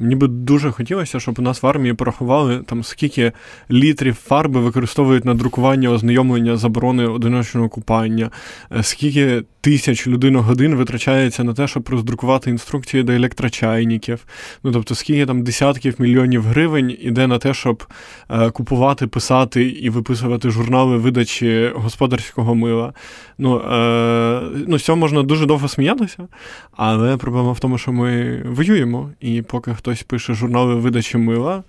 Мені 0.00 0.14
би 0.14 0.26
дуже 0.28 0.70
хотілося, 0.70 1.20
щоб 1.20 1.38
у 1.38 1.42
нас 1.42 1.62
в 1.62 1.66
армії 1.66 1.94
порахували 1.94 2.62
там 2.66 2.84
скільки 2.84 3.32
літрів 3.70 4.14
фарби 4.14 4.60
використовують 4.60 5.24
на 5.24 5.34
друкування 5.34 5.88
ознайомлення 5.90 6.56
заборони 6.56 7.06
одиночного 7.06 7.68
купання, 7.68 8.30
е, 8.72 8.82
скільки 8.82 9.42
тисяч 9.60 10.06
людиногодин 10.06 10.74
витрачається 10.74 11.44
на 11.44 11.54
те, 11.54 11.68
щоб 11.68 11.88
роздрукувати 11.88 12.50
інструкції 12.50 13.02
до 13.02 13.12
електрочайників. 13.12 14.26
Ну 14.64 14.72
тобто, 14.72 14.94
скільки 14.94 15.26
там 15.26 15.42
десятків 15.42 15.94
мільйонів 15.98 16.42
гривень 16.42 16.96
іде 17.00 17.26
на 17.26 17.38
те, 17.38 17.54
щоб 17.54 17.84
е, 18.30 18.50
купувати, 18.50 19.06
писати 19.06 19.64
і 19.64 19.90
виписувати 19.90 20.50
журнали 20.50 20.96
видачі 20.96 21.70
господарського 21.74 22.54
мила. 22.54 22.92
Ну, 23.38 23.58
е, 23.58 24.40
ну 24.66 24.78
з 24.78 24.84
цього 24.84 24.96
можна 24.96 25.22
дуже 25.22 25.46
довго 25.46 25.68
сміятися, 25.68 26.28
але 26.72 27.16
проблема 27.16 27.52
в 27.52 27.60
тому, 27.60 27.78
що 27.78 27.92
ми 27.92 28.42
воюємо, 28.46 29.10
і 29.20 29.42
поки 29.42 29.70
хтось 29.90 30.02
пише 30.02 30.34
журнали 30.34 30.74
видачі 30.74 31.18
мила, 31.18 31.62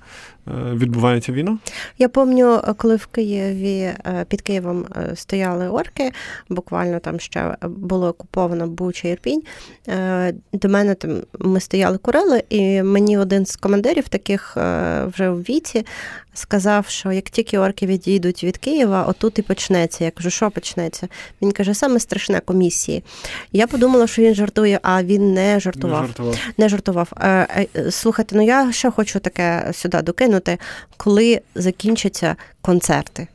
е, 0.48 0.52
відбувається 0.74 1.32
війна. 1.32 1.58
Я 1.98 2.10
пам'ятаю, 2.10 2.76
коли 2.78 2.96
в 2.96 3.06
Києві 3.06 3.80
е, 3.80 4.26
під 4.30 4.42
Києвом 4.42 4.86
е, 4.96 5.16
стояли 5.16 5.70
орки, 5.70 6.12
буквально 6.50 7.00
там 7.00 7.20
ще 7.20 7.56
було 7.62 8.08
окуповано 8.08 8.68
Буча 8.68 9.08
Ірпінь. 9.08 9.44
Е, 9.88 10.34
До 10.54 10.70
мене 10.70 10.96
там 10.96 11.22
ми 11.40 11.60
стояли 11.60 11.98
курили, 11.98 12.44
і 12.50 12.84
мені 12.84 13.18
один 13.18 13.46
з 13.46 13.56
командирів, 13.56 14.08
таких 14.08 14.58
е, 14.58 15.06
вже 15.06 15.30
в 15.30 15.42
віці, 15.42 15.86
сказав, 16.34 16.86
що 16.88 17.12
як 17.12 17.30
тільки 17.30 17.58
орки 17.58 17.86
відійдуть 17.86 18.44
від 18.44 18.58
Києва, 18.58 19.04
отут 19.04 19.40
і 19.40 19.42
почнеться. 19.42 20.06
Я 20.06 20.12
кажу, 20.12 20.30
що 20.30 20.52
почнеться? 20.52 21.08
Він 21.42 21.52
каже, 21.52 21.74
саме 21.74 22.00
страшне 22.00 22.40
комісії. 22.40 23.04
Я 23.52 23.68
подумала, 23.68 24.08
що 24.08 24.22
він 24.22 24.36
жартує, 24.36 24.80
а 24.84 25.04
він 25.04 25.34
не 25.34 25.60
жартував. 25.60 26.02
Не 26.02 26.08
жартував. 26.08 26.38
Не 26.58 26.70
жартував. 26.70 27.14
Е, 27.22 27.68
е, 27.76 27.92
Слухайте, 27.92 28.36
ну 28.36 28.46
я 28.46 28.72
ще 28.72 28.92
хочу 28.92 29.20
таке 29.20 29.72
сюди 29.74 30.02
докинути, 30.02 30.58
коли 30.98 31.42
закінчаться 31.56 32.36
концерти. 32.62 33.28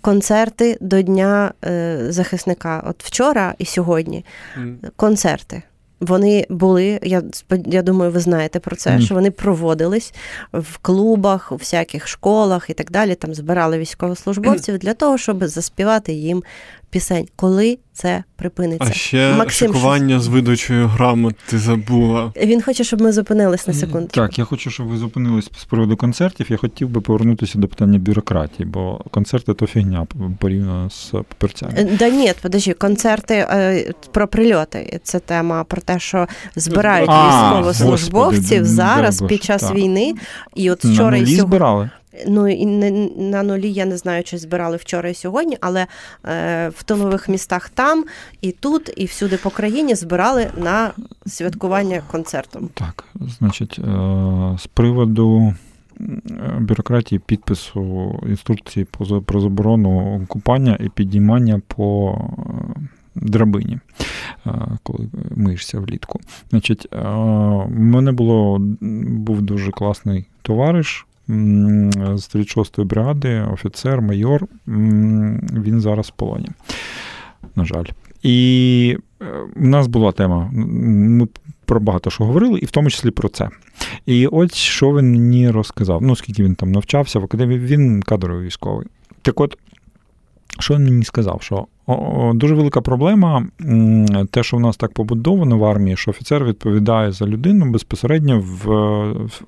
Концерти 0.00 0.78
до 0.80 1.02
Дня 1.02 1.52
е, 1.64 1.98
захисника. 2.08 2.82
От 2.86 3.04
вчора 3.04 3.54
і 3.58 3.64
сьогодні 3.64 4.24
концерти. 4.96 5.62
Вони 6.00 6.46
були, 6.50 7.00
я 7.02 7.22
я 7.66 7.82
думаю, 7.82 8.10
ви 8.10 8.20
знаєте 8.20 8.60
про 8.60 8.76
це, 8.76 8.90
mm. 8.90 9.00
що 9.00 9.14
вони 9.14 9.30
проводились 9.30 10.14
в 10.52 10.78
клубах, 10.78 11.52
у 11.52 11.56
всяких 11.56 12.08
школах 12.08 12.70
і 12.70 12.74
так 12.74 12.90
далі. 12.90 13.14
Там 13.14 13.34
збирали 13.34 13.78
військовослужбовців 13.78 14.78
для 14.78 14.94
того, 14.94 15.18
щоб 15.18 15.46
заспівати 15.46 16.12
їм 16.12 16.42
пісень. 16.90 17.28
Коли 17.36 17.78
це 17.92 18.24
припиниться? 18.36 18.88
А 18.90 18.92
ще 18.92 19.34
Максим, 19.34 19.68
шикування 19.68 20.20
з 20.20 20.26
видачею 20.28 20.86
грамот 20.86 21.34
ти 21.46 21.58
забула. 21.58 22.32
Він 22.42 22.62
хоче, 22.62 22.84
щоб 22.84 23.00
ми 23.00 23.12
зупинились 23.12 23.66
на 23.66 23.74
секунду. 23.74 24.08
Так, 24.10 24.38
я 24.38 24.44
хочу, 24.44 24.70
щоб 24.70 24.86
ви 24.86 24.96
зупинились 24.98 25.50
з 25.58 25.64
приводу 25.64 25.96
концертів. 25.96 26.46
Я 26.50 26.56
хотів 26.56 26.88
би 26.88 27.00
повернутися 27.00 27.58
до 27.58 27.68
питання 27.68 27.98
бюрократії, 27.98 28.66
бо 28.66 29.00
концерти 29.10 29.54
то 29.54 29.66
фігня 29.66 30.06
порівняно 30.38 30.90
з 30.90 31.10
папірцями. 31.10 31.72
Е, 31.76 31.88
Да 31.98 32.08
ні, 32.08 32.32
подожди, 32.42 32.72
концерти 32.72 33.34
е, 33.34 33.92
про 34.12 34.28
прильоти. 34.28 35.00
Це 35.02 35.18
тема 35.18 35.64
про 35.64 35.80
те, 35.80 35.98
що 35.98 36.26
збирають 36.56 37.10
військовослужбовців 37.10 38.64
зараз 38.64 39.22
під 39.28 39.44
час 39.44 39.72
війни. 39.72 40.14
І 40.54 40.70
от 40.70 40.84
вчора 40.84 41.16
і 41.16 41.20
сьогодні. 41.20 41.40
збирали? 41.40 41.90
Ну 42.26 42.48
і 42.48 42.66
не 42.66 42.90
на 43.16 43.42
нулі 43.42 43.72
я 43.72 43.84
не 43.84 43.96
знаю, 43.96 44.24
чи 44.24 44.38
збирали 44.38 44.76
вчора 44.76 45.08
і 45.08 45.14
сьогодні, 45.14 45.58
але 45.60 45.86
е, 46.24 46.68
в 46.68 46.82
тилових 46.82 47.28
містах 47.28 47.68
там 47.68 48.04
і 48.40 48.52
тут, 48.52 48.92
і 48.96 49.04
всюди 49.04 49.36
по 49.36 49.50
країні 49.50 49.94
збирали 49.94 50.50
на 50.56 50.90
святкування 51.26 52.02
концертом. 52.10 52.68
Так, 52.74 53.04
значить, 53.38 53.78
е, 53.78 53.82
з 54.58 54.66
приводу 54.66 55.54
е, 56.00 56.04
бюрократії 56.60 57.18
підпису 57.18 58.14
інструкції 58.28 58.86
про 59.24 59.40
заборону 59.40 60.24
купання 60.28 60.78
і 60.80 60.88
підіймання 60.88 61.60
по 61.66 62.18
е, 62.38 62.80
драбині, 63.14 63.78
е, 64.46 64.50
коли 64.82 65.08
миєшся 65.36 65.80
влітку. 65.80 66.20
Значить, 66.50 66.88
в 66.92 67.68
мене 67.70 68.12
було, 68.12 68.58
був 69.00 69.42
дуже 69.42 69.70
класний 69.70 70.26
товариш. 70.42 71.07
З 71.28 72.34
36-ї 72.34 72.84
бригади, 72.84 73.40
офіцер, 73.52 74.02
майор, 74.02 74.46
він 74.66 75.80
зараз 75.80 76.06
в 76.06 76.10
полоні. 76.10 76.48
На 77.56 77.64
жаль. 77.64 77.84
І 78.22 78.98
е, 79.22 79.24
в 79.56 79.66
нас 79.66 79.86
була 79.86 80.12
тема. 80.12 80.50
Ми 80.52 81.28
про 81.64 81.80
багато 81.80 82.10
що 82.10 82.24
говорили, 82.24 82.58
і 82.58 82.64
в 82.64 82.70
тому 82.70 82.90
числі 82.90 83.10
про 83.10 83.28
це. 83.28 83.48
І 84.06 84.26
ось 84.26 84.54
що 84.54 84.90
він 84.90 85.12
мені 85.12 85.50
розказав. 85.50 86.02
Ну, 86.02 86.16
скільки 86.16 86.42
він 86.42 86.54
там 86.54 86.72
навчався 86.72 87.18
в 87.18 87.24
академії, 87.24 87.60
він 87.60 88.02
кадровий 88.02 88.46
військовий. 88.46 88.86
Так 89.22 89.40
от, 89.40 89.58
що 90.58 90.74
він 90.74 90.84
мені 90.84 91.04
сказав? 91.04 91.42
Що 91.42 91.66
дуже 92.34 92.54
велика 92.54 92.80
проблема, 92.80 93.46
те, 94.30 94.42
що 94.42 94.56
в 94.56 94.60
нас 94.60 94.76
так 94.76 94.92
побудовано 94.92 95.58
в 95.58 95.64
армії, 95.64 95.96
що 95.96 96.10
офіцер 96.10 96.44
відповідає 96.44 97.12
за 97.12 97.26
людину 97.26 97.70
безпосередньо 97.70 98.40
в, 98.40 98.68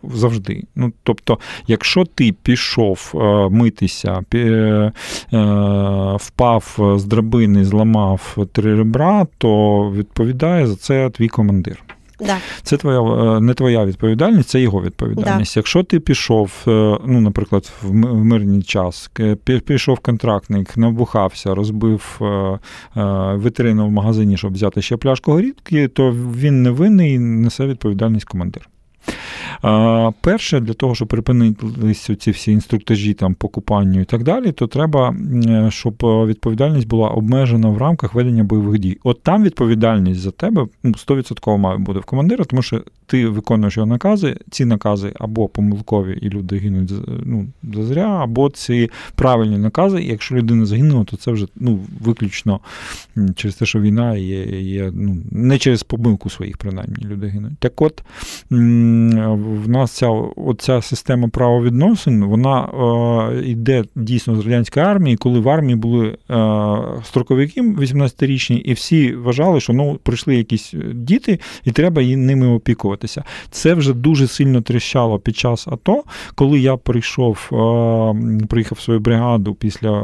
в 0.03 0.17
завжди. 0.17 0.65
Ну, 0.77 0.93
тобто, 1.03 1.39
якщо 1.67 2.05
ти 2.05 2.35
пішов 2.43 3.13
е, 3.15 3.49
митися, 3.49 4.21
пі- 4.31 4.93
е, 5.33 6.17
впав 6.21 6.95
з 6.97 7.05
драбини, 7.05 7.65
зламав 7.65 8.37
три 8.53 8.75
ребра, 8.75 9.27
то 9.39 9.81
відповідає 9.97 10.67
за 10.67 10.77
це 10.77 11.11
твій 11.11 11.29
командир. 11.29 11.83
Да. 12.27 12.37
Це 12.63 12.77
твоя 12.77 13.01
е, 13.37 13.41
не 13.41 13.55
твоя 13.55 13.85
відповідальність, 13.85 14.49
це 14.49 14.61
його 14.61 14.83
відповідальність. 14.83 15.57
Якщо 15.57 15.83
ти 15.83 16.01
пішов, 16.01 16.53
е, 16.69 16.71
ну, 17.07 17.21
наприклад, 17.21 17.73
в 17.83 17.95
ми- 17.95 18.13
в 18.13 18.25
мирний 18.25 18.63
час, 18.63 19.11
пішов 19.67 19.99
контрактник, 19.99 20.77
набухався, 20.77 21.55
розбив 21.55 22.19
е, 22.23 22.59
витрину 23.35 23.87
в 23.87 23.91
магазині, 23.91 24.37
щоб 24.37 24.53
взяти 24.53 24.83
ще 24.83 24.97
пляшку 24.97 25.33
горітки, 25.33 25.89
то 25.89 26.11
він 26.37 26.63
не 26.63 26.71
винний, 26.71 27.19
несе 27.19 27.67
відповідальність 27.67 28.27
командир. 28.27 28.69
Перше, 30.21 30.61
для 30.61 30.73
того, 30.73 30.95
щоб 30.95 31.09
припинилися 31.09 32.17
ці 32.17 32.31
всі 32.31 32.53
інструктажі 32.53 33.15
там, 33.15 33.35
по 33.35 33.49
купанню 33.49 34.01
і 34.01 34.05
так 34.05 34.23
далі, 34.23 34.53
то 34.53 34.67
треба, 34.67 35.15
щоб 35.69 35.95
е, 36.05 36.27
відповідальність 36.27 36.89
була 36.89 37.09
обмежена 37.09 37.69
в 37.69 37.79
рамках 37.79 38.15
ведення 38.15 38.45
бойових 38.45 38.79
дій. 38.79 38.99
От 39.05 39.23
там 39.23 39.43
відповідальність 39.43 40.21
за 40.21 40.31
тебе 40.31 40.67
ну, 40.83 40.91
100% 40.91 41.57
має 41.59 41.79
бути 41.79 41.99
в 41.99 42.05
командира, 42.05 42.45
тому 42.45 42.63
що 42.63 42.83
ти 43.07 43.29
виконуєш 43.29 43.77
його 43.77 43.87
накази, 43.87 44.37
ці 44.51 44.65
накази 44.65 45.13
або 45.21 45.49
помилкові, 45.49 46.19
і 46.23 46.29
люди 46.31 46.57
гинуть 46.57 46.93
ну, 47.25 47.47
зазря, 47.75 48.21
або 48.23 48.51
ці 48.51 48.91
правильні 49.15 49.59
накази. 49.59 50.03
І 50.03 50.07
якщо 50.07 50.35
людина 50.35 50.67
загинула, 50.67 51.05
то 51.05 51.17
це 51.17 51.33
вже 51.33 51.47
ну, 51.57 51.81
виключно 52.01 52.61
через 53.35 53.55
те, 53.55 53.67
що 53.67 53.81
війна 53.81 54.17
є, 54.17 54.45
є 54.61 54.91
ну, 54.95 55.17
не 55.31 55.59
через 55.59 55.83
помилку 55.83 56.31
своїх, 56.31 56.59
принаймні, 56.59 56.97
люди 57.05 57.27
гинуть. 57.27 57.59
Так 57.59 57.83
от 57.83 58.03
в 59.35 59.69
нас 59.69 59.91
ця 59.91 60.09
оця 60.37 60.83
система 60.83 61.29
правовідносин, 61.29 62.25
вона 62.25 62.65
е, 62.65 63.43
йде 63.45 63.85
дійсно 63.95 64.37
з 64.37 64.47
радянської 64.47 64.87
армії, 64.87 65.17
коли 65.17 65.41
в 65.41 65.49
армії 65.49 65.77
були 65.77 66.09
е, 66.09 66.17
строковики 67.05 67.63
18-річні, 67.63 68.57
і 68.57 68.73
всі 68.73 69.15
вважали, 69.15 69.61
що 69.61 69.73
ну, 69.73 69.99
прийшли 70.03 70.37
якісь 70.37 70.75
діти, 70.95 71.41
і 71.65 71.73
треба 71.73 72.03
ними 72.03 72.47
опікуватися. 72.47 73.25
Це 73.51 73.75
вже 73.75 73.95
дуже 73.95 74.27
сильно 74.27 74.61
тріщало 74.61 75.19
під 75.19 75.37
час 75.37 75.69
АТО, 75.69 76.03
коли 76.35 76.61
я 76.61 76.77
прийшов, 76.77 77.51
е, 77.53 78.47
приїхав 78.47 78.79
в 78.79 78.81
свою 78.81 79.01
бригаду 79.01 79.55
після 79.55 80.03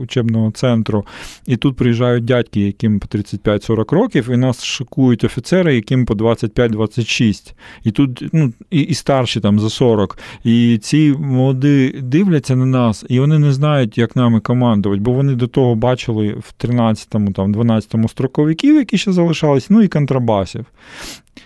учебного 0.00 0.50
центру, 0.50 1.04
і 1.46 1.56
тут 1.56 1.76
приїжджають 1.76 2.24
дядьки, 2.24 2.60
яким 2.60 3.00
по 3.00 3.06
35-40 3.06 3.94
років, 3.94 4.30
і 4.30 4.36
нас 4.36 4.64
шокують 4.64 5.24
офіцери, 5.24 5.74
яким 5.74 6.06
по 6.06 6.14
25-26. 6.14 7.54
І 7.84 7.90
тут 7.90 8.03
ну, 8.32 8.52
і, 8.70 8.80
і 8.80 8.94
старші 8.94 9.40
там 9.40 9.60
за 9.60 9.70
40. 9.70 10.18
І 10.44 10.78
ці 10.82 11.14
молоді 11.18 11.94
дивляться 12.02 12.56
на 12.56 12.66
нас, 12.66 13.04
і 13.08 13.20
вони 13.20 13.38
не 13.38 13.52
знають, 13.52 13.98
як 13.98 14.16
нами 14.16 14.40
командувати, 14.40 15.00
бо 15.00 15.12
вони 15.12 15.34
до 15.34 15.46
того 15.46 15.74
бачили 15.74 16.28
в 16.28 16.66
13-му, 16.66 17.32
там, 17.32 17.54
12-му 17.54 18.08
строковиків, 18.08 18.74
які 18.76 18.98
ще 18.98 19.12
залишались, 19.12 19.70
ну 19.70 19.82
і 19.82 19.88
контрабасів. 19.88 20.66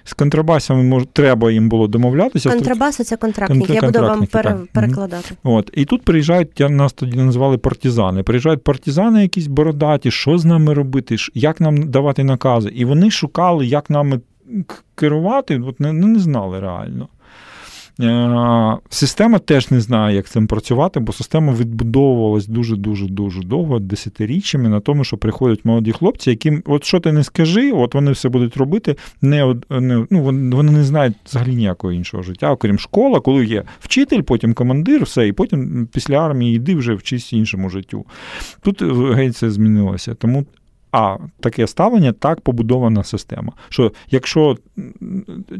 З 0.04 0.12
контрабасами 0.12 0.82
мож, 0.82 1.02
треба 1.12 1.50
їм 1.52 1.68
було 1.68 1.88
домовлятися. 1.88 2.50
Контрабас 2.50 2.96
це 3.06 3.16
контрактник. 3.16 3.62
Контр- 3.62 3.74
Я 3.74 3.80
буду 3.80 3.98
вам 4.00 4.26
пере- 4.26 4.56
перекладати. 4.72 5.34
От, 5.42 5.70
і 5.74 5.84
тут 5.84 6.02
приїжджають, 6.02 6.48
я 6.60 6.68
нас 6.68 6.92
тоді 6.92 7.16
називали 7.16 7.58
партизани. 7.58 8.22
Приїжджають 8.22 8.64
партизани 8.64 9.22
якісь 9.22 9.46
бородаті, 9.46 10.10
що 10.10 10.38
з 10.38 10.44
нами 10.44 10.74
робити, 10.74 11.16
як 11.34 11.60
нам 11.60 11.90
давати 11.90 12.24
накази. 12.24 12.68
І 12.68 12.84
вони 12.84 13.10
шукали, 13.10 13.66
як 13.66 13.90
нами 13.90 14.20
керувати, 14.94 15.60
от 15.60 15.80
не, 15.80 15.92
не 15.92 16.18
знали 16.18 16.60
реально. 16.60 17.08
Е, 18.00 18.76
Система 18.88 19.38
теж 19.38 19.70
не 19.70 19.80
знає, 19.80 20.16
як 20.16 20.26
цим 20.26 20.46
працювати, 20.46 21.00
бо 21.00 21.12
система 21.12 21.54
відбудовувалась 21.54 22.46
дуже-дуже 22.46 23.06
дуже 23.06 23.42
довго, 23.42 23.78
десятиріччями 23.78 24.68
на 24.68 24.80
тому, 24.80 25.04
що 25.04 25.16
приходять 25.16 25.64
молоді 25.64 25.92
хлопці, 25.92 26.30
яким, 26.30 26.62
от 26.66 26.84
що 26.84 27.00
ти 27.00 27.12
не 27.12 27.24
скажи, 27.24 27.72
от 27.72 27.94
вони 27.94 28.12
все 28.12 28.28
будуть 28.28 28.56
робити. 28.56 28.96
Не, 29.22 29.54
не 29.70 30.06
ну, 30.10 30.22
вони, 30.52 30.72
не 30.72 30.84
знають 30.84 31.14
взагалі 31.26 31.54
ніякого 31.54 31.92
іншого 31.92 32.22
життя, 32.22 32.52
окрім 32.52 32.78
школа, 32.78 33.20
коли 33.20 33.46
є 33.46 33.64
вчитель, 33.80 34.22
потім 34.22 34.54
командир, 34.54 35.04
все, 35.04 35.28
і 35.28 35.32
потім 35.32 35.88
після 35.92 36.16
армії 36.16 36.56
йди 36.56 36.74
вже 36.74 36.94
вчись 36.94 37.32
іншому 37.32 37.70
життю. 37.70 38.04
Тут 38.62 38.82
е, 38.82 39.14
геть 39.14 39.36
це 39.36 39.50
змінилося. 39.50 40.14
Тому 40.14 40.46
а 40.92 41.16
таке 41.40 41.66
ставлення 41.66 42.12
так 42.12 42.40
побудована 42.40 43.04
система. 43.04 43.52
Що 43.68 43.92
якщо 44.10 44.56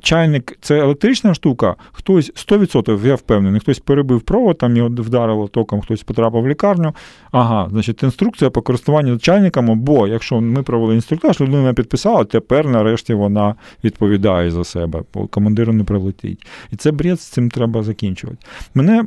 чайник 0.03 0.59
це 0.61 0.79
електрична 0.79 1.35
штука, 1.35 1.75
хтось 1.93 2.33
100%, 2.33 3.07
я 3.07 3.15
впевнений, 3.15 3.61
хтось 3.61 3.79
перебив 3.79 4.21
провод, 4.21 4.59
там 4.59 4.77
його 4.77 4.89
вдарило 4.89 5.49
током, 5.49 5.81
хтось 5.81 6.03
потрапив 6.03 6.43
в 6.43 6.49
лікарню. 6.49 6.95
Ага, 7.31 7.69
значить, 7.71 8.03
інструкція 8.03 8.51
по 8.51 8.63
користуванню 8.63 9.19
чайниками, 9.19 9.75
бо 9.75 10.07
якщо 10.07 10.41
ми 10.41 10.63
провели 10.63 10.95
інструктаж, 10.95 11.41
людина 11.41 11.75
підписала, 11.75 12.25
тепер 12.25 12.67
нарешті 12.67 13.15
вона 13.15 13.55
відповідає 13.85 14.51
за 14.51 14.65
себе, 14.65 15.03
бо 15.15 15.27
командиру 15.27 15.73
не 15.73 15.85
прилетить. 15.85 16.47
І 16.73 16.77
це 16.77 16.93
бред, 16.93 17.21
з 17.21 17.25
цим 17.25 17.51
треба 17.51 17.83
закінчувати. 17.83 18.39
Мене 18.75 19.05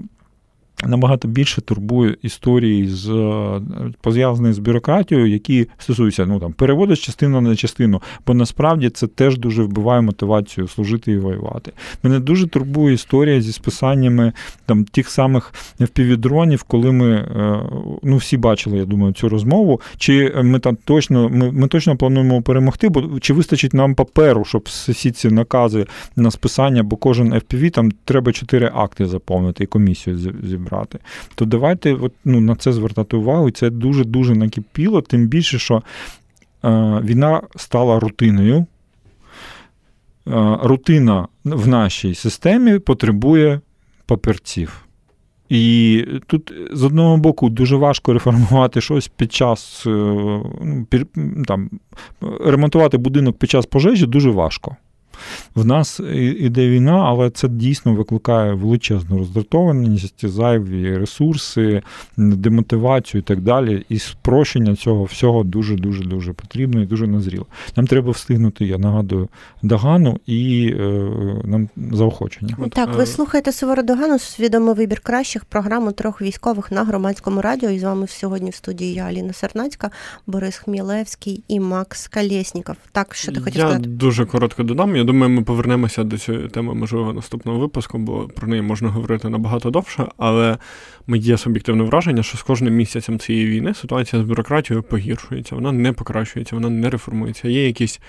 Набагато 0.86 1.28
більше 1.28 1.62
турбує 1.62 2.16
історії 2.22 2.88
з 2.88 3.10
е, 3.10 3.62
пов'язані 4.02 4.54
з 4.54 4.60
бюрократією, 4.60 5.28
які 5.28 5.68
стосуються 5.78 6.26
ну 6.26 6.40
там 6.40 6.54
переводу 6.54 6.96
з 6.96 7.00
частини 7.00 7.42
на 7.42 7.56
частину, 7.56 8.02
бо 8.28 8.34
насправді 8.34 8.90
це 8.90 9.08
теж 9.08 9.38
дуже 9.38 9.64
вбиває 9.64 10.02
мотивацію 10.02 10.68
служити 10.68 11.12
і 11.12 11.18
воювати. 11.18 11.72
Мене 12.04 12.20
дуже 12.20 12.48
турбує 12.48 12.94
історія 12.94 13.42
зі 13.42 13.52
списаннями 13.52 14.34
там 14.66 14.84
тих 14.84 15.10
самих 15.10 15.54
впівдронів, 15.80 16.64
коли 16.64 16.92
ми 16.92 17.12
е, 17.12 17.60
ну 18.04 18.18
всі 18.18 18.38
бачили, 18.38 18.78
я 18.78 18.86
думаю, 18.86 19.14
цю 19.14 19.30
розмову. 19.30 19.82
Чи 19.98 20.34
ми 20.44 20.60
там 20.60 20.78
точно 20.86 21.30
ми, 21.30 21.52
ми 21.52 21.68
точно 21.68 21.98
плануємо 21.98 22.42
перемогти, 22.42 22.90
бо 22.90 23.20
чи 23.20 23.34
вистачить 23.34 23.74
нам 23.74 23.96
паперу, 23.96 24.46
щоб 24.46 24.64
всі 24.66 25.12
ці 25.12 25.30
накази 25.30 25.86
на 26.16 26.32
списання, 26.32 26.84
бо 26.84 26.96
кожен 26.96 27.34
FPV 27.34 27.70
там 27.70 27.92
треба 28.06 28.32
чотири 28.32 28.72
акти 28.76 29.06
заповнити 29.06 29.64
і 29.64 29.68
комісію 29.68 30.18
зібрати 30.44 30.71
брати, 30.72 31.00
то 31.36 31.46
давайте 31.46 31.94
от, 31.94 32.14
ну, 32.26 32.40
на 32.40 32.56
це 32.56 32.74
звертати 32.74 33.18
увагу. 33.18 33.50
І 33.50 33.52
це 33.52 33.70
дуже-дуже 33.70 34.36
накипіло, 34.36 35.02
тим 35.02 35.28
більше, 35.28 35.60
що 35.60 35.76
е, 35.76 37.02
війна 37.04 37.42
стала 37.56 38.00
рутиною. 38.00 38.66
Е, 40.28 40.58
рутина 40.64 41.28
в 41.44 41.68
нашій 41.68 42.16
системі 42.16 42.80
потребує 42.80 43.62
папірців. 44.06 44.86
І 45.50 46.06
тут 46.28 46.54
з 46.72 46.84
одного 46.84 47.18
боку 47.18 47.50
дуже 47.50 47.76
важко 47.76 48.14
реформувати 48.14 48.82
щось 48.82 49.08
під 49.08 49.34
час 49.34 49.84
е, 49.88 49.90
ну, 49.90 50.88
там, 51.48 51.70
ремонтувати 52.46 52.98
будинок 52.98 53.38
під 53.38 53.50
час 53.50 53.66
пожежі 53.66 54.06
дуже 54.06 54.30
важко. 54.30 54.76
В 55.56 55.66
нас 55.66 56.00
іде 56.40 56.70
війна, 56.70 57.04
але 57.06 57.30
це 57.30 57.48
дійсно 57.48 57.94
викликає 57.94 58.54
величезну 58.54 59.18
роздратованість, 59.18 60.28
зайві 60.28 60.98
ресурси, 60.98 61.82
демотивацію 62.18 63.22
і 63.22 63.24
так 63.24 63.42
далі. 63.42 63.86
І 63.90 64.00
спрощення 64.00 64.76
цього 64.76 65.04
всього 65.04 65.44
дуже 65.44 65.76
дуже 65.76 66.04
дуже 66.04 66.34
потрібно 66.34 66.82
і 66.82 66.86
дуже 66.86 67.08
назріло. 67.08 67.46
Нам 67.76 67.88
треба 67.88 68.12
встигнути, 68.12 68.66
я 68.66 68.78
нагадую, 68.78 69.30
догану 69.62 70.20
і 70.26 70.74
е, 70.80 70.84
нам 71.44 71.70
заохочення. 71.92 72.58
Так, 72.72 72.96
ви 72.96 73.04
е, 73.04 73.06
слухаєте 73.06 73.52
Суворо 73.52 73.84
Догану, 73.84 74.20
свідомий 74.20 74.76
вибір 74.76 75.00
кращих 75.00 75.46
програму 75.46 75.92
трьох 75.92 76.22
військових 76.22 76.72
на 76.72 76.84
громадському 76.84 77.42
радіо. 77.42 77.70
І 77.70 77.80
з 77.80 77.84
вами 77.84 78.08
сьогодні 78.08 78.50
в 78.50 78.56
студії 78.56 78.94
я 78.94 79.04
Аліна 79.04 79.34
Сернацька, 79.34 79.92
Борис 80.28 80.58
Хмілевський 80.58 81.44
і 81.48 81.60
Макс 81.60 82.08
Калєсніков. 82.08 82.76
Так, 82.92 83.16
що 83.16 83.32
ти 83.32 83.42
хотів 83.42 83.60
я 83.60 83.80
дуже 83.80 84.26
коротко 84.26 84.64
додам. 84.64 84.96
Я 84.96 85.04
думаю, 85.12 85.32
ми 85.32 85.42
повернемося 85.42 86.04
до 86.04 86.18
цієї 86.18 86.48
теми, 86.48 86.74
можливо, 86.74 87.14
наступного 87.14 87.60
випуску, 87.60 87.98
бо 87.98 88.28
про 88.28 88.48
неї 88.48 88.62
можна 88.62 88.90
говорити 88.90 89.30
набагато 89.30 89.70
довше. 89.70 90.06
Але 90.18 90.58
моє 91.08 91.38
суб'єктивне 91.38 91.84
враження, 91.84 92.24
що 92.24 92.38
з 92.38 92.42
кожним 92.42 92.74
місяцем 92.74 93.20
цієї 93.20 93.48
війни 93.48 93.74
ситуація 93.74 94.22
з 94.22 94.26
бюрократією 94.26 94.84
погіршується, 94.84 95.56
вона 95.56 95.72
не 95.72 95.94
покращується, 95.94 96.56
вона 96.56 96.70
не 96.70 96.90
реформується. 96.90 97.48
Є 97.48 97.68
якісь 97.68 98.00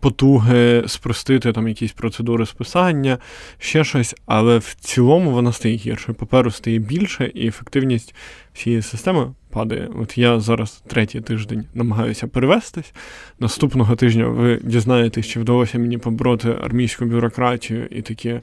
потуги 0.00 0.84
спростити 0.86 1.52
там 1.52 1.68
якісь 1.68 1.92
процедури 1.92 2.46
списання, 2.46 3.18
ще 3.58 3.84
щось, 3.84 4.14
але 4.26 4.58
в 4.58 4.74
цілому 4.80 5.30
вона 5.30 5.52
стає 5.52 5.76
гірше. 5.76 6.12
Паперу 6.12 6.50
стає 6.50 6.78
більше, 6.78 7.30
і 7.34 7.48
ефективність 7.48 8.14
всієї 8.52 8.82
системи 8.82 9.32
падає. 9.50 9.88
От 10.02 10.18
я 10.18 10.40
зараз 10.40 10.82
третій 10.86 11.20
тиждень 11.20 11.64
намагаюся 11.74 12.26
перевестись. 12.26 12.92
Наступного 13.40 13.96
тижня 13.96 14.26
ви 14.26 14.60
дізнаєтесь, 14.62 15.26
чи 15.26 15.40
вдалося 15.40 15.78
мені 15.78 15.98
побороти 15.98 16.56
армійську 16.62 17.04
бюрократію 17.04 17.86
і 17.90 18.02
таке 18.02 18.40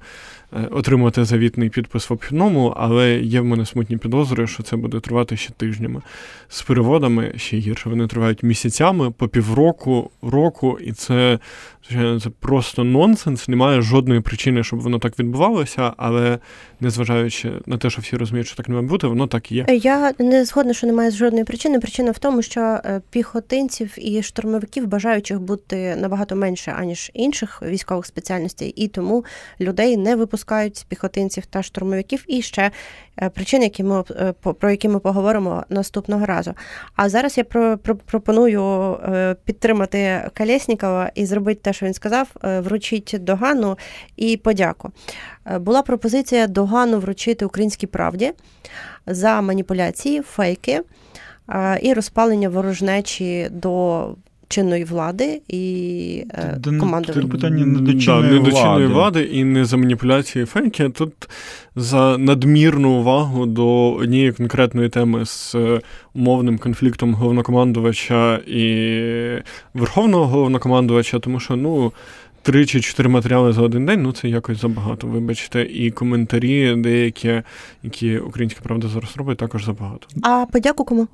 отримати 0.71 1.25
завітний 1.25 1.69
підпис 1.69 2.09
в 2.09 2.13
обхідному, 2.13 2.73
але 2.77 3.19
є 3.19 3.41
в 3.41 3.45
мене 3.45 3.65
смутні 3.65 3.97
підозри, 3.97 4.47
що 4.47 4.63
це 4.63 4.75
буде 4.75 4.99
тривати 4.99 5.37
ще 5.37 5.53
тижнями. 5.53 6.01
З 6.49 6.61
переводами 6.61 7.33
ще 7.35 7.57
гірше. 7.57 7.89
Вони 7.89 8.07
тривають 8.07 8.43
місяцями 8.43 9.11
по 9.11 9.27
півроку, 9.27 10.11
року, 10.21 10.79
і 10.81 10.91
це 10.91 11.39
Звичайно, 11.89 12.19
це 12.19 12.29
просто 12.29 12.83
нонсенс, 12.83 13.47
немає 13.47 13.81
жодної 13.81 14.21
причини, 14.21 14.63
щоб 14.63 14.79
воно 14.79 14.99
так 14.99 15.19
відбувалося, 15.19 15.93
але 15.97 16.39
незважаючи 16.79 17.51
на 17.65 17.77
те, 17.77 17.89
що 17.89 18.01
всі 18.01 18.17
розуміють, 18.17 18.47
що 18.47 18.55
так 18.55 18.69
не 18.69 18.75
має 18.75 18.87
бути, 18.87 19.07
воно 19.07 19.27
так 19.27 19.51
є. 19.51 19.65
Я 19.69 20.13
не 20.19 20.45
згодна, 20.45 20.73
що 20.73 20.87
немає 20.97 21.11
жодної 21.11 21.43
причини. 21.43 21.79
Причина 21.79 22.11
в 22.11 22.19
тому, 22.19 22.41
що 22.41 22.61
е, 22.61 23.01
піхотинців 23.09 23.93
і 23.97 24.23
штурмовиків 24.23 24.87
бажаючих 24.87 25.39
бути 25.39 25.95
набагато 25.95 26.35
менше 26.35 26.75
аніж 26.79 27.11
інших 27.13 27.61
військових 27.61 28.05
спеціальностей, 28.05 28.69
і 28.69 28.87
тому 28.87 29.25
людей 29.61 29.97
не 29.97 30.15
випускають 30.15 30.77
з 30.77 30.83
піхотинців 30.83 31.45
та 31.45 31.63
штурмовиків. 31.63 32.23
І 32.27 32.41
ще 32.41 32.71
е, 33.21 33.29
причини, 33.29 33.63
які 33.63 33.83
ми 33.83 34.03
е, 34.11 34.33
про 34.59 34.71
які 34.71 34.89
ми 34.89 34.99
поговоримо 34.99 35.63
наступного 35.69 36.25
разу. 36.25 36.53
А 36.95 37.09
зараз 37.09 37.37
я 37.37 37.43
про, 37.43 37.77
про 37.77 37.95
пропоную 37.95 38.97
підтримати 39.45 40.29
Калєснікова 40.33 41.11
і 41.15 41.25
зробити 41.25 41.59
те, 41.63 41.73
що 41.73 41.85
він 41.85 41.93
сказав, 41.93 42.27
вручіть 42.43 43.15
догану 43.19 43.77
і 44.15 44.37
подяку. 44.37 44.91
Е, 45.51 45.59
була 45.59 45.81
пропозиція 45.81 46.47
догану 46.47 46.99
вручити 46.99 47.45
українській 47.45 47.87
правді 47.87 48.31
за 49.07 49.41
маніпуляції, 49.41 50.21
фейки 50.21 50.81
е, 51.49 51.79
і 51.83 51.93
розпалення 51.93 52.49
ворожнечі 52.49 53.47
до. 53.51 54.09
Чинної 54.49 54.83
влади 54.83 55.41
і 55.47 56.23
команди. 56.79 57.13
Тут 57.13 57.31
питання 57.31 57.65
не 57.65 57.79
до 57.79 57.99
чинної, 57.99 58.29
да, 58.29 58.39
не 58.39 58.39
до 58.39 58.51
чинної 58.51 58.87
влади 58.87 59.21
і 59.21 59.43
не 59.43 59.65
за 59.65 59.77
маніпуляції 59.77 60.45
фейки. 60.45 60.83
а 60.83 60.89
Тут 60.89 61.13
за 61.75 62.17
надмірну 62.17 62.89
увагу 62.89 63.45
до 63.45 63.91
однієї 63.91 64.31
конкретної 64.31 64.89
теми 64.89 65.25
з 65.25 65.55
умовним 66.13 66.57
конфліктом 66.57 67.13
головнокомандувача 67.13 68.39
і 68.47 69.01
верховного 69.73 70.25
головнокомандувача, 70.27 71.19
тому 71.19 71.39
що 71.39 71.55
ну. 71.55 71.91
Три 72.47 72.65
чи 72.65 72.81
чотири 72.81 73.09
матеріали 73.09 73.53
за 73.53 73.61
один 73.61 73.85
день, 73.85 74.01
ну 74.01 74.11
це 74.11 74.29
якось 74.29 74.61
забагато, 74.61 75.07
вибачте. 75.07 75.61
І 75.61 75.91
коментарі, 75.91 76.75
деякі, 76.75 77.41
які 77.83 78.17
українська 78.19 78.59
правда 78.63 78.87
зараз 78.87 79.17
робить, 79.17 79.37
також 79.37 79.65
забагато. 79.65 80.07
А 80.21 80.45
подяку 80.51 80.83
кому? 80.83 81.07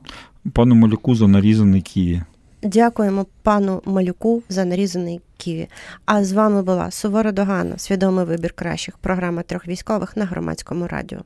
Пану 0.53 0.75
Малюку 0.75 1.15
за 1.15 1.27
нарізаний 1.27 1.81
Києві. 1.81 2.21
Дякуємо 2.63 3.25
пану 3.43 3.81
Малюку 3.85 4.43
за 4.49 4.65
нарізаний 4.65 5.21
Києві. 5.37 5.67
А 6.05 6.23
з 6.23 6.33
вами 6.33 6.61
була 6.61 6.91
Сувора 6.91 7.31
Догана, 7.31 7.77
свідомий 7.77 8.25
вибір 8.25 8.53
кращих. 8.53 8.97
Програма 8.97 9.41
трьох 9.41 9.67
військових 9.67 10.17
на 10.17 10.25
громадському 10.25 10.87
радіо. 10.87 11.19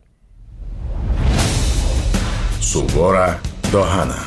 Сувора 2.62 3.39
Догана. 3.72 4.18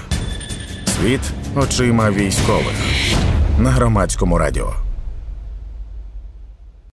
Світ 0.87 1.20
очима 1.57 2.11
військових 2.11 2.74
на 3.59 3.70
громадському 3.70 4.39
радіо. 4.39 4.89